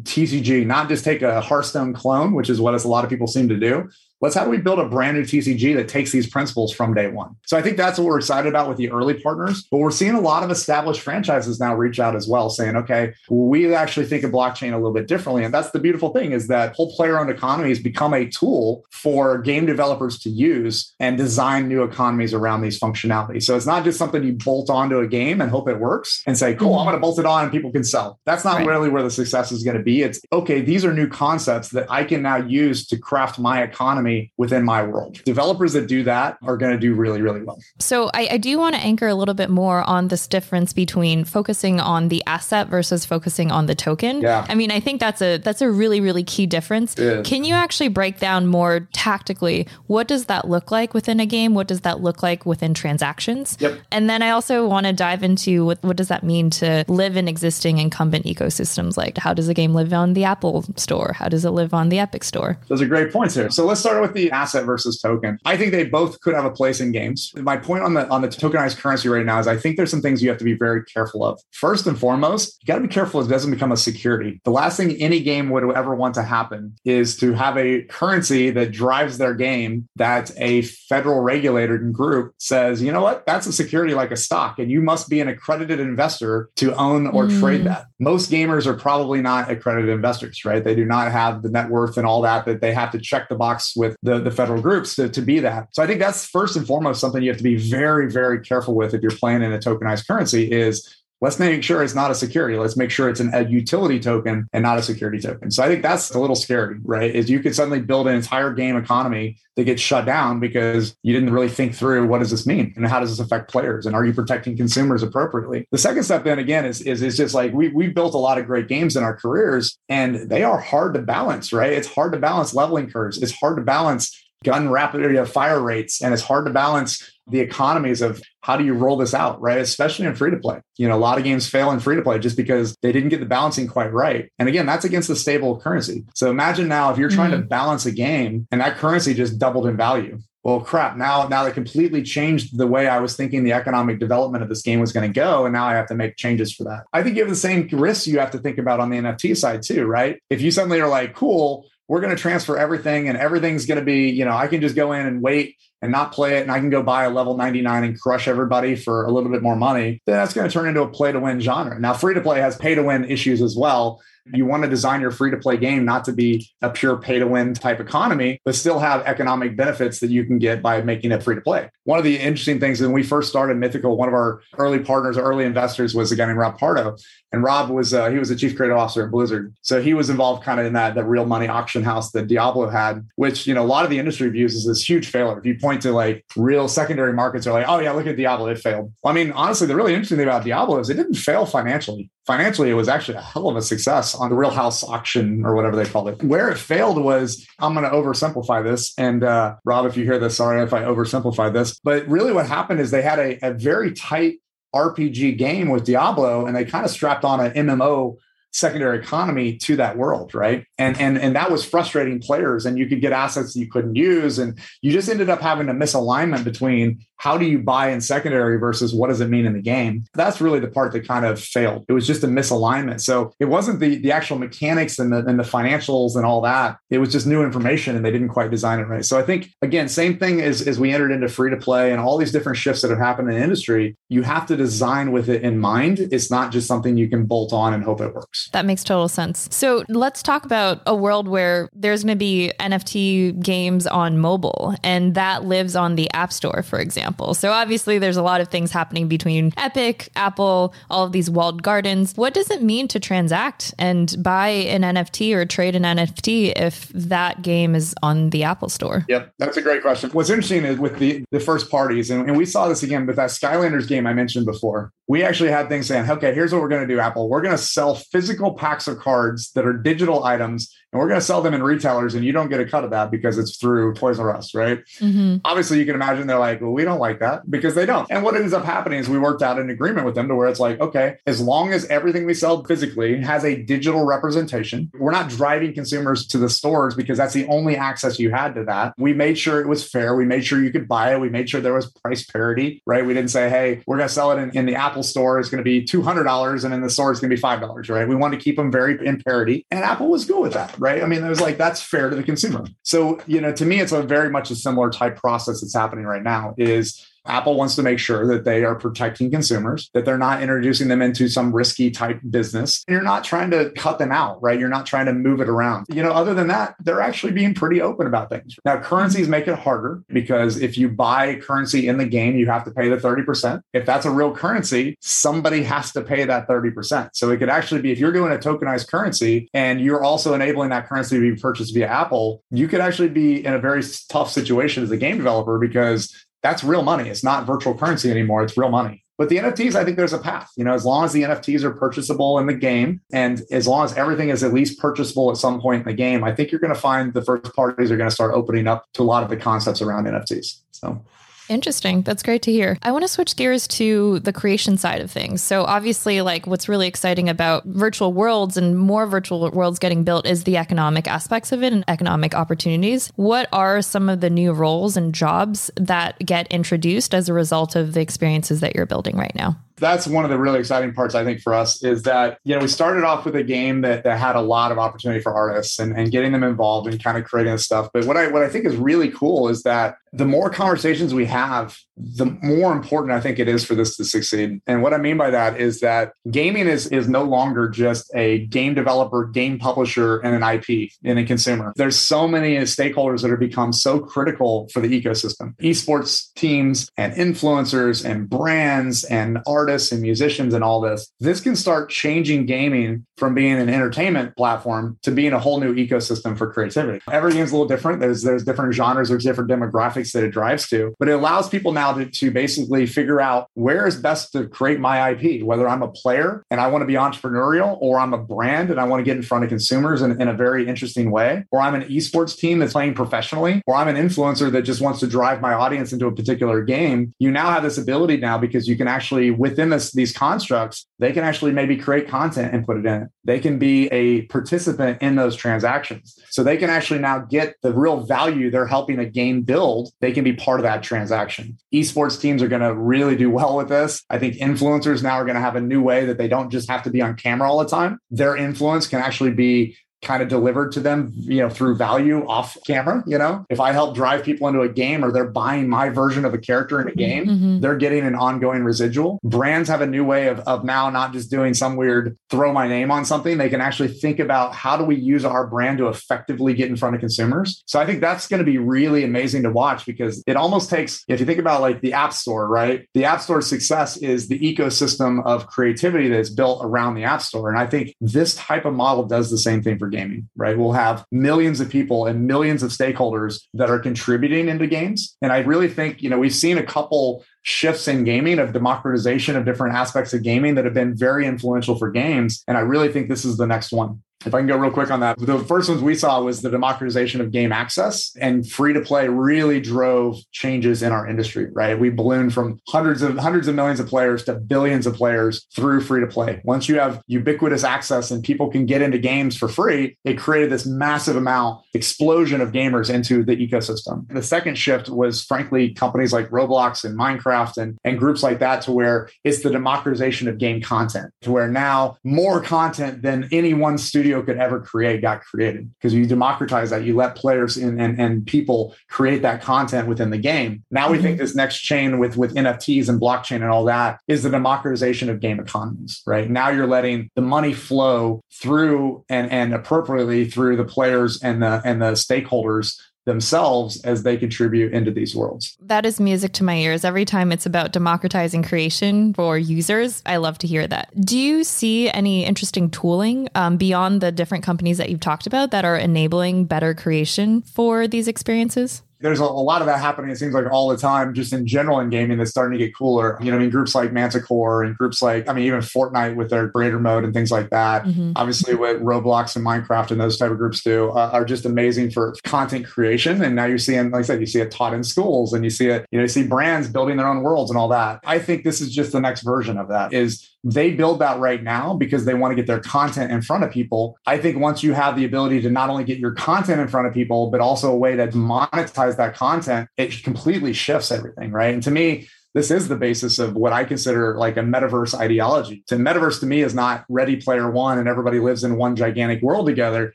TCG, 0.03 0.67
not 0.67 0.89
just 0.89 1.05
take 1.05 1.23
a 1.23 1.41
Hearthstone 1.41 1.93
clone, 1.95 2.35
which 2.35 2.51
is 2.51 2.61
what 2.61 2.75
a 2.75 2.89
lot 2.89 3.05
of 3.05 3.11
people 3.11 3.27
seem 3.27 3.49
to 3.49 3.57
do, 3.57 3.89
Let's 4.25 4.35
how 4.35 4.45
do 4.45 4.49
we 4.49 4.57
build 4.57 4.79
a 4.79 4.89
brand 4.89 5.19
new 5.19 5.23
TCG 5.23 5.75
that 5.77 5.87
takes 5.87 6.11
these 6.11 6.27
principles 6.27 6.73
from 6.73 6.95
day 6.95 7.09
one? 7.09 7.37
So 7.45 7.59
I 7.59 7.63
think 7.63 7.77
that's 7.77 7.99
what 7.99 8.07
we're 8.07 8.17
excited 8.17 8.49
about 8.49 8.71
with 8.71 8.79
the 8.79 8.91
early 8.91 9.21
partners. 9.21 9.65
But 9.71 9.81
we're 9.81 9.91
seeing 9.91 10.15
a 10.15 10.21
lot 10.21 10.43
of 10.43 10.51
established 10.51 11.03
franchises 11.03 11.61
now 11.61 11.75
reach 11.75 12.01
out 12.01 12.17
as 12.17 12.27
well, 12.27 12.49
saying, 12.49 12.75
okay, 12.75 13.13
we 13.29 13.75
actually 13.75 14.07
think 14.07 14.25
of 14.25 14.31
blockchain 14.31 14.73
a 14.73 14.77
little 14.77 14.95
bit 14.95 15.09
differently. 15.09 15.45
And 15.45 15.53
that's 15.53 15.73
the 15.73 15.79
beautiful 15.79 16.09
thing 16.09 16.33
is 16.33 16.49
that 16.49 16.75
whole 16.75 16.91
player-owned 16.97 17.29
economy 17.29 17.69
has 17.69 17.81
become 17.81 18.15
a 18.15 18.27
tool 18.27 18.87
for 18.91 19.37
game 19.43 19.67
developers 19.67 20.19
to 20.21 20.31
use 20.31 20.95
and 20.99 21.19
design 21.19 21.69
new 21.69 21.83
economies 21.83 22.33
around 22.33 22.63
these 22.63 22.81
functionalities. 22.81 23.43
So 23.43 23.57
it's 23.57 23.67
not 23.67 23.85
just 23.85 23.99
something 23.99 24.25
you 24.25 24.33
bolt 24.33 24.71
onto 24.71 25.01
a 25.01 25.07
game 25.07 25.43
and 25.43 25.51
hope 25.51 25.69
it 25.69 25.79
works 25.79 26.23
and 26.27 26.39
say, 26.39 26.55
cool, 26.55 26.79
I'm 26.79 26.87
going 26.87 26.97
to 26.97 27.01
bolt 27.01 27.19
it 27.19 27.27
on 27.27 27.43
and 27.43 27.53
people 27.53 27.71
can 27.71 27.85
sell. 27.85 28.19
That's 28.25 28.43
not 28.43 28.61
right. 28.61 28.67
really 28.67 28.89
where 28.89 29.03
the 29.03 29.11
success 29.11 29.53
is 29.53 29.63
going 29.63 29.77
to 29.77 29.83
be. 29.83 30.01
It's 30.01 30.23
okay, 30.33 30.63
these 30.63 30.83
are 30.83 30.95
new 30.95 31.09
concepts 31.09 31.69
that 31.73 31.91
I 31.91 32.05
can 32.05 32.23
now 32.23 32.37
use 32.37 32.87
to 32.87 32.97
craft 32.97 33.39
my 33.39 33.63
economy 33.63 34.14
within 34.37 34.65
my 34.65 34.83
world. 34.83 35.23
Developers 35.25 35.73
that 35.75 35.87
do 35.87 36.03
that 36.05 36.39
are 36.43 36.57
going 36.57 36.73
to 36.73 36.79
do 36.79 36.95
really, 36.95 37.23
really 37.23 37.43
well. 37.43 37.59
So 37.79 38.11
I, 38.15 38.29
I 38.33 38.37
do 38.39 38.59
want 38.59 38.75
to 38.75 38.81
anchor 38.81 39.09
a 39.09 39.15
little 39.15 39.35
bit 39.35 39.51
more 39.51 39.83
on 39.83 40.09
this 40.09 40.27
difference 40.27 40.73
between 40.73 41.25
focusing 41.25 41.81
on 41.81 42.09
the 42.09 42.23
asset 42.27 42.69
versus 42.69 43.05
focusing 43.05 43.51
on 43.51 43.67
the 43.67 43.75
token. 43.75 44.21
Yeah. 44.21 44.47
I 44.49 44.55
mean, 44.55 44.71
I 44.71 44.81
think 44.81 45.01
that's 45.01 45.23
a 45.23 45.39
that's 45.39 45.61
a 45.61 45.71
really, 45.71 46.01
really 46.01 46.25
key 46.25 46.47
difference. 46.47 46.95
Can 46.95 47.45
you 47.45 47.55
actually 47.55 47.89
break 47.89 48.19
down 48.19 48.47
more 48.47 48.89
tactically 48.93 49.67
what 49.87 50.09
does 50.09 50.27
that 50.27 50.49
look 50.49 50.71
like 50.71 50.95
within 50.95 51.21
a 51.21 51.27
game? 51.27 51.55
What 51.55 51.69
does 51.69 51.83
that 51.83 52.01
look 52.01 52.23
like 52.23 52.47
within 52.47 52.75
transactions? 52.75 53.57
Yep. 53.61 53.81
And 53.91 54.09
then 54.09 54.23
I 54.23 54.31
also 54.31 54.67
want 54.67 54.87
to 54.87 54.93
dive 54.93 55.23
into 55.23 55.65
what, 55.65 55.83
what 55.83 55.97
does 55.97 56.09
that 56.09 56.23
mean 56.23 56.51
to 56.51 56.85
live 56.89 57.17
in 57.17 57.29
existing 57.29 57.79
incumbent 57.79 58.25
ecosystems? 58.25 58.97
Like 58.97 59.19
how 59.19 59.35
does 59.35 59.49
a 59.49 59.55
game 59.55 59.75
live 59.75 59.93
on 59.93 60.15
the 60.15 60.25
Apple 60.25 60.65
store? 60.77 61.13
How 61.15 61.29
does 61.29 61.45
it 61.45 61.51
live 61.51 61.75
on 61.75 61.89
the 61.89 61.99
Epic 61.99 62.25
store? 62.25 62.59
Those 62.69 62.83
are 62.83 62.87
great 62.87 63.13
points 63.13 63.35
here. 63.35 63.51
So 63.51 63.65
let's 63.65 63.81
start 63.81 64.01
with 64.05 64.15
the 64.15 64.31
asset 64.31 64.65
versus 64.65 65.01
token. 65.01 65.39
I 65.45 65.57
think 65.57 65.73
they 65.73 65.85
both 65.85 66.21
could 66.21 66.35
have 66.35 66.45
a 66.45 66.51
place 66.51 66.81
in 66.81 66.93
games. 66.93 67.33
My 67.37 67.57
point 67.57 67.83
on 67.83 67.95
the 67.95 68.09
on 68.09 68.23
the 68.23 68.29
tokenized 68.29 68.79
currency 68.79 69.09
right 69.09 69.25
now 69.25 69.39
is 69.39 69.47
I 69.47 69.57
think 69.57 69.77
there's 69.77 69.91
some 69.91 70.03
things 70.03 70.23
you 70.23 70.29
have 70.29 70.39
to 70.39 70.45
be 70.45 70.55
very 70.55 70.85
careful 70.85 71.25
of. 71.25 71.41
First 71.53 71.87
and 71.87 71.99
foremost, 71.99 72.59
you 72.61 72.67
got 72.67 72.77
to 72.77 72.83
be 72.83 72.93
careful 72.93 73.21
it 73.21 73.29
doesn't 73.29 73.51
become 73.51 73.73
a 73.73 73.77
security. 73.77 74.41
The 74.45 74.51
last 74.51 74.77
thing 74.77 74.93
any 75.01 75.21
game 75.21 75.51
would 75.51 75.65
ever 75.75 75.95
want 75.95 76.15
to 76.15 76.23
happen 76.23 76.77
is 76.85 77.17
to 77.19 77.33
have 77.33 77.57
a 77.57 77.83
currency 77.83 78.51
that 78.51 78.73
drives 78.73 79.19
their 79.19 79.35
game 79.35 79.89
that 79.97 80.31
a 80.37 80.63
federal 80.63 81.21
regulator 81.21 81.77
and 81.77 81.95
group 81.95 82.35
says, 82.39 82.83
you 82.83 82.93
know 82.93 83.03
what, 83.03 83.25
that's 83.27 83.47
a 83.47 83.53
security 83.53 83.95
like 83.95 84.11
a 84.11 84.17
stock, 84.17 84.59
and 84.59 84.71
you 84.71 84.81
must 84.81 85.09
be 85.09 85.21
an 85.21 85.29
accredited 85.29 85.81
investor 85.81 86.51
to 86.57 86.75
own 86.77 87.07
or 87.07 87.27
mm. 87.27 87.41
trade 87.41 87.65
that. 87.65 87.87
Most 88.01 88.31
gamers 88.31 88.67
are 88.67 88.75
probably 88.75 89.23
not 89.23 89.51
accredited 89.51 89.89
investors, 89.89 90.45
right? 90.45 90.65
They 90.65 90.75
do 90.75 90.85
not 90.85 91.13
have 91.13 91.43
the 91.43 91.49
net 91.49 91.71
worth 91.71 91.97
and 91.97 92.07
all 92.07 92.23
that 92.23 92.45
that 92.47 92.61
they 92.61 92.73
have 92.75 92.91
to 92.91 92.99
check 92.99 93.29
the 93.29 93.37
box 93.37 93.75
with 93.77 93.97
the, 94.03 94.19
the 94.19 94.33
federal 94.33 94.61
groups 94.61 94.97
to, 94.97 95.09
to 95.09 95.23
be 95.23 95.39
that. 95.41 95.69
So 95.73 95.83
I 95.83 95.87
think 95.87 96.01
that's 96.01 96.27
first 96.27 96.57
and 96.57 96.67
foremost 96.67 97.01
something 97.01 97.23
you 97.23 97.31
have 97.31 97.39
to 97.39 97.45
be 97.45 97.57
very, 97.57 98.11
very 98.11 98.41
careful 98.41 98.75
with 98.75 98.95
if 98.95 99.03
you're 99.03 99.13
playing 99.13 99.43
in 99.43 99.53
a 99.53 99.59
tokenized 99.59 100.09
currency 100.09 100.51
is 100.51 101.04
let's 101.25 101.39
make 101.39 101.63
sure 101.63 101.83
it's 101.83 101.95
not 101.95 102.11
a 102.11 102.15
security. 102.15 102.59
Let's 102.59 102.77
make 102.77 102.91
sure 102.91 103.09
it's 103.09 103.19
an, 103.19 103.31
a 103.33 103.49
utility 103.49 103.99
token 103.99 104.47
and 104.53 104.63
not 104.63 104.77
a 104.77 104.83
security 104.83 105.19
token. 105.19 105.51
So 105.51 105.63
I 105.63 105.69
think 105.69 105.83
that's 105.83 106.11
a 106.11 106.21
little 106.21 106.37
scary, 106.37 106.77
right? 106.85 107.15
Is 107.15 107.31
you 107.31 107.41
could 107.41 107.55
suddenly 107.55 107.81
build 107.81 108.07
an 108.07 108.15
entire 108.15 108.53
game 108.53 108.77
economy 108.77 109.39
that 109.57 109.65
gets 109.65 109.81
shut 109.81 110.05
down 110.05 110.39
because 110.39 110.95
you 111.03 111.15
didn't 111.15 111.33
really 111.33 111.49
think 111.49 111.75
through 111.75 112.07
what 112.09 112.19
does 112.19 112.31
this 112.31 112.47
mean 112.47 112.75
and 112.77 112.87
how 112.87 113.01
does 113.01 113.09
this 113.09 113.25
affect 113.25 113.51
players 113.51 113.87
and 113.87 113.97
are 113.97 114.05
you 114.05 114.13
protecting 114.13 114.55
consumers 114.55 115.03
appropriately? 115.03 115.67
The 115.71 115.79
second 115.79 116.03
step 116.03 116.25
then 116.25 116.39
again 116.39 116.67
is 116.67 116.83
is, 116.83 117.01
is 117.01 117.17
just 117.17 117.35
like 117.35 117.55
we 117.55 117.69
we 117.69 117.89
built 117.89 118.13
a 118.13 118.19
lot 118.19 118.37
of 118.37 118.45
great 118.45 118.69
games 118.69 118.95
in 118.95 119.03
our 119.03 119.17
careers 119.17 119.79
and 119.89 120.29
they 120.29 120.45
are 120.45 120.59
hard 120.59 120.93
to 120.93 121.01
balance, 121.01 121.55
right? 121.55 121.73
It's 121.73 121.89
hard 121.89 122.13
to 122.13 122.19
balance 122.19 122.53
leveling 122.53 122.91
curves. 122.91 123.23
It's 123.23 123.33
hard 123.33 123.57
to 123.57 123.63
balance 123.63 124.24
gun 124.45 124.69
rapid 124.69 125.29
fire 125.29 125.61
rates 125.61 126.03
and 126.03 126.13
it's 126.13 126.23
hard 126.23 126.47
to 126.47 126.53
balance 126.53 127.11
the 127.27 127.41
economies 127.41 128.03
of 128.03 128.23
how 128.43 128.57
do 128.57 128.65
you 128.65 128.75
roll 128.75 128.97
this 128.97 129.15
out 129.15 129.41
right? 129.41 129.59
Especially 129.59 130.07
in 130.07 130.15
free 130.15 130.31
to 130.31 130.37
play. 130.37 130.61
You 130.77 130.89
know 130.89 130.97
a 130.97 130.99
lot 130.99 131.19
of 131.19 131.25
games 131.25 131.49
fail 131.49 131.71
in 131.71 131.81
free 131.81 131.97
to 131.97 132.03
play 132.03 132.19
just 132.19 132.37
because 132.37 132.77
they 132.83 132.93
didn't 132.93 133.09
get 133.09 133.21
the 133.21 133.27
balancing 133.27 133.67
quite 133.67 133.93
right. 133.93 134.31
And 134.39 134.49
again 134.49 134.67
that's 134.67 134.85
against 134.85 135.09
the 135.09 135.17
stable 135.17 135.61
currency. 135.61 136.05
So 136.15 136.31
imagine 136.31 136.69
now 136.69 136.93
if 136.93 136.99
you're 136.99 137.11
trying 137.11 137.33
mm-hmm. 137.33 137.43
to 137.43 137.47
balance 137.47 137.87
a 137.87 137.93
game 137.93 138.47
and 138.51 138.61
that 138.61 138.77
currency 138.77 139.15
just 139.15 139.39
doubled 139.39 139.67
in 139.67 139.77
value. 139.77 140.19
Well 140.43 140.61
crap. 140.61 140.99
Now 140.99 141.27
now 141.27 141.45
they 141.45 141.53
completely 141.53 142.03
changed 142.03 142.59
the 142.59 142.67
way 142.67 142.87
i 142.87 143.01
was 143.01 143.17
thinking 143.17 143.45
the 143.45 143.55
economic 143.55 143.99
development 143.99 144.43
of 144.43 144.51
this 144.51 144.63
game 144.63 144.81
was 144.81 144.93
going 144.93 145.11
to 145.11 145.21
go 145.21 145.47
and 145.47 145.55
now 145.55 145.65
i 145.65 145.73
have 145.73 145.89
to 145.89 145.95
make 145.95 146.17
changes 146.17 146.55
for 146.55 146.65
that. 146.65 146.85
I 146.93 147.03
think 147.03 147.17
you 147.17 147.23
have 147.23 147.31
the 147.31 147.37
same 147.37 147.67
risks 147.73 148.07
you 148.07 148.19
have 148.19 148.31
to 148.33 148.39
think 148.39 148.59
about 148.59 148.81
on 148.81 148.91
the 148.91 148.99
nft 148.99 149.37
side 149.39 149.63
too 149.63 149.87
right? 149.87 150.21
If 150.29 150.43
you 150.43 150.51
suddenly 150.51 150.81
are 150.81 150.89
like 150.89 151.15
cool 151.15 151.67
we're 151.89 152.01
going 152.01 152.15
to 152.15 152.21
transfer 152.21 152.57
everything 152.57 153.09
and 153.09 153.19
everything's 153.19 153.67
going 153.67 153.79
to 153.79 153.85
be, 153.85 154.11
you 154.11 154.25
know, 154.25 154.33
I 154.33 154.47
can 154.47 154.61
just 154.61 154.75
go 154.75 154.93
in 154.93 155.07
and 155.07 155.21
wait 155.21 155.57
and 155.83 155.93
not 155.93 156.13
play 156.13 156.39
it 156.39 156.43
and 156.43 156.51
I 156.51 156.59
can 156.59 156.71
go 156.71 156.83
buy 156.83 157.05
a 157.05 157.11
level 157.11 157.37
99 157.37 157.85
and 157.85 158.01
crush 158.01 158.27
everybody 158.27 158.75
for 158.75 159.05
a 159.05 159.13
little 159.13 159.31
bit 159.31 159.43
more 159.43 159.57
money, 159.57 160.01
then 160.07 160.17
that's 160.17 160.33
going 160.33 160.49
to 160.49 160.53
turn 160.53 160.67
into 160.67 160.83
a 160.83 160.89
play 160.89 161.13
to 161.13 161.21
win 161.21 161.41
genre. 161.41 161.79
Now, 161.79 161.93
free 161.93 162.15
to 162.15 162.21
play 162.23 162.41
has 162.41 162.57
pay 162.57 162.75
to 162.75 162.83
win 162.83 163.05
issues 163.05 163.43
as 163.43 163.55
well. 163.57 164.01
You 164.33 164.47
want 164.47 164.63
to 164.63 164.69
design 164.69 165.01
your 165.01 165.11
free 165.11 165.31
to 165.31 165.37
play 165.37 165.57
game 165.57 165.85
not 165.85 166.05
to 166.07 166.13
be 166.13 166.49
a 166.63 166.71
pure 166.71 166.97
pay 166.97 167.19
to 167.19 167.27
win 167.27 167.55
type 167.55 167.81
economy, 167.81 168.41
but 168.45 168.55
still 168.55 168.79
have 168.79 169.03
economic 169.03 169.57
benefits 169.57 170.01
that 170.01 170.11
you 170.11 170.25
can 170.25 170.39
get 170.39 170.63
by 170.63 170.81
making 170.83 171.13
it 171.13 171.23
free 171.23 171.35
to 171.35 171.41
play. 171.41 171.69
One 171.85 171.99
of 171.99 172.05
the 172.05 172.19
interesting 172.19 172.59
things 172.59 172.81
when 172.81 172.93
we 172.93 173.03
first 173.03 173.29
started 173.29 173.59
Mythical, 173.59 173.97
one 173.97 174.09
of 174.09 174.15
our 174.15 174.41
early 174.57 174.79
partners, 174.79 175.19
early 175.19 175.45
investors 175.45 175.95
was 175.95 176.11
a 176.11 176.17
guy 176.17 176.27
named 176.27 176.39
Rob 176.39 176.59
Pardo. 176.59 176.97
And 177.35 177.43
Rob 177.43 177.69
was 177.69 177.93
uh, 177.93 178.11
he 178.11 178.19
was 178.19 178.31
a 178.31 178.37
chief 178.37 178.55
creative 178.57 178.77
officer 178.77 179.07
at 179.07 179.11
Blizzard, 179.11 179.57
so 179.61 179.83
he 179.83 179.93
was 179.93 180.09
involved 180.09 180.45
kind 180.45 180.61
of 180.61 180.67
in 180.67 180.73
that 180.75 180.95
that 180.95 181.05
real 181.05 181.27
money 181.27 181.49
auction 181.49 181.83
house 181.83 182.13
that 182.13 182.29
Diablo 182.29 182.69
had, 182.69 183.05
which 183.17 183.45
you 183.49 183.55
know 183.55 183.65
a 183.65 183.67
lot 183.67 183.83
of 183.83 183.91
the 183.91 183.99
industry 183.99 184.29
views 184.31 184.55
as 184.55 184.65
this 184.67 184.89
huge 184.89 185.09
failure. 185.09 185.37
If 185.37 185.45
you 185.45 185.59
point 185.59 185.83
to 185.83 185.91
like 185.91 186.25
real 186.37 186.69
secondary 186.69 187.13
markets, 187.13 187.49
are 187.49 187.53
like, 187.53 187.67
oh 187.69 187.81
yeah, 187.81 187.91
look 187.91 188.07
at 188.07 188.17
Diablo, 188.17 188.47
it 188.47 188.61
failed. 188.61 188.93
Well, 189.03 189.11
I 189.11 189.17
mean, 189.17 189.33
honestly, 189.33 189.67
the 189.67 189.75
really 189.75 189.95
interesting 189.95 190.19
thing 190.19 190.29
about 190.29 190.45
Diablo 190.45 190.79
is 190.79 190.91
it 190.91 190.95
didn't 190.95 191.15
fail 191.15 191.45
financially. 191.45 192.09
Financially, 192.27 192.71
it 192.71 192.75
was 192.75 192.89
actually 192.89 193.19
a 193.19 193.21
hell 193.21 193.49
of 193.51 193.57
a 193.57 193.63
success 193.63 194.15
on 194.15 194.31
the 194.31 194.37
Real 194.37 194.51
House 194.51 194.83
auction 194.83 195.45
or 195.45 195.55
whatever 195.55 195.77
they 195.77 195.85
called 195.85 196.09
it. 196.09 196.23
Where 196.23 196.49
it 196.49 196.57
failed 196.57 197.03
was, 197.03 197.47
I'm 197.59 197.75
going 197.75 197.85
to 197.85 197.91
oversimplify 197.91 198.65
this, 198.65 198.95
and 198.97 199.23
uh, 199.23 199.57
Rob, 199.65 199.85
if 199.85 199.97
you 199.97 200.05
hear 200.05 200.19
this, 200.19 200.37
sorry 200.37 200.63
if 200.63 200.73
I 200.73 200.85
oversimplify 200.85 201.53
this, 201.53 201.79
but 201.81 202.09
really 202.09 202.33
what 202.33 202.47
happened 202.47 202.81
is 202.81 202.91
they 202.91 203.03
had 203.03 203.19
a, 203.19 203.39
a 203.47 203.53
very 203.53 203.93
tight 203.93 204.39
RPG 204.75 205.37
game 205.37 205.69
with 205.69 205.85
Diablo, 205.85 206.47
and 206.47 206.57
they 206.57 206.65
kind 206.65 206.85
of 206.85 206.91
strapped 206.91 207.25
on 207.25 207.41
an 207.41 207.53
MMO 207.53 208.17
secondary 208.55 208.99
economy 208.99 209.57
to 209.57 209.77
that 209.77 209.99
world, 209.99 210.35
right? 210.35 210.65
And 210.79 210.99
and 211.01 211.19
and 211.19 211.35
that 211.37 211.51
was 211.51 211.65
frustrating 211.65 212.21
players, 212.21 212.65
and 212.65 212.79
you 212.79 212.87
could 212.87 213.01
get 213.01 213.13
assets 213.13 213.55
you 213.57 213.69
couldn't 213.69 213.97
use, 213.97 214.39
and 214.39 214.59
you 214.81 214.93
just 214.93 215.09
ended 215.09 215.29
up 215.29 215.41
having 215.41 215.69
a 215.69 215.75
misalignment 215.75 216.45
between 216.45 217.05
how 217.17 217.39
do 217.39 217.47
you 217.47 217.59
buy 217.59 217.91
in 217.91 218.01
secondary 218.01 218.59
versus 218.59 218.95
what 218.95 219.09
does 219.09 219.21
it 219.21 219.29
mean 219.29 219.47
in 219.47 219.55
the 219.55 219.63
game. 219.63 220.05
That's 220.15 220.41
really 220.41 220.61
the 220.61 220.69
part 220.69 220.93
that 220.93 221.07
kind 221.07 221.25
of 221.25 221.41
failed. 221.41 221.85
It 221.89 221.93
was 221.93 222.07
just 222.07 222.23
a 222.23 222.27
misalignment. 222.27 223.01
So 223.01 223.33
it 223.41 223.47
wasn't 223.47 223.81
the 223.81 223.97
the 223.97 224.13
actual 224.13 224.39
mechanics 224.39 224.99
and 224.99 225.13
the 225.13 225.25
and 225.27 225.39
the 225.39 225.45
financials 225.45 226.15
and 226.15 226.25
all 226.25 226.41
that. 226.43 226.79
It 226.91 226.99
was 226.99 227.11
just 227.11 227.27
new 227.27 227.43
information, 227.43 227.97
and 227.97 228.05
they 228.05 228.13
didn't 228.13 228.29
quite 228.29 228.51
design 228.51 228.79
it 228.79 228.85
right. 228.85 229.05
So 229.05 229.19
I 229.19 229.23
think 229.23 229.51
again, 229.63 229.89
same 229.89 230.17
thing 230.17 230.41
as 230.41 230.63
as 230.63 230.79
we 230.79 230.93
entered 230.93 231.11
into 231.11 231.29
free 231.29 231.51
to 231.51 231.57
play 231.57 231.91
and 231.91 232.01
all 232.01 232.17
these 232.19 232.31
different 232.31 232.59
shifts 232.59 232.83
that 232.83 232.91
have 232.91 233.01
happened 233.01 233.29
in 233.29 233.37
the 233.37 233.43
industry. 233.43 233.97
You 234.09 234.23
have 234.23 234.47
to 234.47 234.57
design 234.57 235.11
with 235.11 235.29
it 235.29 235.43
in 235.43 235.59
mind. 235.59 235.99
It's 235.99 236.31
not 236.31 236.53
just 236.53 236.69
something 236.69 236.97
you 236.97 237.09
can 237.09 237.27
bolt 237.27 237.53
on 237.53 237.75
and 237.75 237.83
hope 237.83 238.01
it 238.01 238.15
works. 238.15 238.44
That 238.53 238.65
makes 238.65 238.85
total 238.85 239.09
sense. 239.09 239.49
So 239.51 239.85
let's 239.89 240.23
talk 240.23 240.45
about 240.45 240.83
a 240.87 240.95
world 240.95 241.29
where 241.29 241.69
there's 241.75 242.05
going 242.05 242.17
to 242.17 242.19
be 242.19 242.53
NFT 242.61 243.43
games 243.43 243.87
on 243.87 244.19
mobile 244.19 244.75
and 244.83 245.15
that 245.15 245.45
lives 245.45 245.77
on 245.77 245.97
the 245.97 246.11
App 246.13 246.33
Store, 246.33 246.63
for 246.63 246.79
example. 246.79 247.35
So 247.35 247.53
obviously, 247.53 247.99
there's 247.99 248.17
a 248.17 248.23
lot 248.23 248.41
of 248.41 248.49
things 248.49 248.71
happening 248.71 249.09
between 249.09 249.53
Epic, 249.57 250.09
Apple, 250.17 250.75
all 250.91 251.05
of 251.05 251.13
these 251.13 251.31
walled 251.31 251.63
gardens. 251.63 252.13
What 252.17 252.35
does 252.35 252.51
it 252.51 252.63
mean 252.63 252.89
to 252.89 253.01
transact 253.01 253.75
and 253.79 254.15
buy 254.23 254.49
an 254.49 254.83
NFT 254.83 255.35
or 255.35 255.45
trade 255.47 255.77
an 255.77 255.83
NFT 255.83 256.53
if 256.57 256.89
that 256.89 257.43
game 257.43 257.75
is 257.75 257.95
on 258.03 258.31
the 258.31 258.45
Apple 258.45 258.69
Store? 258.69 259.05
Yep, 259.09 259.33
that's 259.39 259.57
a 259.57 259.63
great 259.63 259.83
question. 259.83 260.11
What's 260.11 260.31
interesting 260.31 260.65
is 260.65 260.79
with 260.79 260.99
the, 260.99 261.25
the 261.31 261.41
first 261.41 261.71
parties, 261.71 262.11
and, 262.11 262.29
and 262.29 262.37
we 262.37 262.47
saw 262.47 262.69
this 262.69 262.83
again 262.83 263.07
with 263.07 263.17
that 263.17 263.31
Skylanders 263.31 263.89
game 263.89 264.07
I 264.07 264.13
mentioned 264.13 264.47
before 264.47 264.93
we 265.07 265.23
actually 265.23 265.51
had 265.51 265.69
things 265.69 265.87
saying, 265.87 266.11
okay, 266.11 266.35
here's 266.35 266.53
what 266.53 266.63
we're 266.63 266.69
going 266.69 266.87
to 266.87 266.93
do, 266.93 266.99
Apple. 266.99 267.29
We're 267.29 267.43
going 267.43 267.57
to 267.57 267.63
sell 267.63 267.95
physical 267.95 268.34
packs 268.55 268.89
of 268.89 268.99
cards 268.99 269.53
that 269.53 269.67
are 269.67 269.73
digital 269.73 270.25
items, 270.25 270.75
and 270.95 271.01
we're 271.01 271.09
going 271.09 271.19
to 271.19 271.27
sell 271.27 271.43
them 271.43 271.55
in 271.55 271.63
retailers, 271.63 272.15
and 272.15 272.25
you 272.25 272.31
don't 272.31 272.49
get 272.49 272.61
a 272.61 272.65
cut 272.65 272.85
of 272.85 272.91
that 272.91 273.11
because 273.11 273.37
it's 273.37 273.57
through 273.57 273.95
Toys 273.95 274.21
R 274.21 274.35
Us, 274.35 274.55
right? 274.55 274.79
Mm-hmm. 275.01 275.39
Obviously, 275.45 275.81
you 275.81 275.85
can 275.85 275.97
imagine 275.97 276.29
they're 276.29 276.39
like, 276.39 276.61
well, 276.61 276.71
we 276.71 276.85
don't 276.85 277.01
like 277.01 277.19
that 277.19 277.51
because 277.51 277.75
they 277.75 277.85
don't. 277.85 278.07
And 278.11 278.23
what 278.23 278.37
ends 278.37 278.53
up 278.53 278.65
happening 278.65 279.01
is 279.01 279.09
we 279.09 279.19
worked 279.19 279.43
out 279.43 279.59
an 279.59 279.71
agreement 279.71 280.07
with 280.07 280.15
them 280.15 280.29
to 280.29 280.37
where 280.37 280.47
it's 280.47 280.61
like, 280.61 280.81
okay, 280.81 281.17
as 281.27 281.41
long 281.41 281.73
as 281.73 281.85
everything 281.87 282.27
we 282.27 282.33
sell 282.33 282.63
physically 282.63 283.21
has 283.21 283.45
a 283.45 283.61
digital 283.61 284.05
representation, 284.05 284.89
we're 284.97 285.11
not 285.11 285.29
driving 285.29 285.75
consumers 285.75 286.29
to 286.29 286.39
the 286.39 286.49
stores 286.49 286.95
because 286.95 287.19
that's 287.19 287.35
the 287.35 287.47
only 287.49 287.77
access 287.77 288.21
you 288.21 288.31
had 288.31 288.55
to 288.55 288.63
that. 288.63 288.95
We 288.97 289.13
made 289.13 289.37
sure 289.37 289.61
it 289.61 289.67
was 289.67 289.85
fair. 289.89 290.15
We 290.15 290.25
made 290.25 290.47
sure 290.47 290.63
you 290.63 290.71
could 290.71 290.87
buy 290.87 291.13
it. 291.13 291.19
We 291.19 291.29
made 291.29 291.51
sure 291.51 291.61
there 291.61 291.75
was 291.75 291.91
price 291.91 292.25
parity, 292.25 292.83
right? 292.87 293.05
We 293.05 293.15
didn't 293.15 293.33
say, 293.33 293.51
hey, 293.51 293.83
we're 293.89 293.97
going 293.97 294.09
to 294.09 294.15
sell 294.15 294.31
it 294.31 294.41
in, 294.41 294.57
in 294.57 294.67
the 294.67 294.77
Apple 294.77 295.03
store 295.03 295.41
It's 295.41 295.49
going 295.49 295.59
to 295.59 295.65
be 295.65 295.85
$200 295.85 296.65
and 296.65 296.73
in 296.73 296.83
the 296.83 296.91
store 296.91 297.11
it's 297.11 297.21
going 297.21 297.31
to 297.31 297.37
be 297.37 297.43
$5, 297.43 297.91
right? 297.91 298.07
We 298.07 298.15
want 298.15 298.33
to 298.35 298.39
keep 298.39 298.55
them 298.55 298.71
very 298.71 299.05
in 299.05 299.21
parity. 299.21 299.67
And 299.73 299.83
Apple 299.83 300.09
was 300.09 300.25
good 300.25 300.41
with 300.41 300.53
that, 300.53 300.79
right? 300.85 301.03
I 301.03 301.07
mean, 301.07 301.25
it 301.25 301.29
was 301.29 301.41
like, 301.41 301.57
that's 301.57 301.81
fair 301.81 302.11
to 302.11 302.17
the 302.17 302.23
consumer. 302.23 302.63
So, 302.83 303.19
you 303.27 303.41
know, 303.41 303.53
to 303.53 303.65
me, 303.65 303.81
it's 303.81 303.93
a 303.93 304.03
very 304.03 304.29
much 304.29 304.51
a 304.51 304.55
similar 304.55 304.91
type 304.91 305.17
process 305.17 305.63
that's 305.63 305.75
happening 305.75 306.05
right 306.05 306.23
now 306.23 306.55
is 306.59 307.07
Apple 307.27 307.55
wants 307.57 307.75
to 307.77 307.83
make 307.83 307.99
sure 307.99 308.27
that 308.27 308.45
they 308.45 308.65
are 308.65 308.75
protecting 308.75 309.31
consumers, 309.31 309.91
that 309.95 310.05
they're 310.05 310.19
not 310.19 310.43
introducing 310.43 310.89
them 310.89 311.03
into 311.03 311.29
some 311.29 311.55
risky 311.55 311.91
type 311.91 312.21
business. 312.31 312.85
And 312.87 312.95
You're 312.95 313.03
not 313.03 313.25
trying 313.25 313.51
to 313.51 313.71
cut 313.77 313.99
them 313.99 314.13
out, 314.13 314.43
right? 314.43 314.59
You're 314.59 314.69
not 314.69 314.87
trying 314.87 315.07
to 315.07 315.13
move 315.13 315.41
it 315.41 315.49
around. 315.49 315.87
You 315.89 316.03
know, 316.03 316.13
other 316.13 316.35
than 316.35 316.49
that, 316.49 316.77
they're 316.81 317.01
actually 317.01 317.33
being 317.33 317.55
pretty 317.55 317.81
open 317.81 318.07
about 318.07 318.31
things. 318.31 318.57
Now, 318.65 318.79
currencies 318.81 319.29
make 319.29 319.49
it 319.49 319.59
harder 319.59 320.03
because 320.09 320.59
if 320.61 320.77
you 320.77 320.89
buy 320.89 321.37
currency 321.37 321.89
in 321.89 321.99
the 321.99 322.07
game, 322.07 322.37
you 322.37 322.47
have 322.47 322.65
to 322.65 322.71
pay 322.71 322.89
the 322.89 322.97
30%. 322.97 323.61
If 323.73 323.87
that's 323.87 324.07
a 324.07 324.11
real 324.11 324.35
currency, 324.35 324.97
somebody 325.01 325.63
has 325.63 325.93
to 325.93 326.03
pay 326.03 326.25
that 326.25 326.49
30%. 326.49 327.11
So 327.15 327.31
it 327.31 327.39
could 327.39 327.49
actually 327.49 327.81
be 327.81 327.93
if 327.93 327.99
you're 327.99 328.13
doing 328.13 328.33
a 328.33 328.39
tokenized 328.39 328.89
currency 328.89 329.49
and 329.55 329.81
you're 329.81 330.05
also 330.05 330.35
enabling 330.35 330.71
that 330.71 330.89
currency 330.89 331.17
to 331.17 331.21
be 331.21 331.41
purchased 331.41 331.75
via 331.75 331.87
Apple, 331.87 332.43
you 332.51 332.69
could 332.69 332.81
actually 332.81 333.09
be 333.09 333.45
in 333.45 333.55
a 333.55 333.59
very 333.59 333.83
tough 334.09 334.31
situation 334.31 334.83
as 334.83 334.91
a 334.91 334.97
game 334.97 335.17
developer 335.17 335.59
because 335.59 336.15
that's 336.45 336.63
real 336.63 336.83
money. 336.83 337.09
It's 337.09 337.25
not 337.25 337.47
virtual 337.47 337.75
currency 337.75 338.11
anymore. 338.11 338.45
It's 338.45 338.57
real 338.57 338.69
money. 338.69 339.03
But 339.17 339.31
the 339.31 339.39
NFTs, 339.39 339.75
I 339.77 339.85
think 339.85 339.97
there's 339.97 340.13
a 340.13 340.19
path. 340.19 340.51
You 340.57 340.65
know, 340.65 340.75
as 340.75 340.85
long 340.85 341.05
as 341.05 341.13
the 341.13 341.23
NFTs 341.23 341.63
are 341.63 341.71
purchasable 341.71 342.39
in 342.39 342.47
the 342.47 342.53
game, 342.53 343.01
and 343.13 343.43
as 343.51 343.67
long 343.67 343.85
as 343.85 343.95
everything 343.95 344.29
is 344.29 344.45
at 344.45 344.53
least 344.53 344.79
purchasable 344.79 345.31
at 345.31 345.39
some 345.39 345.61
point 345.61 345.83
in 345.83 345.89
the 345.89 345.95
game, 345.95 346.23
I 346.23 346.35
think 346.35 346.53
you're 346.53 346.61
going 346.61 346.75
to 346.75 346.79
find 346.79 347.15
the 347.15 347.23
first 347.23 347.55
parties 347.55 347.91
are 347.91 347.97
going 347.97 348.11
to 348.11 348.15
start 348.15 348.35
opening 348.35 348.67
up 348.67 348.85
to 348.95 349.03
a 349.03 349.05
lot 349.05 349.23
of 349.23 349.31
the 349.31 349.37
concepts 349.39 349.81
around 349.81 350.05
NFTs. 350.05 350.61
So 350.73 351.03
Interesting. 351.49 352.03
That's 352.03 352.23
great 352.23 352.43
to 352.43 352.53
hear. 352.53 352.79
I 352.83 352.93
want 352.93 353.03
to 353.03 353.09
switch 353.09 353.37
gears 353.37 353.69
to 353.69 354.21
the 354.21 354.33
creation 354.33 354.79
side 354.79 355.01
of 355.01 355.11
things. 355.11 355.43
So, 355.43 355.65
obviously, 355.65 356.23
like 356.23 356.47
what's 356.47 356.69
really 356.69 356.89
exciting 356.89 357.29
about 357.29 357.65
virtual 357.65 358.13
worlds 358.13 358.57
and 358.57 358.79
more 358.79 359.07
virtual 359.07 359.51
worlds 359.51 359.79
getting 359.79 360.05
built 360.05 360.27
is 360.27 360.45
the 360.45 360.57
economic 360.57 361.07
aspects 361.07 361.53
of 361.53 361.63
it 361.63 361.73
and 361.73 361.85
economic 361.89 362.35
opportunities. 362.35 363.13
What 363.17 363.49
are 363.53 363.83
some 363.83 364.09
of 364.09 364.21
the 364.21 364.31
new 364.31 364.53
roles 364.53 364.97
and 364.97 365.15
jobs 365.15 365.71
that 365.77 366.19
get 366.25 366.47
introduced 366.51 367.15
as 367.15 367.29
a 367.29 367.35
result 367.35 367.77
of 367.77 367.93
the 367.93 368.01
experiences 368.01 368.61
that 368.61 368.75
you're 368.75 368.87
building 368.87 369.17
right 369.17 369.35
now? 369.35 369.59
That's 369.77 370.07
one 370.07 370.25
of 370.25 370.31
the 370.31 370.39
really 370.39 370.61
exciting 370.61 370.93
parts 370.93 371.15
I 371.15 371.25
think 371.25 371.41
for 371.41 371.55
us 371.55 371.83
is 371.83 372.03
that 372.05 372.39
you 372.45 372.55
know 372.55 372.61
we 372.61 372.69
started 372.69 373.05
off 373.05 373.25
with 373.25 373.35
a 373.37 373.43
game 373.43 373.81
that, 373.81 374.05
that 374.05 374.19
had 374.19 374.37
a 374.37 374.41
lot 374.41 374.73
of 374.73 374.79
opportunity 374.79 375.21
for 375.21 375.35
artists 375.35 375.79
and, 375.79 375.97
and 375.97 376.11
getting 376.11 376.33
them 376.33 376.45
involved 376.45 376.89
and 376.89 377.03
kind 377.03 377.19
of 377.19 377.25
creating 377.25 377.53
this 377.53 377.65
stuff. 377.65 377.91
But 377.93 378.05
what 378.05 378.17
I 378.17 378.29
what 378.29 378.43
I 378.43 378.49
think 378.49 378.65
is 378.65 378.77
really 378.77 379.11
cool 379.11 379.49
is 379.49 379.63
that 379.65 379.97
the 380.13 380.25
more 380.25 380.49
conversations 380.49 381.13
we 381.13 381.27
have, 381.27 381.77
the 381.97 382.27
more 382.43 382.73
important 382.73 383.13
I 383.13 383.21
think 383.21 383.39
it 383.39 383.49
is 383.49 383.65
for 383.65 383.75
this 383.75 383.97
to 383.97 384.05
succeed. 384.05 384.61
And 384.67 384.83
what 384.83 384.95
I 384.95 384.99
mean 384.99 385.17
by 385.17 385.31
that 385.31 385.61
is 385.61 385.81
that 385.81 386.13
gaming 386.31 386.67
is 386.67 386.87
is 386.89 387.09
no 387.09 387.23
longer 387.23 387.69
just 387.69 388.11
a 388.15 388.47
game 388.47 388.75
developer, 388.75 389.27
game 389.27 389.59
publisher, 389.59 390.19
and 390.19 390.35
an 390.35 390.43
IP 390.43 390.91
and 391.05 391.19
a 391.19 391.25
consumer. 391.25 391.73
There's 391.77 391.99
so 391.99 392.27
many 392.27 392.57
stakeholders 392.59 393.23
that 393.23 393.31
have 393.31 393.41
become 393.41 393.73
so 393.73 394.01
critical 394.01 394.69
for 394.73 394.81
the 394.81 394.89
ecosystem. 394.89 395.57
Esports 395.59 396.33
teams 396.35 396.89
and 396.97 397.13
influencers 397.15 398.05
and 398.05 398.29
brands 398.29 399.05
and 399.05 399.39
artists 399.47 399.65
artists 399.75 399.93
and 399.93 400.03
musicians 400.03 400.55
and 400.55 400.63
all 400.63 400.81
this, 400.81 401.11
this 401.21 401.41
can 401.41 401.57
start 401.57 401.91
changing 401.91 402.47
gaming 402.47 403.07
from 403.17 403.35
being 403.35 403.59
an 403.59 403.69
entertainment 403.69 404.37
platform 404.37 404.99
to 405.03 405.11
being 405.11 405.33
a 405.33 405.39
whole 405.39 405.61
new 405.61 405.75
ecosystem 405.75 406.37
for 406.37 406.53
creativity. 406.53 407.01
Everything's 407.11 407.51
a 407.51 407.55
little 407.55 407.69
different. 407.69 408.01
There's 408.01 408.23
there's 408.23 408.45
different 408.45 408.75
genres, 408.75 409.09
there's 409.09 409.25
different 409.25 409.51
demographics 409.51 410.13
that 410.13 410.25
it 410.25 410.31
drives 410.31 410.69
to, 410.69 410.95
but 410.99 411.09
it 411.09 411.13
allows 411.13 411.49
people 411.49 411.73
now 411.73 411.93
to, 411.93 412.07
to 412.07 412.31
basically 412.31 412.87
figure 412.87 413.21
out 413.21 413.49
where 413.55 413.87
is 413.87 413.97
best 413.97 414.33
to 414.33 414.49
create 414.49 414.81
my 414.81 415.11
IP, 415.11 415.45
whether 415.45 415.69
I'm 415.69 415.83
a 415.83 415.89
player 415.89 416.45
and 416.51 416.61
I 416.61 416.67
want 416.69 416.83
to 416.83 416.87
be 416.87 416.95
entrepreneurial, 416.95 417.79
or 417.81 417.99
I'm 418.01 418.13
a 418.13 418.19
brand 418.19 418.71
and 418.71 418.81
I 418.81 418.85
want 418.85 419.01
to 419.01 419.05
get 419.05 419.17
in 419.17 419.23
front 419.23 419.45
of 419.45 419.51
consumers 419.51 420.03
in, 420.03 420.21
in 420.21 420.29
a 420.29 420.35
very 420.35 420.67
interesting 420.67 421.11
way, 421.11 421.45
or 421.51 421.61
I'm 421.61 421.75
an 421.75 421.85
esports 421.85 422.37
team 422.37 422.59
that's 422.59 422.73
playing 422.73 422.95
professionally, 422.95 423.63
or 423.67 423.77
I'm 423.77 423.89
an 423.89 423.97
influencer 423.97 424.51
that 424.53 424.63
just 424.63 424.81
wants 424.81 425.01
to 425.01 425.07
drive 425.07 425.41
my 425.41 425.53
audience 425.53 425.93
into 425.93 426.07
a 426.07 426.13
particular 426.13 426.63
game. 426.63 427.15
You 427.19 427.31
now 427.31 427.51
have 427.51 427.63
this 427.63 427.79
ability 427.79 428.17
now 428.17 428.39
because 428.39 428.67
you 428.67 428.77
can 428.77 428.89
actually, 428.89 429.31
within 429.31 429.71
this, 429.71 429.93
these 429.93 430.13
constructs, 430.13 430.87
they 430.99 431.13
can 431.13 431.25
actually 431.25 431.53
maybe 431.53 431.77
create 431.77 432.09
content 432.09 432.55
and 432.55 432.65
put 432.65 432.77
it 432.77 432.87
in 432.87 433.04
they 433.25 433.39
can 433.41 433.59
be 433.59 433.89
a 433.89 434.23
participant 434.23 435.01
in 435.03 435.17
those 435.17 435.37
transactions. 435.37 436.19
So 436.31 436.43
they 436.43 436.57
can 436.57 436.71
actually 436.71 437.01
now 437.01 437.21
get 437.21 437.57
the 437.63 437.73
real 437.73 438.01
value 438.01 438.51
they're 438.51 438.67
helping 438.67 438.99
a 438.99 439.07
game 439.07 439.43
build. 439.43 439.91
They 440.01 440.13
can 440.13 440.25
be 440.25 440.33
part 440.33 440.61
of 440.61 440.65
that 440.65 440.83
transaction. 440.83 441.59
Esports 441.73 442.21
teams 442.21 442.43
are 442.43 442.49
going 442.49 442.63
to 442.63 442.75
really 442.75 443.17
do 443.17 443.31
well 443.31 443.57
with 443.57 443.69
this. 443.69 444.03
I 444.11 444.19
think 444.19 444.37
influencers 444.37 445.03
now 445.03 445.15
are 445.15 445.25
going 445.25 445.37
to 445.37 445.41
have 445.41 445.57
a 445.57 445.61
new 445.61 445.83
way 445.83 446.07
that 446.07 446.19
they 446.19 446.29
don't 446.29 446.51
just 446.51 446.69
have 446.71 446.83
to 446.85 446.91
be 446.91 447.03
on 447.03 447.17
camera 447.17 447.51
all 447.51 447.59
the 447.59 447.69
time. 447.69 447.99
Their 448.11 448.37
influence 448.37 448.87
can 448.87 449.01
actually 449.01 449.33
be 449.33 449.77
kind 450.05 450.23
of 450.23 450.29
delivered 450.29 450.73
to 450.73 450.81
them, 450.81 451.13
you 451.17 451.39
know, 451.39 451.49
through 451.49 451.77
value 451.77 452.27
off 452.27 452.57
camera. 452.67 453.03
You 453.07 453.19
know, 453.19 453.45
if 453.51 453.61
I 453.61 453.73
help 453.73 453.95
drive 453.95 454.23
people 454.25 454.49
into 454.49 454.61
a 454.61 454.69
game 454.69 455.05
or 455.05 455.11
they're 455.11 455.31
buying 455.31 455.69
my 455.69 455.89
version 455.89 456.25
of 456.25 456.35
a 456.35 456.39
character 456.39 456.81
in 456.81 456.89
a 456.89 456.95
game, 456.95 457.27
mm-hmm. 457.27 457.61
they're 457.61 457.77
getting 457.77 458.05
an 458.05 458.15
ongoing 458.15 458.63
residual. 458.63 459.19
Brands 459.25 459.69
have 459.69 459.81
a 459.81 459.87
new 459.87 460.05
way 460.05 460.29
of, 460.29 460.41
of 460.41 460.65
now 460.65 460.91
not 460.91 461.13
just 461.13 461.31
doing 461.31 461.55
some 461.55 461.77
weird 461.77 462.17
throw 462.31 462.53
my 462.53 462.69
name 462.69 462.91
on 462.91 463.05
something. 463.05 463.39
They 463.39 463.49
can 463.49 463.61
actually 463.61 463.89
think 463.89 464.19
about 464.19 464.55
how 464.55 464.77
do 464.77 464.85
we 464.85 464.97
use 464.97 465.25
our 465.25 465.47
brand 465.47 465.79
to 465.79 465.89
effectively 465.89 466.55
get 466.55 466.69
in 466.69 466.77
front 466.77 466.95
of 466.95 467.01
consumers. 467.01 467.63
So 467.67 467.81
I 467.81 467.87
think 467.87 468.01
that's 468.01 468.29
going 468.29 468.39
to 468.39 468.45
be 468.45 468.59
really 468.59 469.05
amazing 469.05 469.43
to 469.45 469.51
watch 469.51 469.87
because 469.87 470.23
it 470.27 470.37
almost 470.37 470.71
takes, 470.71 471.05
if 471.09 471.21
you 471.21 471.27
think 471.27 471.39
about 471.39 471.61
like 471.61 471.81
the 471.81 471.93
App 471.93 472.13
Store, 472.13 472.49
right? 472.49 472.87
The 472.95 473.05
App 473.05 473.21
Store 473.21 473.41
success 473.41 473.97
is 473.97 474.29
the 474.29 474.39
ecosystem 474.39 475.25
of 475.25 475.47
creativity 475.47 476.09
that's 476.09 476.31
built 476.31 476.65
around 476.65 476.95
the 476.95 477.05
App 477.05 477.23
Store. 477.23 477.51
And 477.51 477.59
I 477.59 477.67
think 477.67 477.95
this 478.01 478.35
type 478.35 478.65
of 478.65 478.75
model 478.75 479.05
does 479.05 479.31
the 479.31 479.39
same 479.39 479.63
thing 479.63 479.79
for 479.79 479.89
gaming, 479.95 480.29
right? 480.37 480.57
We'll 480.57 480.73
have 480.73 481.05
millions 481.11 481.61
of 481.61 481.69
people 481.69 482.07
and 482.07 482.27
millions 482.27 482.63
of 482.63 482.71
stakeholders 482.71 483.43
that 483.55 483.71
are 483.71 483.79
contributing 483.79 484.49
into 484.49 484.67
games. 484.67 485.17
And 485.23 485.33
I 485.33 485.39
really 485.39 485.69
think, 485.69 486.03
you 486.03 486.11
know, 486.11 486.19
we've 486.19 486.35
seen 486.35 486.59
a 486.59 486.63
couple 486.63 487.25
shifts 487.43 487.89
in 487.89 488.05
gaming 488.05 488.39
of 488.39 488.53
democratization 488.53 489.37
of 489.37 489.45
different 489.45 489.75
aspects 489.75 490.15
of 490.15 490.23
gaming 490.23 490.55
that 490.55 490.65
have 490.65 490.75
been 490.75 490.97
very 490.97 491.27
influential 491.27 491.77
for 491.79 491.91
games. 491.91 492.43
And 492.49 492.57
I 492.57 492.61
really 492.61 492.91
think 492.91 493.09
this 493.09 493.25
is 493.25 493.37
the 493.37 493.47
next 493.47 493.73
one. 493.73 494.03
If 494.27 494.35
I 494.35 494.39
can 494.39 494.47
go 494.47 494.57
real 494.57 494.71
quick 494.71 494.91
on 494.91 495.01
that, 495.01 495.19
the 495.19 495.39
first 495.39 495.69
ones 495.69 495.83
we 495.83 495.95
saw 495.95 496.23
was 496.23 496.43
the 496.43 496.51
democratization 496.51 497.21
of 497.21 497.31
game 497.31 497.53
access 497.53 498.13
and 498.21 498.49
free 498.49 498.73
to 498.73 498.81
play 498.81 499.09
really 499.09 499.61
drove 499.61 500.19
changes 500.33 500.83
in 500.83 500.93
our 500.93 501.07
industry, 501.07 501.49
right? 501.53 501.79
We 501.79 501.91
ballooned 501.91 502.33
from 502.33 502.61
hundreds 502.69 503.03
of 503.03 503.19
hundreds 503.19 503.49
of 503.49 503.55
millions 503.55 503.81
of 503.81 503.87
players 503.87 504.25
to 504.25 504.35
billions 504.35 504.87
of 504.87 504.95
players 504.95 505.47
through 505.55 505.81
free 505.81 506.01
to 506.01 506.07
play. 506.07 506.41
Once 506.45 506.69
you 506.69 506.79
have 506.79 507.03
ubiquitous 507.07 507.65
access 507.65 508.11
and 508.11 508.23
people 508.23 508.51
can 508.51 508.67
get 508.67 508.83
into 508.83 508.99
games 508.99 509.37
for 509.37 509.49
free, 509.49 509.97
it 510.05 510.19
created 510.19 510.51
this 510.51 510.67
massive 510.67 511.17
amount 511.17 511.65
explosion 511.75 512.41
of 512.41 512.53
gamers 512.53 512.93
into 512.93 513.25
the 513.25 513.37
ecosystem. 513.37 514.07
The 514.09 514.23
second 514.23 514.57
shift 514.57 514.89
was 514.89 515.25
frankly 515.25 515.73
companies 515.75 516.13
like 516.13 516.29
Roblox 516.31 516.85
and 516.85 516.99
Minecraft 516.99 517.57
and, 517.59 517.79
and 517.85 517.99
groups 517.99 518.23
like 518.23 518.39
that 518.39 518.63
to 518.63 518.73
where 518.73 519.09
it's 519.25 519.43
the 519.43 519.51
democratization 519.51 520.29
of 520.29 520.39
game 520.39 520.61
content 520.61 521.13
to 521.23 521.33
where 521.33 521.49
now 521.49 521.97
more 522.05 522.41
content 522.41 523.03
than 523.03 523.29
any 523.33 523.55
one 523.55 523.79
studio 523.79 524.14
could 524.23 524.39
ever 524.39 524.61
create 524.61 525.03
got 525.03 525.23
created 525.23 525.73
because 525.75 525.95
you 525.95 526.07
democratize 526.07 526.71
that. 526.71 526.85
You 526.85 526.97
let 526.97 527.17
players 527.17 527.57
in 527.57 527.81
and, 527.81 528.01
and 528.01 528.27
people 528.27 528.75
create 528.89 529.23
that 529.23 529.43
content 529.43 529.89
within 529.89 530.11
the 530.11 530.19
game. 530.19 530.65
Now 530.71 530.91
we 530.91 530.97
mm-hmm. 530.97 531.07
think 531.07 531.19
this 531.19 531.35
next 531.35 531.61
chain 531.61 531.99
with, 531.99 532.17
with 532.17 532.35
NFTs 532.35 532.89
and 532.89 533.01
blockchain 533.01 533.37
and 533.37 533.51
all 533.51 533.65
that 533.65 534.01
is 534.09 534.23
the 534.23 534.31
democratization 534.31 535.09
of 535.11 535.21
game 535.21 535.41
economies, 535.41 536.03
right? 536.07 536.31
Now 536.31 536.51
you're 536.51 536.67
letting 536.67 537.11
the 537.15 537.23
money 537.23 537.53
flow 537.53 538.21
through 538.33 539.05
and, 539.09 539.31
and 539.31 539.55
appropriately 539.55 540.29
through 540.29 540.57
the 540.57 540.65
players 540.65 541.23
and 541.23 541.43
the 541.43 541.63
and 541.65 541.81
the 541.81 541.93
stakeholders 541.93 542.79
themselves 543.05 543.81
as 543.83 544.03
they 544.03 544.17
contribute 544.17 544.73
into 544.73 544.91
these 544.91 545.15
worlds. 545.15 545.57
That 545.61 545.85
is 545.87 546.01
music 546.01 546.33
to 546.35 546.45
my 546.45 546.57
ears. 546.57 546.85
Every 546.85 547.05
time 547.05 547.33
it's 547.33 547.47
about 547.47 547.73
democratizing 547.73 548.43
creation 548.43 549.15
for 549.15 549.39
users, 549.39 550.03
I 550.07 550.17
love 550.17 550.39
to 550.39 550.47
hear 550.47 550.67
that. 550.67 550.89
Do 550.99 551.19
you 551.19 551.45
see 551.45 551.91
any 551.91 552.25
interesting 552.25 552.71
tooling 552.71 553.29
um, 553.35 553.57
beyond 553.57 554.01
the 554.01 554.13
different 554.13 554.45
companies 554.45 554.79
that 554.79 554.89
you've 554.89 555.01
talked 555.01 555.27
about 555.27 555.51
that 555.51 555.65
are 555.65 555.77
enabling 555.77 556.47
better 556.47 556.75
creation 556.75 557.43
for 557.43 557.87
these 557.87 558.09
experiences? 558.09 558.83
There's 559.05 559.21
a, 559.21 559.25
a, 559.25 559.27
lot 559.27 559.61
of 559.61 559.67
that 559.67 559.81
happening. 559.81 560.11
It 560.11 560.17
seems 560.17 560.33
like 560.33 560.51
all 560.51 560.71
the 560.71 560.79
time, 560.79 561.13
just 561.13 561.35
in 561.35 561.47
general 561.47 561.79
in 561.79 561.91
gaming, 561.91 562.17
that's 562.17 562.31
starting 562.31 562.59
to 562.59 562.65
get 562.65 562.75
cooler. 562.75 563.19
You 563.21 563.31
know, 563.31 563.37
I 563.37 563.41
mean, 563.41 563.51
groups 563.51 563.75
like 563.75 563.93
Manticore 563.93 564.65
and 564.65 564.75
groups 564.79 565.03
like, 565.03 565.29
I 565.29 565.35
mean, 565.35 565.45
even 565.45 565.61
Fortnite 565.61 566.17
with 566.17 566.31
their 566.31 566.49
creator 566.49 566.81
mode 566.81 567.05
and 567.05 567.13
things 567.13 567.31
like 567.31 567.51
that. 567.51 567.85
Mm-hmm. 567.85 568.13
Obviously, 568.17 568.55
what 568.55 568.83
Roblox 568.83 569.37
and 569.37 569.45
Minecraft 569.45 569.91
and 569.91 570.01
those 570.01 570.17
type 570.17 570.31
of 570.31 570.39
groups 570.39 570.63
do 570.63 570.89
uh, 570.93 571.11
are 571.13 571.27
just 571.27 571.45
amazing 571.45 571.91
for 571.91 572.15
content 572.25 572.67
creation. 572.67 573.23
And 573.23 573.37
now 573.37 573.45
you're 573.45 573.59
seeing, 573.59 573.91
like 573.91 574.01
I 574.01 574.03
said, 574.03 574.21
you 574.21 574.27
see 574.27 574.41
it 574.41 574.51
taught 574.51 574.73
in 574.73 574.83
schools, 574.83 575.35
and 575.35 575.45
you 575.45 575.51
see 575.51 575.67
it, 575.67 575.85
you 575.91 575.99
know, 575.99 576.05
you 576.05 576.09
see 576.09 576.27
brands 576.27 576.69
building 576.69 576.97
their 576.97 577.07
own 577.07 577.23
worlds 577.23 577.51
and 577.51 577.59
all 577.59 577.69
that. 577.69 578.01
I 578.07 578.19
think 578.19 578.43
this 578.43 578.63
is 578.63 578.75
just 578.75 578.93
the 578.93 579.01
next 579.03 579.21
version 579.21 579.59
of 579.59 579.69
that. 579.69 579.93
Is 579.93 580.34
they 580.45 580.73
build 580.73 580.99
that 581.01 581.19
right 581.19 581.43
now 581.43 581.75
because 581.75 582.05
they 582.05 582.13
want 582.13 582.33
to 582.33 582.37
get 582.37 582.47
their 582.47 582.61
content 582.61 583.11
in 583.11 583.23
front 583.23 583.43
of 583.45 583.51
people. 583.51 583.97
I 584.07 584.19
think 584.19 584.39
once 584.39 584.63
you 584.63 584.75
have 584.75 584.95
the 584.95 585.07
ability 585.07 585.41
to 585.43 585.51
not 585.51 585.71
only 585.71 585.85
get 585.85 585.99
your 585.99 586.13
content 586.13 586.61
in 586.61 586.69
front 586.69 586.87
of 586.87 586.93
people, 586.93 587.31
but 587.31 587.41
also 587.41 587.73
a 587.73 587.77
way 587.77 587.97
to 587.97 588.09
monetize 588.09 588.97
that 588.99 589.15
content, 589.17 589.69
it 589.79 590.03
completely 590.03 590.53
shifts 590.53 590.93
everything, 590.93 591.33
right? 591.33 591.55
And 591.55 591.63
to 591.63 591.71
me, 591.71 592.09
this 592.35 592.51
is 592.51 592.69
the 592.69 592.77
basis 592.77 593.19
of 593.19 593.35
what 593.35 593.53
I 593.53 593.65
consider 593.65 594.17
like 594.17 594.37
a 594.37 594.41
metaverse 594.41 594.93
ideology. 594.99 595.63
So 595.69 595.79
metaverse 595.79 596.21
to 596.21 596.27
me 596.27 596.43
is 596.43 596.55
not 596.55 596.85
ready 596.89 597.17
player 597.17 597.51
one 597.51 597.79
and 597.79 597.89
everybody 597.89 598.19
lives 598.19 598.45
in 598.45 598.57
one 598.57 598.77
gigantic 598.77 599.23
world 599.23 599.47
together. 599.47 599.93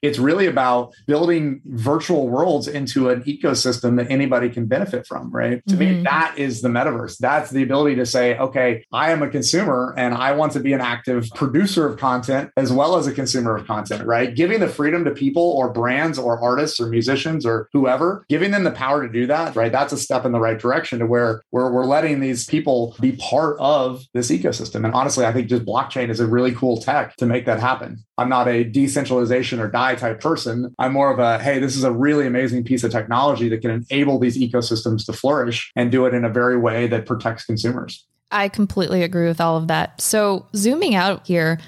It's 0.02 0.20
really 0.20 0.48
about 0.48 0.94
building 1.06 1.62
virtual 1.66 2.30
worlds 2.30 2.68
into 2.68 3.10
an 3.10 3.24
ecosystem 3.24 3.98
that 3.98 4.10
anybody 4.10 4.50
can 4.50 4.66
benefit 4.68 5.06
from, 5.06 5.30
right? 5.32 5.62
To 5.68 5.76
mm-hmm. 5.76 5.98
me, 5.98 6.04
that 6.04 6.36
is 6.38 6.62
the 6.62 6.70
metaverse. 6.70 7.18
That's 7.18 7.52
the 7.52 7.62
ability 7.62 7.96
to 7.96 8.06
say, 8.06 8.38
okay, 8.38 8.86
I 8.94 9.12
am 9.12 9.22
a 9.22 9.30
consumer 9.30 9.94
and 9.98 10.14
I 10.14 10.32
want 10.32 10.54
to 10.54 10.60
be 10.62 10.74
an 10.74 10.82
active 10.82 11.30
producer 11.36 11.86
of 11.86 11.98
content 12.00 12.52
as 12.56 12.72
well 12.72 12.96
as 12.96 13.06
a 13.06 13.12
consumer 13.12 13.58
of 13.58 13.68
content, 13.68 14.06
right? 14.06 14.34
Giving 14.34 14.62
the 14.62 14.70
freedom 14.70 15.04
to 15.04 15.12
people 15.12 15.44
or 15.44 15.72
brands 15.72 16.18
or 16.18 16.40
artists 16.40 16.80
or 16.80 16.88
musicians 16.88 17.46
or 17.46 17.68
whoever, 17.74 18.26
giving 18.30 18.52
them 18.52 18.64
the 18.64 18.72
power 18.72 19.06
to 19.06 19.12
do 19.12 19.28
that, 19.28 19.56
right? 19.56 19.72
That's 19.72 19.92
a 19.92 19.98
step 19.98 20.26
in 20.26 20.32
the 20.32 20.40
right 20.40 20.58
direction 20.58 21.00
to 21.00 21.06
where, 21.06 21.42
where 21.50 21.70
we're 21.70 21.86
letting 21.86 22.22
the 22.22 22.29
these 22.30 22.46
people 22.46 22.96
be 23.00 23.14
part 23.14 23.58
of 23.60 24.04
this 24.14 24.30
ecosystem. 24.30 24.86
And 24.86 24.94
honestly, 24.94 25.26
I 25.26 25.34
think 25.34 25.48
just 25.48 25.66
blockchain 25.66 26.10
is 26.10 26.20
a 26.20 26.28
really 26.28 26.54
cool 26.54 26.78
tech 26.78 27.16
to 27.18 27.26
make 27.26 27.46
that 27.46 27.60
happen. 27.60 28.04
I'm 28.18 28.30
not 28.30 28.48
a 28.48 28.64
decentralization 28.64 29.60
or 29.60 29.68
die 29.70 29.96
type 29.96 30.22
person. 30.22 30.74
I'm 30.78 30.94
more 30.94 31.12
of 31.12 31.20
a, 31.20 31.42
hey, 31.42 31.60
this 31.60 31.76
is 31.76 31.84
a 31.84 31.92
really 31.92 32.28
amazing 32.28 32.64
piece 32.64 32.84
of 32.84 32.92
technology 32.92 33.50
that 33.50 33.62
can 33.62 33.86
enable 33.90 34.20
these 34.20 34.38
ecosystems 34.38 35.06
to 35.08 35.14
flourish 35.14 35.72
and 35.76 35.92
do 35.92 36.06
it 36.06 36.14
in 36.14 36.24
a 36.24 36.30
very 36.30 36.58
way 36.58 36.88
that 36.88 37.06
protects 37.06 37.46
consumers. 37.46 38.06
I 38.32 38.48
completely 38.48 39.02
agree 39.02 39.28
with 39.28 39.42
all 39.42 39.58
of 39.58 39.68
that. 39.70 40.00
So, 40.00 40.46
zooming 40.56 40.94
out 40.94 41.26
here, 41.26 41.60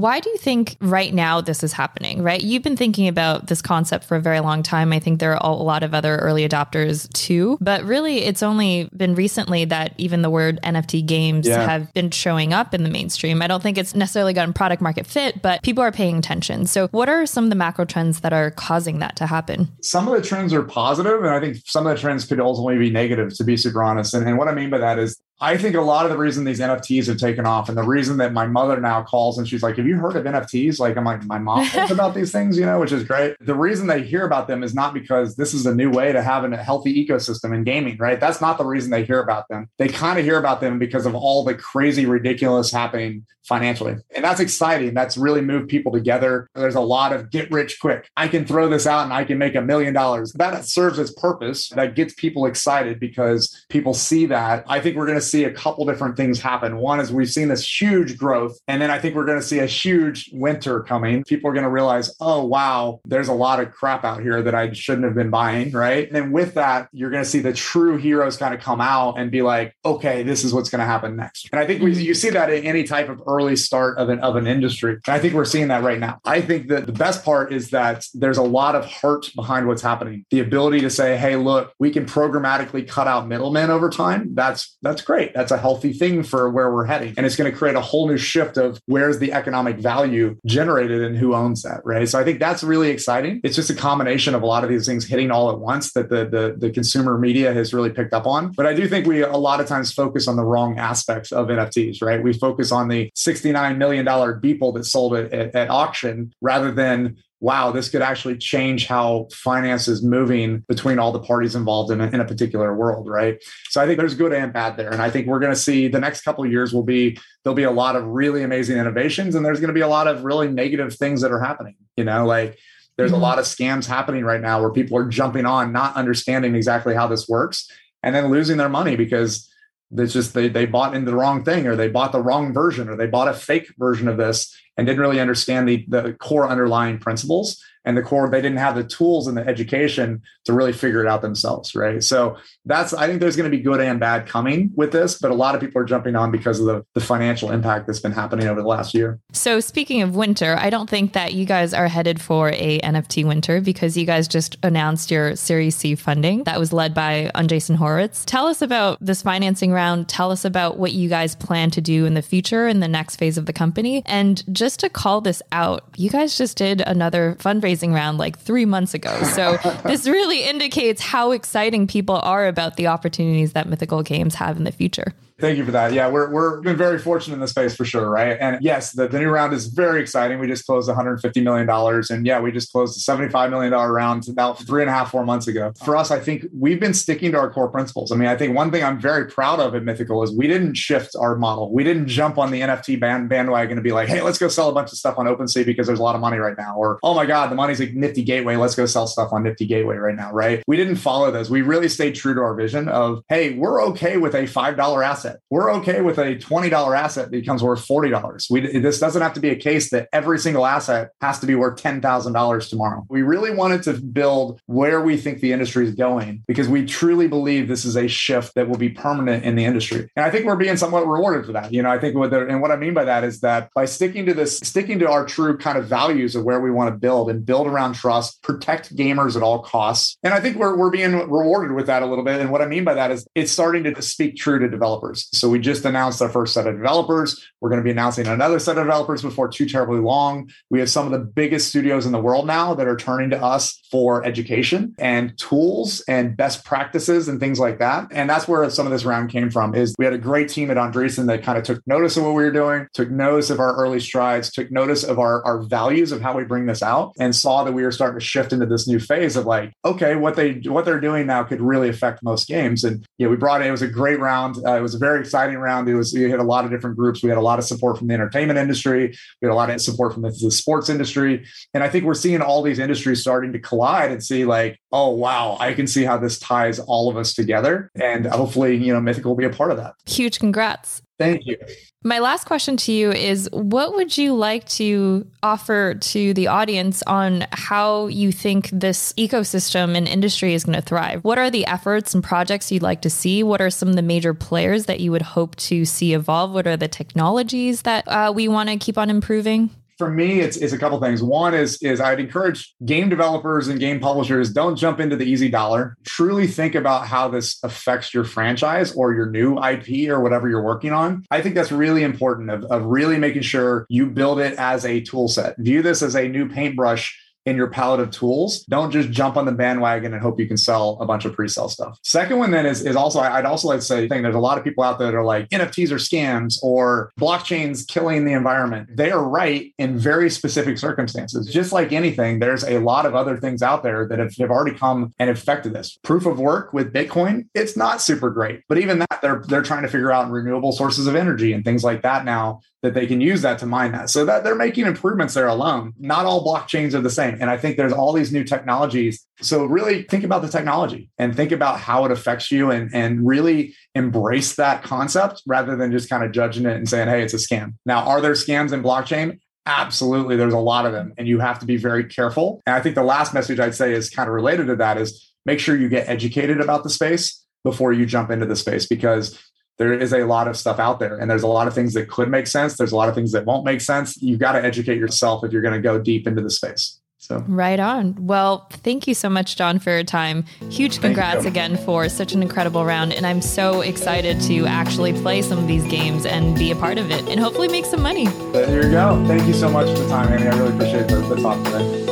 why 0.00 0.20
do 0.20 0.30
you 0.30 0.36
think 0.38 0.76
right 0.80 1.12
now 1.12 1.40
this 1.40 1.62
is 1.62 1.72
happening, 1.72 2.22
right? 2.22 2.42
You've 2.42 2.62
been 2.62 2.76
thinking 2.76 3.08
about 3.08 3.46
this 3.48 3.60
concept 3.60 4.04
for 4.04 4.16
a 4.16 4.20
very 4.20 4.40
long 4.40 4.62
time. 4.62 4.92
I 4.92 4.98
think 4.98 5.20
there 5.20 5.32
are 5.32 5.52
a 5.52 5.54
lot 5.54 5.82
of 5.82 5.94
other 5.94 6.16
early 6.16 6.48
adopters 6.48 7.12
too, 7.12 7.58
but 7.60 7.84
really 7.84 8.18
it's 8.18 8.42
only 8.42 8.88
been 8.96 9.14
recently 9.14 9.64
that 9.66 9.94
even 9.98 10.22
the 10.22 10.30
word 10.30 10.58
NFT 10.64 11.04
games 11.06 11.46
yeah. 11.46 11.64
have 11.64 11.92
been 11.92 12.10
showing 12.10 12.52
up 12.52 12.74
in 12.74 12.82
the 12.82 12.90
mainstream. 12.90 13.42
I 13.42 13.46
don't 13.46 13.62
think 13.62 13.78
it's 13.78 13.94
necessarily 13.94 14.32
gotten 14.32 14.52
product 14.52 14.82
market 14.82 15.06
fit, 15.06 15.42
but 15.42 15.62
people 15.62 15.82
are 15.82 15.92
paying 15.92 16.18
attention. 16.18 16.66
So, 16.66 16.88
what 16.88 17.08
are 17.08 17.26
some 17.26 17.44
of 17.44 17.50
the 17.50 17.56
macro 17.56 17.84
trends 17.84 18.20
that 18.20 18.32
are 18.32 18.50
causing 18.50 18.98
that 19.00 19.16
to 19.16 19.26
happen? 19.26 19.68
Some 19.82 20.08
of 20.08 20.14
the 20.14 20.26
trends 20.26 20.52
are 20.54 20.62
positive, 20.62 21.22
and 21.22 21.30
I 21.30 21.40
think 21.40 21.58
some 21.66 21.86
of 21.86 21.94
the 21.94 22.00
trends 22.00 22.24
could 22.24 22.40
ultimately 22.40 22.78
be 22.78 22.90
negative, 22.90 23.36
to 23.36 23.44
be 23.44 23.56
super 23.56 23.82
honest. 23.82 24.14
And, 24.14 24.26
and 24.26 24.38
what 24.38 24.48
I 24.48 24.54
mean 24.54 24.70
by 24.70 24.78
that 24.78 24.98
is 24.98 25.20
I 25.40 25.56
think 25.56 25.74
a 25.74 25.80
lot 25.80 26.04
of 26.04 26.10
the 26.10 26.18
reason 26.18 26.44
these 26.44 26.60
NFTs 26.60 27.06
have 27.06 27.16
taken 27.16 27.46
off 27.46 27.68
and 27.68 27.78
the 27.78 27.82
reason 27.82 28.18
that 28.18 28.32
my 28.32 28.46
mother 28.46 28.78
now 28.80 29.02
calls 29.02 29.38
and 29.38 29.48
she's 29.48 29.62
like, 29.62 29.76
Have 29.76 29.86
you 29.86 29.96
heard 29.96 30.16
of 30.16 30.24
NFTs? 30.24 30.78
Like, 30.78 30.96
I'm 30.96 31.04
like, 31.04 31.24
My 31.24 31.38
mom 31.38 31.66
knows 31.74 31.90
about 31.90 32.14
these 32.14 32.30
things, 32.30 32.58
you 32.58 32.66
know, 32.66 32.78
which 32.78 32.92
is 32.92 33.04
great. 33.04 33.36
The 33.40 33.54
reason 33.54 33.86
they 33.86 34.02
hear 34.02 34.26
about 34.26 34.48
them 34.48 34.62
is 34.62 34.74
not 34.74 34.92
because 34.92 35.36
this 35.36 35.54
is 35.54 35.64
a 35.66 35.74
new 35.74 35.90
way 35.90 36.12
to 36.12 36.22
have 36.22 36.44
a 36.44 36.56
healthy 36.56 37.06
ecosystem 37.06 37.54
in 37.54 37.64
gaming, 37.64 37.96
right? 37.96 38.20
That's 38.20 38.40
not 38.40 38.58
the 38.58 38.64
reason 38.66 38.90
they 38.90 39.04
hear 39.04 39.20
about 39.20 39.48
them. 39.48 39.68
They 39.78 39.88
kind 39.88 40.18
of 40.18 40.24
hear 40.24 40.38
about 40.38 40.60
them 40.60 40.78
because 40.78 41.06
of 41.06 41.14
all 41.14 41.42
the 41.44 41.54
crazy, 41.54 42.06
ridiculous 42.06 42.70
happening 42.70 43.24
financially. 43.50 43.96
And 44.14 44.24
that's 44.24 44.40
exciting. 44.40 44.94
That's 44.94 45.16
really 45.16 45.40
moved 45.40 45.68
people 45.68 45.90
together. 45.90 46.48
There's 46.54 46.74
a 46.74 46.80
lot 46.80 47.12
of 47.12 47.30
get 47.30 47.50
rich 47.50 47.80
quick. 47.80 48.08
I 48.16 48.28
can 48.28 48.46
throw 48.46 48.68
this 48.68 48.86
out 48.86 49.04
and 49.04 49.12
I 49.12 49.24
can 49.24 49.38
make 49.38 49.54
a 49.54 49.60
million 49.60 49.92
dollars. 49.94 50.32
That 50.34 50.64
serves 50.66 50.98
its 50.98 51.12
purpose. 51.12 51.68
That 51.70 51.96
gets 51.96 52.14
people 52.14 52.46
excited 52.46 53.00
because 53.00 53.64
people 53.68 53.94
see 53.94 54.26
that. 54.26 54.64
I 54.68 54.80
think 54.80 54.96
we're 54.96 55.06
going 55.06 55.18
to 55.18 55.24
see 55.30 55.44
a 55.44 55.52
couple 55.52 55.84
different 55.84 56.16
things 56.16 56.40
happen. 56.40 56.76
One 56.78 57.00
is 57.00 57.12
we've 57.12 57.30
seen 57.30 57.48
this 57.48 57.80
huge 57.80 58.18
growth, 58.18 58.58
and 58.68 58.80
then 58.80 58.90
I 58.90 58.98
think 58.98 59.14
we're 59.14 59.24
going 59.24 59.40
to 59.40 59.46
see 59.46 59.58
a 59.58 59.66
huge 59.66 60.30
winter 60.32 60.80
coming. 60.80 61.24
People 61.24 61.50
are 61.50 61.52
going 61.52 61.64
to 61.64 61.70
realize, 61.70 62.14
oh, 62.20 62.44
wow, 62.44 63.00
there's 63.04 63.28
a 63.28 63.34
lot 63.34 63.60
of 63.60 63.72
crap 63.72 64.04
out 64.04 64.20
here 64.20 64.42
that 64.42 64.54
I 64.54 64.72
shouldn't 64.72 65.04
have 65.04 65.14
been 65.14 65.30
buying, 65.30 65.70
right? 65.72 66.06
And 66.06 66.16
then 66.16 66.32
with 66.32 66.54
that, 66.54 66.88
you're 66.92 67.10
going 67.10 67.24
to 67.24 67.28
see 67.28 67.40
the 67.40 67.52
true 67.52 67.96
heroes 67.96 68.36
kind 68.36 68.54
of 68.54 68.60
come 68.60 68.80
out 68.80 69.18
and 69.18 69.30
be 69.30 69.42
like, 69.42 69.74
okay, 69.84 70.22
this 70.22 70.44
is 70.44 70.52
what's 70.52 70.70
going 70.70 70.80
to 70.80 70.86
happen 70.86 71.16
next. 71.16 71.48
And 71.52 71.60
I 71.60 71.66
think 71.66 71.82
we, 71.82 71.94
you 71.94 72.14
see 72.14 72.30
that 72.30 72.50
in 72.52 72.64
any 72.64 72.84
type 72.84 73.08
of 73.08 73.22
early 73.26 73.56
start 73.56 73.98
of 73.98 74.08
an, 74.08 74.18
of 74.20 74.36
an 74.36 74.46
industry. 74.46 74.98
And 75.06 75.14
I 75.14 75.18
think 75.18 75.34
we're 75.34 75.44
seeing 75.44 75.68
that 75.68 75.82
right 75.82 75.98
now. 75.98 76.18
I 76.24 76.40
think 76.40 76.68
that 76.68 76.86
the 76.86 76.92
best 76.92 77.24
part 77.24 77.52
is 77.52 77.70
that 77.70 78.06
there's 78.14 78.38
a 78.38 78.42
lot 78.42 78.74
of 78.74 78.84
heart 78.84 79.26
behind 79.34 79.66
what's 79.66 79.82
happening. 79.82 80.24
The 80.30 80.40
ability 80.40 80.80
to 80.80 80.90
say, 80.90 81.16
hey, 81.16 81.36
look, 81.36 81.72
we 81.78 81.90
can 81.90 82.06
programmatically 82.06 82.88
cut 82.88 83.06
out 83.06 83.28
middlemen 83.28 83.70
over 83.70 83.90
time. 83.90 84.34
That's 84.34 84.76
that's 84.82 85.02
great. 85.02 85.19
That's 85.28 85.52
a 85.52 85.58
healthy 85.58 85.92
thing 85.92 86.22
for 86.22 86.50
where 86.50 86.72
we're 86.72 86.86
heading. 86.86 87.14
And 87.16 87.26
it's 87.26 87.36
going 87.36 87.50
to 87.50 87.56
create 87.56 87.76
a 87.76 87.80
whole 87.80 88.08
new 88.08 88.16
shift 88.16 88.56
of 88.56 88.80
where's 88.86 89.18
the 89.18 89.32
economic 89.32 89.78
value 89.78 90.36
generated 90.46 91.02
and 91.02 91.16
who 91.16 91.34
owns 91.34 91.62
that, 91.62 91.80
right? 91.84 92.08
So 92.08 92.18
I 92.18 92.24
think 92.24 92.38
that's 92.38 92.62
really 92.62 92.90
exciting. 92.90 93.40
It's 93.44 93.56
just 93.56 93.70
a 93.70 93.74
combination 93.74 94.34
of 94.34 94.42
a 94.42 94.46
lot 94.46 94.64
of 94.64 94.70
these 94.70 94.86
things 94.86 95.06
hitting 95.06 95.30
all 95.30 95.50
at 95.50 95.58
once 95.58 95.92
that 95.92 96.08
the, 96.08 96.26
the, 96.26 96.56
the 96.58 96.70
consumer 96.70 97.18
media 97.18 97.52
has 97.52 97.74
really 97.74 97.90
picked 97.90 98.14
up 98.14 98.26
on. 98.26 98.52
But 98.52 98.66
I 98.66 98.74
do 98.74 98.88
think 98.88 99.06
we 99.06 99.22
a 99.22 99.36
lot 99.36 99.60
of 99.60 99.66
times 99.66 99.92
focus 99.92 100.28
on 100.28 100.36
the 100.36 100.44
wrong 100.44 100.78
aspects 100.78 101.32
of 101.32 101.48
NFTs, 101.48 102.02
right? 102.02 102.22
We 102.22 102.32
focus 102.32 102.72
on 102.72 102.88
the 102.88 103.10
$69 103.16 103.76
million 103.76 104.06
Beeple 104.06 104.74
that 104.74 104.84
sold 104.84 105.14
it 105.14 105.32
at, 105.32 105.54
at 105.54 105.70
auction 105.70 106.32
rather 106.40 106.72
than 106.72 107.16
wow, 107.40 107.72
this 107.72 107.88
could 107.88 108.02
actually 108.02 108.36
change 108.36 108.86
how 108.86 109.26
finance 109.32 109.88
is 109.88 110.02
moving 110.02 110.62
between 110.68 110.98
all 110.98 111.10
the 111.10 111.20
parties 111.20 111.54
involved 111.54 111.90
in 111.90 112.00
a, 112.00 112.06
in 112.08 112.20
a 112.20 112.24
particular 112.24 112.76
world, 112.76 113.08
right? 113.08 113.42
So 113.70 113.80
I 113.80 113.86
think 113.86 113.98
there's 113.98 114.14
good 114.14 114.32
and 114.32 114.52
bad 114.52 114.76
there. 114.76 114.90
And 114.90 115.00
I 115.00 115.08
think 115.08 115.26
we're 115.26 115.38
going 115.38 115.52
to 115.52 115.58
see 115.58 115.88
the 115.88 116.00
next 116.00 116.20
couple 116.20 116.44
of 116.44 116.50
years 116.50 116.74
will 116.74 116.82
be, 116.82 117.18
there'll 117.42 117.54
be 117.54 117.62
a 117.62 117.70
lot 117.70 117.96
of 117.96 118.04
really 118.04 118.42
amazing 118.42 118.76
innovations 118.76 119.34
and 119.34 119.44
there's 119.44 119.58
going 119.58 119.68
to 119.68 119.74
be 119.74 119.80
a 119.80 119.88
lot 119.88 120.06
of 120.06 120.22
really 120.22 120.48
negative 120.48 120.94
things 120.94 121.22
that 121.22 121.32
are 121.32 121.40
happening, 121.40 121.76
you 121.96 122.04
know, 122.04 122.26
like 122.26 122.58
there's 122.98 123.10
mm-hmm. 123.10 123.20
a 123.20 123.24
lot 123.24 123.38
of 123.38 123.46
scams 123.46 123.86
happening 123.86 124.24
right 124.24 124.42
now 124.42 124.60
where 124.60 124.70
people 124.70 124.98
are 124.98 125.08
jumping 125.08 125.46
on, 125.46 125.72
not 125.72 125.96
understanding 125.96 126.54
exactly 126.54 126.94
how 126.94 127.06
this 127.06 127.26
works 127.26 127.70
and 128.02 128.14
then 128.14 128.30
losing 128.30 128.58
their 128.58 128.68
money 128.68 128.96
because 128.96 129.49
it's 129.92 130.12
just 130.12 130.34
they 130.34 130.48
they 130.48 130.66
bought 130.66 130.94
into 130.94 131.10
the 131.10 131.16
wrong 131.16 131.44
thing 131.44 131.66
or 131.66 131.76
they 131.76 131.88
bought 131.88 132.12
the 132.12 132.22
wrong 132.22 132.52
version 132.52 132.88
or 132.88 132.96
they 132.96 133.06
bought 133.06 133.28
a 133.28 133.34
fake 133.34 133.72
version 133.78 134.08
of 134.08 134.16
this 134.16 134.54
and 134.76 134.86
didn't 134.86 135.00
really 135.00 135.20
understand 135.20 135.68
the 135.68 135.84
the 135.88 136.12
core 136.14 136.48
underlying 136.48 136.98
principles 136.98 137.62
and 137.84 137.96
the 137.96 138.02
core 138.02 138.28
they 138.28 138.40
didn't 138.40 138.58
have 138.58 138.74
the 138.74 138.84
tools 138.84 139.26
and 139.26 139.36
the 139.36 139.46
education 139.46 140.22
to 140.44 140.52
really 140.52 140.72
figure 140.72 141.00
it 141.00 141.08
out 141.08 141.22
themselves 141.22 141.74
right? 141.74 142.02
So 142.02 142.36
that's 142.66 142.92
i 142.92 143.06
think 143.06 143.20
there's 143.20 143.36
going 143.36 143.50
to 143.50 143.56
be 143.56 143.62
good 143.62 143.80
and 143.80 143.98
bad 143.98 144.26
coming 144.26 144.70
with 144.74 144.92
this 144.92 145.18
but 145.18 145.30
a 145.30 145.34
lot 145.34 145.54
of 145.54 145.60
people 145.60 145.80
are 145.80 145.84
jumping 145.84 146.14
on 146.14 146.30
because 146.30 146.60
of 146.60 146.66
the, 146.66 146.84
the 146.94 147.00
financial 147.00 147.50
impact 147.50 147.86
that's 147.86 148.00
been 148.00 148.12
happening 148.12 148.46
over 148.46 148.60
the 148.60 148.66
last 148.66 148.94
year. 148.94 149.18
So 149.32 149.60
speaking 149.60 150.02
of 150.02 150.14
winter 150.14 150.56
i 150.58 150.70
don't 150.70 150.88
think 150.88 151.12
that 151.14 151.34
you 151.34 151.44
guys 151.44 151.72
are 151.74 151.88
headed 151.88 152.20
for 152.20 152.50
a 152.50 152.80
nft 152.80 153.26
winter 153.26 153.60
because 153.60 153.96
you 153.96 154.04
guys 154.04 154.28
just 154.28 154.56
announced 154.62 155.10
your 155.10 155.36
series 155.36 155.76
c 155.76 155.94
funding 155.94 156.44
that 156.44 156.58
was 156.58 156.72
led 156.72 156.94
by 156.94 157.30
Andreessen 157.34 157.76
Horowitz. 157.76 158.24
Tell 158.24 158.46
us 158.46 158.62
about 158.62 158.98
this 159.00 159.22
financing 159.22 159.72
round. 159.72 160.08
Tell 160.08 160.30
us 160.30 160.44
about 160.44 160.78
what 160.78 160.92
you 160.92 161.08
guys 161.08 161.34
plan 161.34 161.70
to 161.72 161.80
do 161.80 162.06
in 162.06 162.14
the 162.14 162.22
future 162.22 162.68
in 162.68 162.80
the 162.80 162.88
next 162.88 163.16
phase 163.16 163.38
of 163.38 163.46
the 163.46 163.52
company. 163.52 164.02
And 164.06 164.42
just 164.54 164.80
to 164.80 164.88
call 164.88 165.20
this 165.20 165.42
out 165.52 165.84
you 165.96 166.10
guys 166.10 166.36
just 166.36 166.56
did 166.56 166.80
another 166.82 167.36
fundraising 167.70 167.94
round 167.94 168.18
like 168.18 168.38
three 168.38 168.64
months 168.64 168.94
ago. 168.94 169.22
So 169.24 169.56
this 169.84 170.06
really 170.06 170.44
indicates 170.44 171.00
how 171.00 171.32
exciting 171.32 171.86
people 171.86 172.16
are 172.16 172.46
about 172.46 172.76
the 172.76 172.86
opportunities 172.86 173.52
that 173.52 173.68
Mythical 173.68 174.02
Games 174.02 174.34
have 174.34 174.56
in 174.56 174.64
the 174.64 174.72
future. 174.72 175.14
Thank 175.40 175.56
you 175.56 175.64
for 175.64 175.72
that. 175.72 175.92
Yeah, 175.92 176.08
we're 176.08 176.30
we're 176.30 176.60
been 176.60 176.76
very 176.76 176.98
fortunate 176.98 177.34
in 177.34 177.40
the 177.40 177.48
space 177.48 177.74
for 177.74 177.84
sure, 177.84 178.10
right? 178.10 178.36
And 178.38 178.62
yes, 178.62 178.92
the, 178.92 179.08
the 179.08 179.18
new 179.18 179.30
round 179.30 179.54
is 179.54 179.66
very 179.66 180.02
exciting. 180.02 180.38
We 180.38 180.46
just 180.46 180.66
closed 180.66 180.86
150 180.86 181.40
million 181.40 181.66
dollars, 181.66 182.10
and 182.10 182.26
yeah, 182.26 182.40
we 182.40 182.52
just 182.52 182.70
closed 182.70 182.96
a 182.96 183.00
75 183.00 183.50
million 183.50 183.72
dollar 183.72 183.92
round 183.92 184.28
about 184.28 184.58
three 184.58 184.82
and 184.82 184.90
a 184.90 184.92
half, 184.92 185.10
four 185.10 185.24
months 185.24 185.48
ago. 185.48 185.72
For 185.82 185.96
us, 185.96 186.10
I 186.10 186.20
think 186.20 186.44
we've 186.52 186.78
been 186.78 186.92
sticking 186.92 187.32
to 187.32 187.38
our 187.38 187.50
core 187.50 187.68
principles. 187.68 188.12
I 188.12 188.16
mean, 188.16 188.28
I 188.28 188.36
think 188.36 188.54
one 188.54 188.70
thing 188.70 188.84
I'm 188.84 189.00
very 189.00 189.26
proud 189.26 189.60
of 189.60 189.74
at 189.74 189.82
Mythical 189.82 190.22
is 190.22 190.30
we 190.30 190.46
didn't 190.46 190.74
shift 190.74 191.16
our 191.18 191.36
model. 191.36 191.72
We 191.72 191.84
didn't 191.84 192.08
jump 192.08 192.36
on 192.36 192.50
the 192.50 192.60
NFT 192.60 193.00
band 193.00 193.30
bandwagon 193.30 193.76
to 193.76 193.82
be 193.82 193.92
like, 193.92 194.08
hey, 194.08 194.20
let's 194.20 194.38
go 194.38 194.48
sell 194.48 194.68
a 194.68 194.72
bunch 194.72 194.92
of 194.92 194.98
stuff 194.98 195.18
on 195.18 195.26
OpenSea 195.26 195.64
because 195.64 195.86
there's 195.86 196.00
a 196.00 196.02
lot 196.02 196.14
of 196.14 196.20
money 196.20 196.36
right 196.36 196.56
now, 196.58 196.76
or 196.76 196.98
oh 197.02 197.14
my 197.14 197.24
god, 197.24 197.50
the 197.50 197.56
money's 197.56 197.80
like 197.80 197.94
Nifty 197.94 198.22
Gateway, 198.22 198.56
let's 198.56 198.74
go 198.74 198.84
sell 198.84 199.06
stuff 199.06 199.32
on 199.32 199.42
Nifty 199.42 199.66
Gateway 199.66 199.96
right 199.96 200.16
now, 200.16 200.32
right? 200.32 200.62
We 200.66 200.76
didn't 200.76 200.96
follow 200.96 201.30
those. 201.30 201.50
We 201.50 201.62
really 201.62 201.88
stayed 201.88 202.14
true 202.14 202.34
to 202.34 202.40
our 202.40 202.54
vision 202.54 202.88
of 202.88 203.22
hey, 203.28 203.54
we're 203.54 203.82
okay 203.84 204.18
with 204.18 204.34
a 204.34 204.46
five 204.46 204.76
dollar 204.76 205.02
asset. 205.02 205.29
We're 205.50 205.72
okay 205.74 206.00
with 206.00 206.18
a 206.18 206.36
$20 206.36 206.96
asset 206.96 207.26
that 207.26 207.30
becomes 207.30 207.62
worth 207.62 207.86
$40. 207.86 208.50
We, 208.50 208.78
this 208.78 208.98
doesn't 208.98 209.22
have 209.22 209.34
to 209.34 209.40
be 209.40 209.50
a 209.50 209.56
case 209.56 209.90
that 209.90 210.08
every 210.12 210.38
single 210.38 210.66
asset 210.66 211.10
has 211.20 211.38
to 211.40 211.46
be 211.46 211.54
worth 211.54 211.80
$10,000 211.82 212.68
tomorrow. 212.68 213.06
We 213.08 213.22
really 213.22 213.52
wanted 213.52 213.82
to 213.84 213.94
build 213.94 214.60
where 214.66 215.00
we 215.00 215.16
think 215.16 215.40
the 215.40 215.52
industry 215.52 215.86
is 215.86 215.94
going 215.94 216.42
because 216.46 216.68
we 216.68 216.84
truly 216.84 217.28
believe 217.28 217.68
this 217.68 217.84
is 217.84 217.96
a 217.96 218.08
shift 218.08 218.54
that 218.54 218.68
will 218.68 218.78
be 218.78 218.88
permanent 218.88 219.44
in 219.44 219.56
the 219.56 219.64
industry. 219.64 220.10
And 220.16 220.24
I 220.24 220.30
think 220.30 220.46
we're 220.46 220.56
being 220.56 220.76
somewhat 220.76 221.06
rewarded 221.06 221.46
for 221.46 221.52
that. 221.52 221.72
You 221.72 221.82
know, 221.82 221.90
I 221.90 221.98
think 221.98 222.16
what 222.16 222.32
and 222.32 222.60
what 222.60 222.70
I 222.70 222.76
mean 222.76 222.94
by 222.94 223.04
that 223.04 223.24
is 223.24 223.40
that 223.40 223.70
by 223.74 223.84
sticking 223.84 224.26
to 224.26 224.34
this, 224.34 224.58
sticking 224.58 224.98
to 225.00 225.10
our 225.10 225.26
true 225.26 225.56
kind 225.56 225.78
of 225.78 225.86
values 225.86 226.34
of 226.34 226.44
where 226.44 226.60
we 226.60 226.70
want 226.70 226.92
to 226.92 226.98
build 226.98 227.30
and 227.30 227.44
build 227.44 227.66
around 227.66 227.94
trust, 227.94 228.42
protect 228.42 228.94
gamers 228.96 229.36
at 229.36 229.42
all 229.42 229.60
costs. 229.60 230.16
And 230.22 230.32
I 230.32 230.40
think 230.40 230.56
we're, 230.56 230.76
we're 230.76 230.90
being 230.90 231.12
rewarded 231.12 231.72
with 231.72 231.86
that 231.86 232.02
a 232.02 232.06
little 232.06 232.24
bit. 232.24 232.40
And 232.40 232.50
what 232.50 232.62
I 232.62 232.66
mean 232.66 232.84
by 232.84 232.94
that 232.94 233.10
is 233.10 233.26
it's 233.34 233.52
starting 233.52 233.84
to 233.84 234.02
speak 234.02 234.36
true 234.36 234.58
to 234.58 234.68
developers. 234.68 235.19
So 235.32 235.48
we 235.48 235.58
just 235.58 235.84
announced 235.84 236.00
announced 236.00 236.22
our 236.22 236.28
first 236.30 236.54
set 236.54 236.66
of 236.66 236.76
developers. 236.76 237.46
We're 237.60 237.68
going 237.68 237.80
to 237.80 237.84
be 237.84 237.90
announcing 237.90 238.26
another 238.26 238.58
set 238.58 238.78
of 238.78 238.84
developers 238.84 239.20
before 239.20 239.48
too 239.48 239.68
terribly 239.68 240.00
long. 240.00 240.50
We 240.70 240.80
have 240.80 240.88
some 240.88 241.04
of 241.04 241.12
the 241.12 241.18
biggest 241.18 241.68
studios 241.68 242.06
in 242.06 242.12
the 242.12 242.20
world 242.20 242.46
now 242.46 242.74
that 242.74 242.88
are 242.88 242.96
turning 242.96 243.28
to 243.30 243.42
us 243.42 243.80
for 243.90 244.24
education 244.24 244.94
and 244.98 245.36
tools 245.36 246.00
and 246.08 246.36
best 246.36 246.64
practices 246.64 247.28
and 247.28 247.38
things 247.38 247.58
like 247.58 247.78
that. 247.80 248.08
And 248.12 248.30
that's 248.30 248.48
where 248.48 248.68
some 248.70 248.86
of 248.86 248.92
this 248.92 249.04
round 249.04 249.30
came 249.30 249.50
from 249.50 249.74
is 249.74 249.94
we 249.98 250.04
had 250.04 250.14
a 250.14 250.18
great 250.18 250.48
team 250.48 250.70
at 250.70 250.76
Andreessen 250.76 251.26
that 251.26 251.42
kind 251.42 251.58
of 251.58 251.64
took 251.64 251.86
notice 251.86 252.16
of 252.16 252.24
what 252.24 252.34
we 252.34 252.44
were 252.44 252.50
doing, 252.50 252.86
took 252.94 253.10
notice 253.10 253.50
of 253.50 253.60
our 253.60 253.74
early 253.76 254.00
strides, 254.00 254.50
took 254.50 254.70
notice 254.70 255.04
of 255.04 255.18
our, 255.18 255.44
our 255.44 255.62
values 255.62 256.12
of 256.12 256.22
how 256.22 256.36
we 256.36 256.44
bring 256.44 256.66
this 256.66 256.82
out 256.82 257.12
and 257.18 257.34
saw 257.34 257.64
that 257.64 257.72
we 257.72 257.82
were 257.82 257.92
starting 257.92 258.18
to 258.18 258.24
shift 258.24 258.52
into 258.52 258.66
this 258.66 258.88
new 258.88 258.98
phase 258.98 259.36
of 259.36 259.44
like, 259.44 259.72
okay, 259.84 260.14
what 260.14 260.36
they 260.36 260.54
what 260.64 260.84
they're 260.84 261.00
doing 261.00 261.26
now 261.26 261.42
could 261.42 261.60
really 261.60 261.88
affect 261.88 262.22
most 262.22 262.48
games. 262.48 262.84
And 262.84 263.04
yeah, 263.18 263.28
we 263.28 263.36
brought 263.36 263.60
in, 263.60 263.68
it 263.68 263.72
was 263.72 263.82
a 263.82 263.88
great 263.88 264.20
round. 264.20 264.56
Uh, 264.64 264.76
it 264.76 264.82
was 264.82 264.94
a 264.94 264.98
very 264.98 265.09
exciting 265.16 265.56
round. 265.56 265.88
It 265.88 265.94
was, 265.94 266.12
we 266.12 266.30
had 266.30 266.40
a 266.40 266.44
lot 266.44 266.64
of 266.64 266.70
different 266.70 266.96
groups. 266.96 267.22
We 267.22 267.28
had 267.28 267.38
a 267.38 267.42
lot 267.42 267.58
of 267.58 267.64
support 267.64 267.98
from 267.98 268.08
the 268.08 268.14
entertainment 268.14 268.58
industry. 268.58 269.16
We 269.40 269.46
had 269.46 269.52
a 269.52 269.54
lot 269.54 269.70
of 269.70 269.80
support 269.80 270.12
from 270.12 270.22
the, 270.22 270.30
the 270.30 270.50
sports 270.50 270.88
industry. 270.88 271.46
And 271.74 271.82
I 271.82 271.88
think 271.88 272.04
we're 272.04 272.14
seeing 272.14 272.40
all 272.40 272.62
these 272.62 272.78
industries 272.78 273.20
starting 273.20 273.52
to 273.52 273.58
collide 273.58 274.10
and 274.10 274.22
see 274.22 274.44
like, 274.44 274.78
oh, 274.92 275.10
wow, 275.10 275.56
I 275.60 275.72
can 275.74 275.86
see 275.86 276.04
how 276.04 276.18
this 276.18 276.38
ties 276.38 276.78
all 276.78 277.10
of 277.10 277.16
us 277.16 277.34
together. 277.34 277.90
And 277.94 278.26
hopefully, 278.26 278.76
you 278.76 278.92
know, 278.92 279.00
Mythical 279.00 279.32
will 279.32 279.36
be 279.36 279.44
a 279.44 279.50
part 279.50 279.70
of 279.70 279.76
that. 279.76 279.94
Huge 280.06 280.38
congrats. 280.38 281.02
Thank 281.20 281.44
you. 281.44 281.58
My 282.02 282.18
last 282.18 282.46
question 282.46 282.78
to 282.78 282.92
you 282.92 283.12
is 283.12 283.46
what 283.52 283.94
would 283.94 284.16
you 284.16 284.34
like 284.34 284.66
to 284.70 285.26
offer 285.42 285.96
to 285.96 286.32
the 286.32 286.46
audience 286.46 287.02
on 287.02 287.46
how 287.52 288.06
you 288.06 288.32
think 288.32 288.70
this 288.72 289.12
ecosystem 289.18 289.94
and 289.94 290.08
industry 290.08 290.54
is 290.54 290.64
going 290.64 290.76
to 290.76 290.82
thrive? 290.82 291.22
What 291.22 291.36
are 291.36 291.50
the 291.50 291.66
efforts 291.66 292.14
and 292.14 292.24
projects 292.24 292.72
you'd 292.72 292.82
like 292.82 293.02
to 293.02 293.10
see? 293.10 293.42
What 293.42 293.60
are 293.60 293.68
some 293.68 293.90
of 293.90 293.96
the 293.96 294.02
major 294.02 294.32
players 294.32 294.86
that 294.86 295.00
you 295.00 295.12
would 295.12 295.20
hope 295.20 295.56
to 295.56 295.84
see 295.84 296.14
evolve? 296.14 296.52
What 296.54 296.66
are 296.66 296.78
the 296.78 296.88
technologies 296.88 297.82
that 297.82 298.08
uh, 298.08 298.32
we 298.34 298.48
want 298.48 298.70
to 298.70 298.78
keep 298.78 298.96
on 298.96 299.10
improving? 299.10 299.68
For 300.00 300.10
me, 300.10 300.40
it's, 300.40 300.56
it's 300.56 300.72
a 300.72 300.78
couple 300.78 300.98
things. 300.98 301.22
One 301.22 301.52
is 301.52 301.76
is 301.82 302.00
I'd 302.00 302.20
encourage 302.20 302.74
game 302.86 303.10
developers 303.10 303.68
and 303.68 303.78
game 303.78 304.00
publishers 304.00 304.50
don't 304.50 304.74
jump 304.74 304.98
into 304.98 305.14
the 305.14 305.26
easy 305.26 305.50
dollar. 305.50 305.94
Truly 306.06 306.46
think 306.46 306.74
about 306.74 307.06
how 307.06 307.28
this 307.28 307.62
affects 307.62 308.14
your 308.14 308.24
franchise 308.24 308.92
or 308.94 309.12
your 309.12 309.26
new 309.26 309.62
IP 309.62 310.08
or 310.08 310.20
whatever 310.20 310.48
you're 310.48 310.62
working 310.62 310.92
on. 310.92 311.26
I 311.30 311.42
think 311.42 311.54
that's 311.54 311.70
really 311.70 312.02
important 312.02 312.48
of, 312.48 312.64
of 312.64 312.86
really 312.86 313.18
making 313.18 313.42
sure 313.42 313.84
you 313.90 314.06
build 314.06 314.40
it 314.40 314.54
as 314.58 314.86
a 314.86 315.02
tool 315.02 315.28
set. 315.28 315.54
View 315.58 315.82
this 315.82 316.00
as 316.00 316.16
a 316.16 316.26
new 316.28 316.48
paintbrush 316.48 317.14
in 317.46 317.56
your 317.56 317.68
palette 317.68 318.00
of 318.00 318.10
tools. 318.10 318.60
Don't 318.64 318.90
just 318.90 319.10
jump 319.10 319.36
on 319.36 319.46
the 319.46 319.52
bandwagon 319.52 320.12
and 320.12 320.22
hope 320.22 320.38
you 320.38 320.46
can 320.46 320.56
sell 320.56 320.98
a 321.00 321.06
bunch 321.06 321.24
of 321.24 321.34
pre-sale 321.34 321.68
stuff. 321.68 321.98
Second 322.02 322.38
one 322.38 322.50
then 322.50 322.66
is, 322.66 322.84
is 322.84 322.96
also, 322.96 323.20
I'd 323.20 323.44
also 323.44 323.68
like 323.68 323.80
to 323.80 323.84
say, 323.84 324.04
I 324.04 324.08
think 324.08 324.22
there's 324.22 324.34
a 324.34 324.40
lot 324.40 324.58
of 324.58 324.64
people 324.64 324.84
out 324.84 324.98
there 324.98 325.10
that 325.10 325.16
are 325.16 325.24
like 325.24 325.48
NFTs 325.48 325.90
are 325.90 325.96
scams 325.96 326.58
or 326.62 327.12
blockchains 327.18 327.86
killing 327.86 328.24
the 328.24 328.32
environment. 328.32 328.88
They 328.94 329.10
are 329.10 329.26
right 329.26 329.72
in 329.78 329.98
very 329.98 330.30
specific 330.30 330.78
circumstances. 330.78 331.46
Just 331.46 331.72
like 331.72 331.92
anything, 331.92 332.38
there's 332.38 332.64
a 332.64 332.78
lot 332.78 333.06
of 333.06 333.14
other 333.14 333.36
things 333.36 333.62
out 333.62 333.82
there 333.82 334.06
that 334.06 334.18
have, 334.18 334.34
have 334.36 334.50
already 334.50 334.76
come 334.76 335.12
and 335.18 335.30
affected 335.30 335.72
this. 335.72 335.98
Proof 336.02 336.26
of 336.26 336.38
work 336.38 336.72
with 336.72 336.92
Bitcoin, 336.92 337.46
it's 337.54 337.76
not 337.76 338.00
super 338.02 338.30
great. 338.30 338.62
But 338.68 338.78
even 338.78 339.00
that, 339.00 339.20
they're 339.22 339.42
they're 339.46 339.62
trying 339.62 339.82
to 339.82 339.88
figure 339.88 340.12
out 340.12 340.30
renewable 340.30 340.72
sources 340.72 341.06
of 341.06 341.16
energy 341.16 341.52
and 341.52 341.64
things 341.64 341.84
like 341.84 342.02
that 342.02 342.24
now 342.24 342.60
that 342.82 342.94
they 342.94 343.06
can 343.06 343.20
use 343.20 343.42
that 343.42 343.58
to 343.58 343.66
mine 343.66 343.92
that. 343.92 344.10
So 344.10 344.24
that 344.24 344.44
they're 344.44 344.54
making 344.54 344.86
improvements 344.86 345.34
there 345.34 345.48
alone. 345.48 345.92
Not 345.98 346.24
all 346.24 346.44
blockchains 346.44 346.94
are 346.94 347.00
the 347.00 347.10
same. 347.10 347.29
And 347.40 347.50
I 347.50 347.56
think 347.56 347.76
there's 347.76 347.92
all 347.92 348.12
these 348.12 348.32
new 348.32 348.44
technologies. 348.44 349.24
So 349.40 349.64
really 349.64 350.04
think 350.04 350.24
about 350.24 350.42
the 350.42 350.48
technology 350.48 351.10
and 351.18 351.36
think 351.36 351.52
about 351.52 351.78
how 351.78 352.04
it 352.04 352.10
affects 352.10 352.50
you 352.50 352.70
and, 352.70 352.90
and 352.94 353.26
really 353.26 353.74
embrace 353.94 354.56
that 354.56 354.82
concept 354.82 355.42
rather 355.46 355.76
than 355.76 355.92
just 355.92 356.08
kind 356.08 356.24
of 356.24 356.32
judging 356.32 356.66
it 356.66 356.76
and 356.76 356.88
saying, 356.88 357.08
hey, 357.08 357.22
it's 357.22 357.34
a 357.34 357.36
scam. 357.36 357.74
Now, 357.84 358.06
are 358.06 358.20
there 358.20 358.32
scams 358.32 358.72
in 358.72 358.82
blockchain? 358.82 359.38
Absolutely. 359.66 360.36
There's 360.36 360.54
a 360.54 360.58
lot 360.58 360.86
of 360.86 360.92
them. 360.92 361.12
And 361.18 361.28
you 361.28 361.38
have 361.40 361.58
to 361.60 361.66
be 361.66 361.76
very 361.76 362.04
careful. 362.04 362.62
And 362.66 362.74
I 362.74 362.80
think 362.80 362.94
the 362.94 363.04
last 363.04 363.34
message 363.34 363.60
I'd 363.60 363.74
say 363.74 363.92
is 363.92 364.10
kind 364.10 364.28
of 364.28 364.34
related 364.34 364.66
to 364.68 364.76
that 364.76 364.96
is 364.96 365.30
make 365.44 365.60
sure 365.60 365.76
you 365.76 365.88
get 365.88 366.08
educated 366.08 366.60
about 366.60 366.82
the 366.82 366.90
space 366.90 367.44
before 367.64 367.92
you 367.92 368.06
jump 368.06 368.30
into 368.30 368.46
the 368.46 368.56
space 368.56 368.86
because 368.86 369.38
there 369.78 369.92
is 369.94 370.12
a 370.12 370.24
lot 370.24 370.46
of 370.46 370.56
stuff 370.56 370.78
out 370.78 370.98
there 370.98 371.16
and 371.16 371.30
there's 371.30 371.42
a 371.42 371.48
lot 371.48 371.66
of 371.66 371.74
things 371.74 371.94
that 371.94 372.08
could 372.08 372.28
make 372.28 372.46
sense 372.46 372.76
there's 372.76 372.92
a 372.92 372.96
lot 372.96 373.08
of 373.08 373.14
things 373.14 373.32
that 373.32 373.46
won't 373.46 373.64
make 373.64 373.80
sense 373.80 374.20
you've 374.22 374.38
got 374.38 374.52
to 374.52 374.64
educate 374.64 374.98
yourself 374.98 375.42
if 375.44 375.52
you're 375.52 375.62
going 375.62 375.74
to 375.74 375.80
go 375.80 375.98
deep 375.98 376.26
into 376.26 376.42
the 376.42 376.50
space 376.50 376.99
so. 377.20 377.44
Right 377.46 377.78
on. 377.78 378.16
Well 378.26 378.66
thank 378.70 379.06
you 379.06 379.14
so 379.14 379.28
much 379.28 379.56
john 379.56 379.78
for 379.78 379.90
your 379.90 380.04
time. 380.04 380.44
Huge 380.70 381.00
congrats 381.00 381.44
again 381.44 381.76
for 381.76 382.08
such 382.08 382.32
an 382.32 382.42
incredible 382.42 382.84
round 382.84 383.12
and 383.12 383.26
i'm 383.26 383.40
so 383.40 383.80
excited 383.82 384.40
to 384.42 384.66
actually 384.66 385.12
play 385.12 385.42
some 385.42 385.58
of 385.58 385.66
these 385.66 385.84
games 385.84 386.26
and 386.26 386.56
be 386.56 386.70
a 386.70 386.76
part 386.76 386.98
of 386.98 387.10
it 387.10 387.28
and 387.28 387.38
hopefully 387.38 387.68
make 387.68 387.84
some 387.84 388.02
money. 388.02 388.26
There 388.52 388.84
you 388.84 388.90
go. 388.90 389.24
Thank 389.26 389.46
you 389.46 389.54
so 389.54 389.68
much 389.70 389.86
for 389.96 390.02
the 390.02 390.08
time 390.08 390.32
annie 390.32 390.46
i 390.46 390.58
really 390.58 390.74
appreciate 390.74 391.08
the, 391.08 391.16
the 391.16 391.36
talk 391.36 391.62
today. 391.64 392.06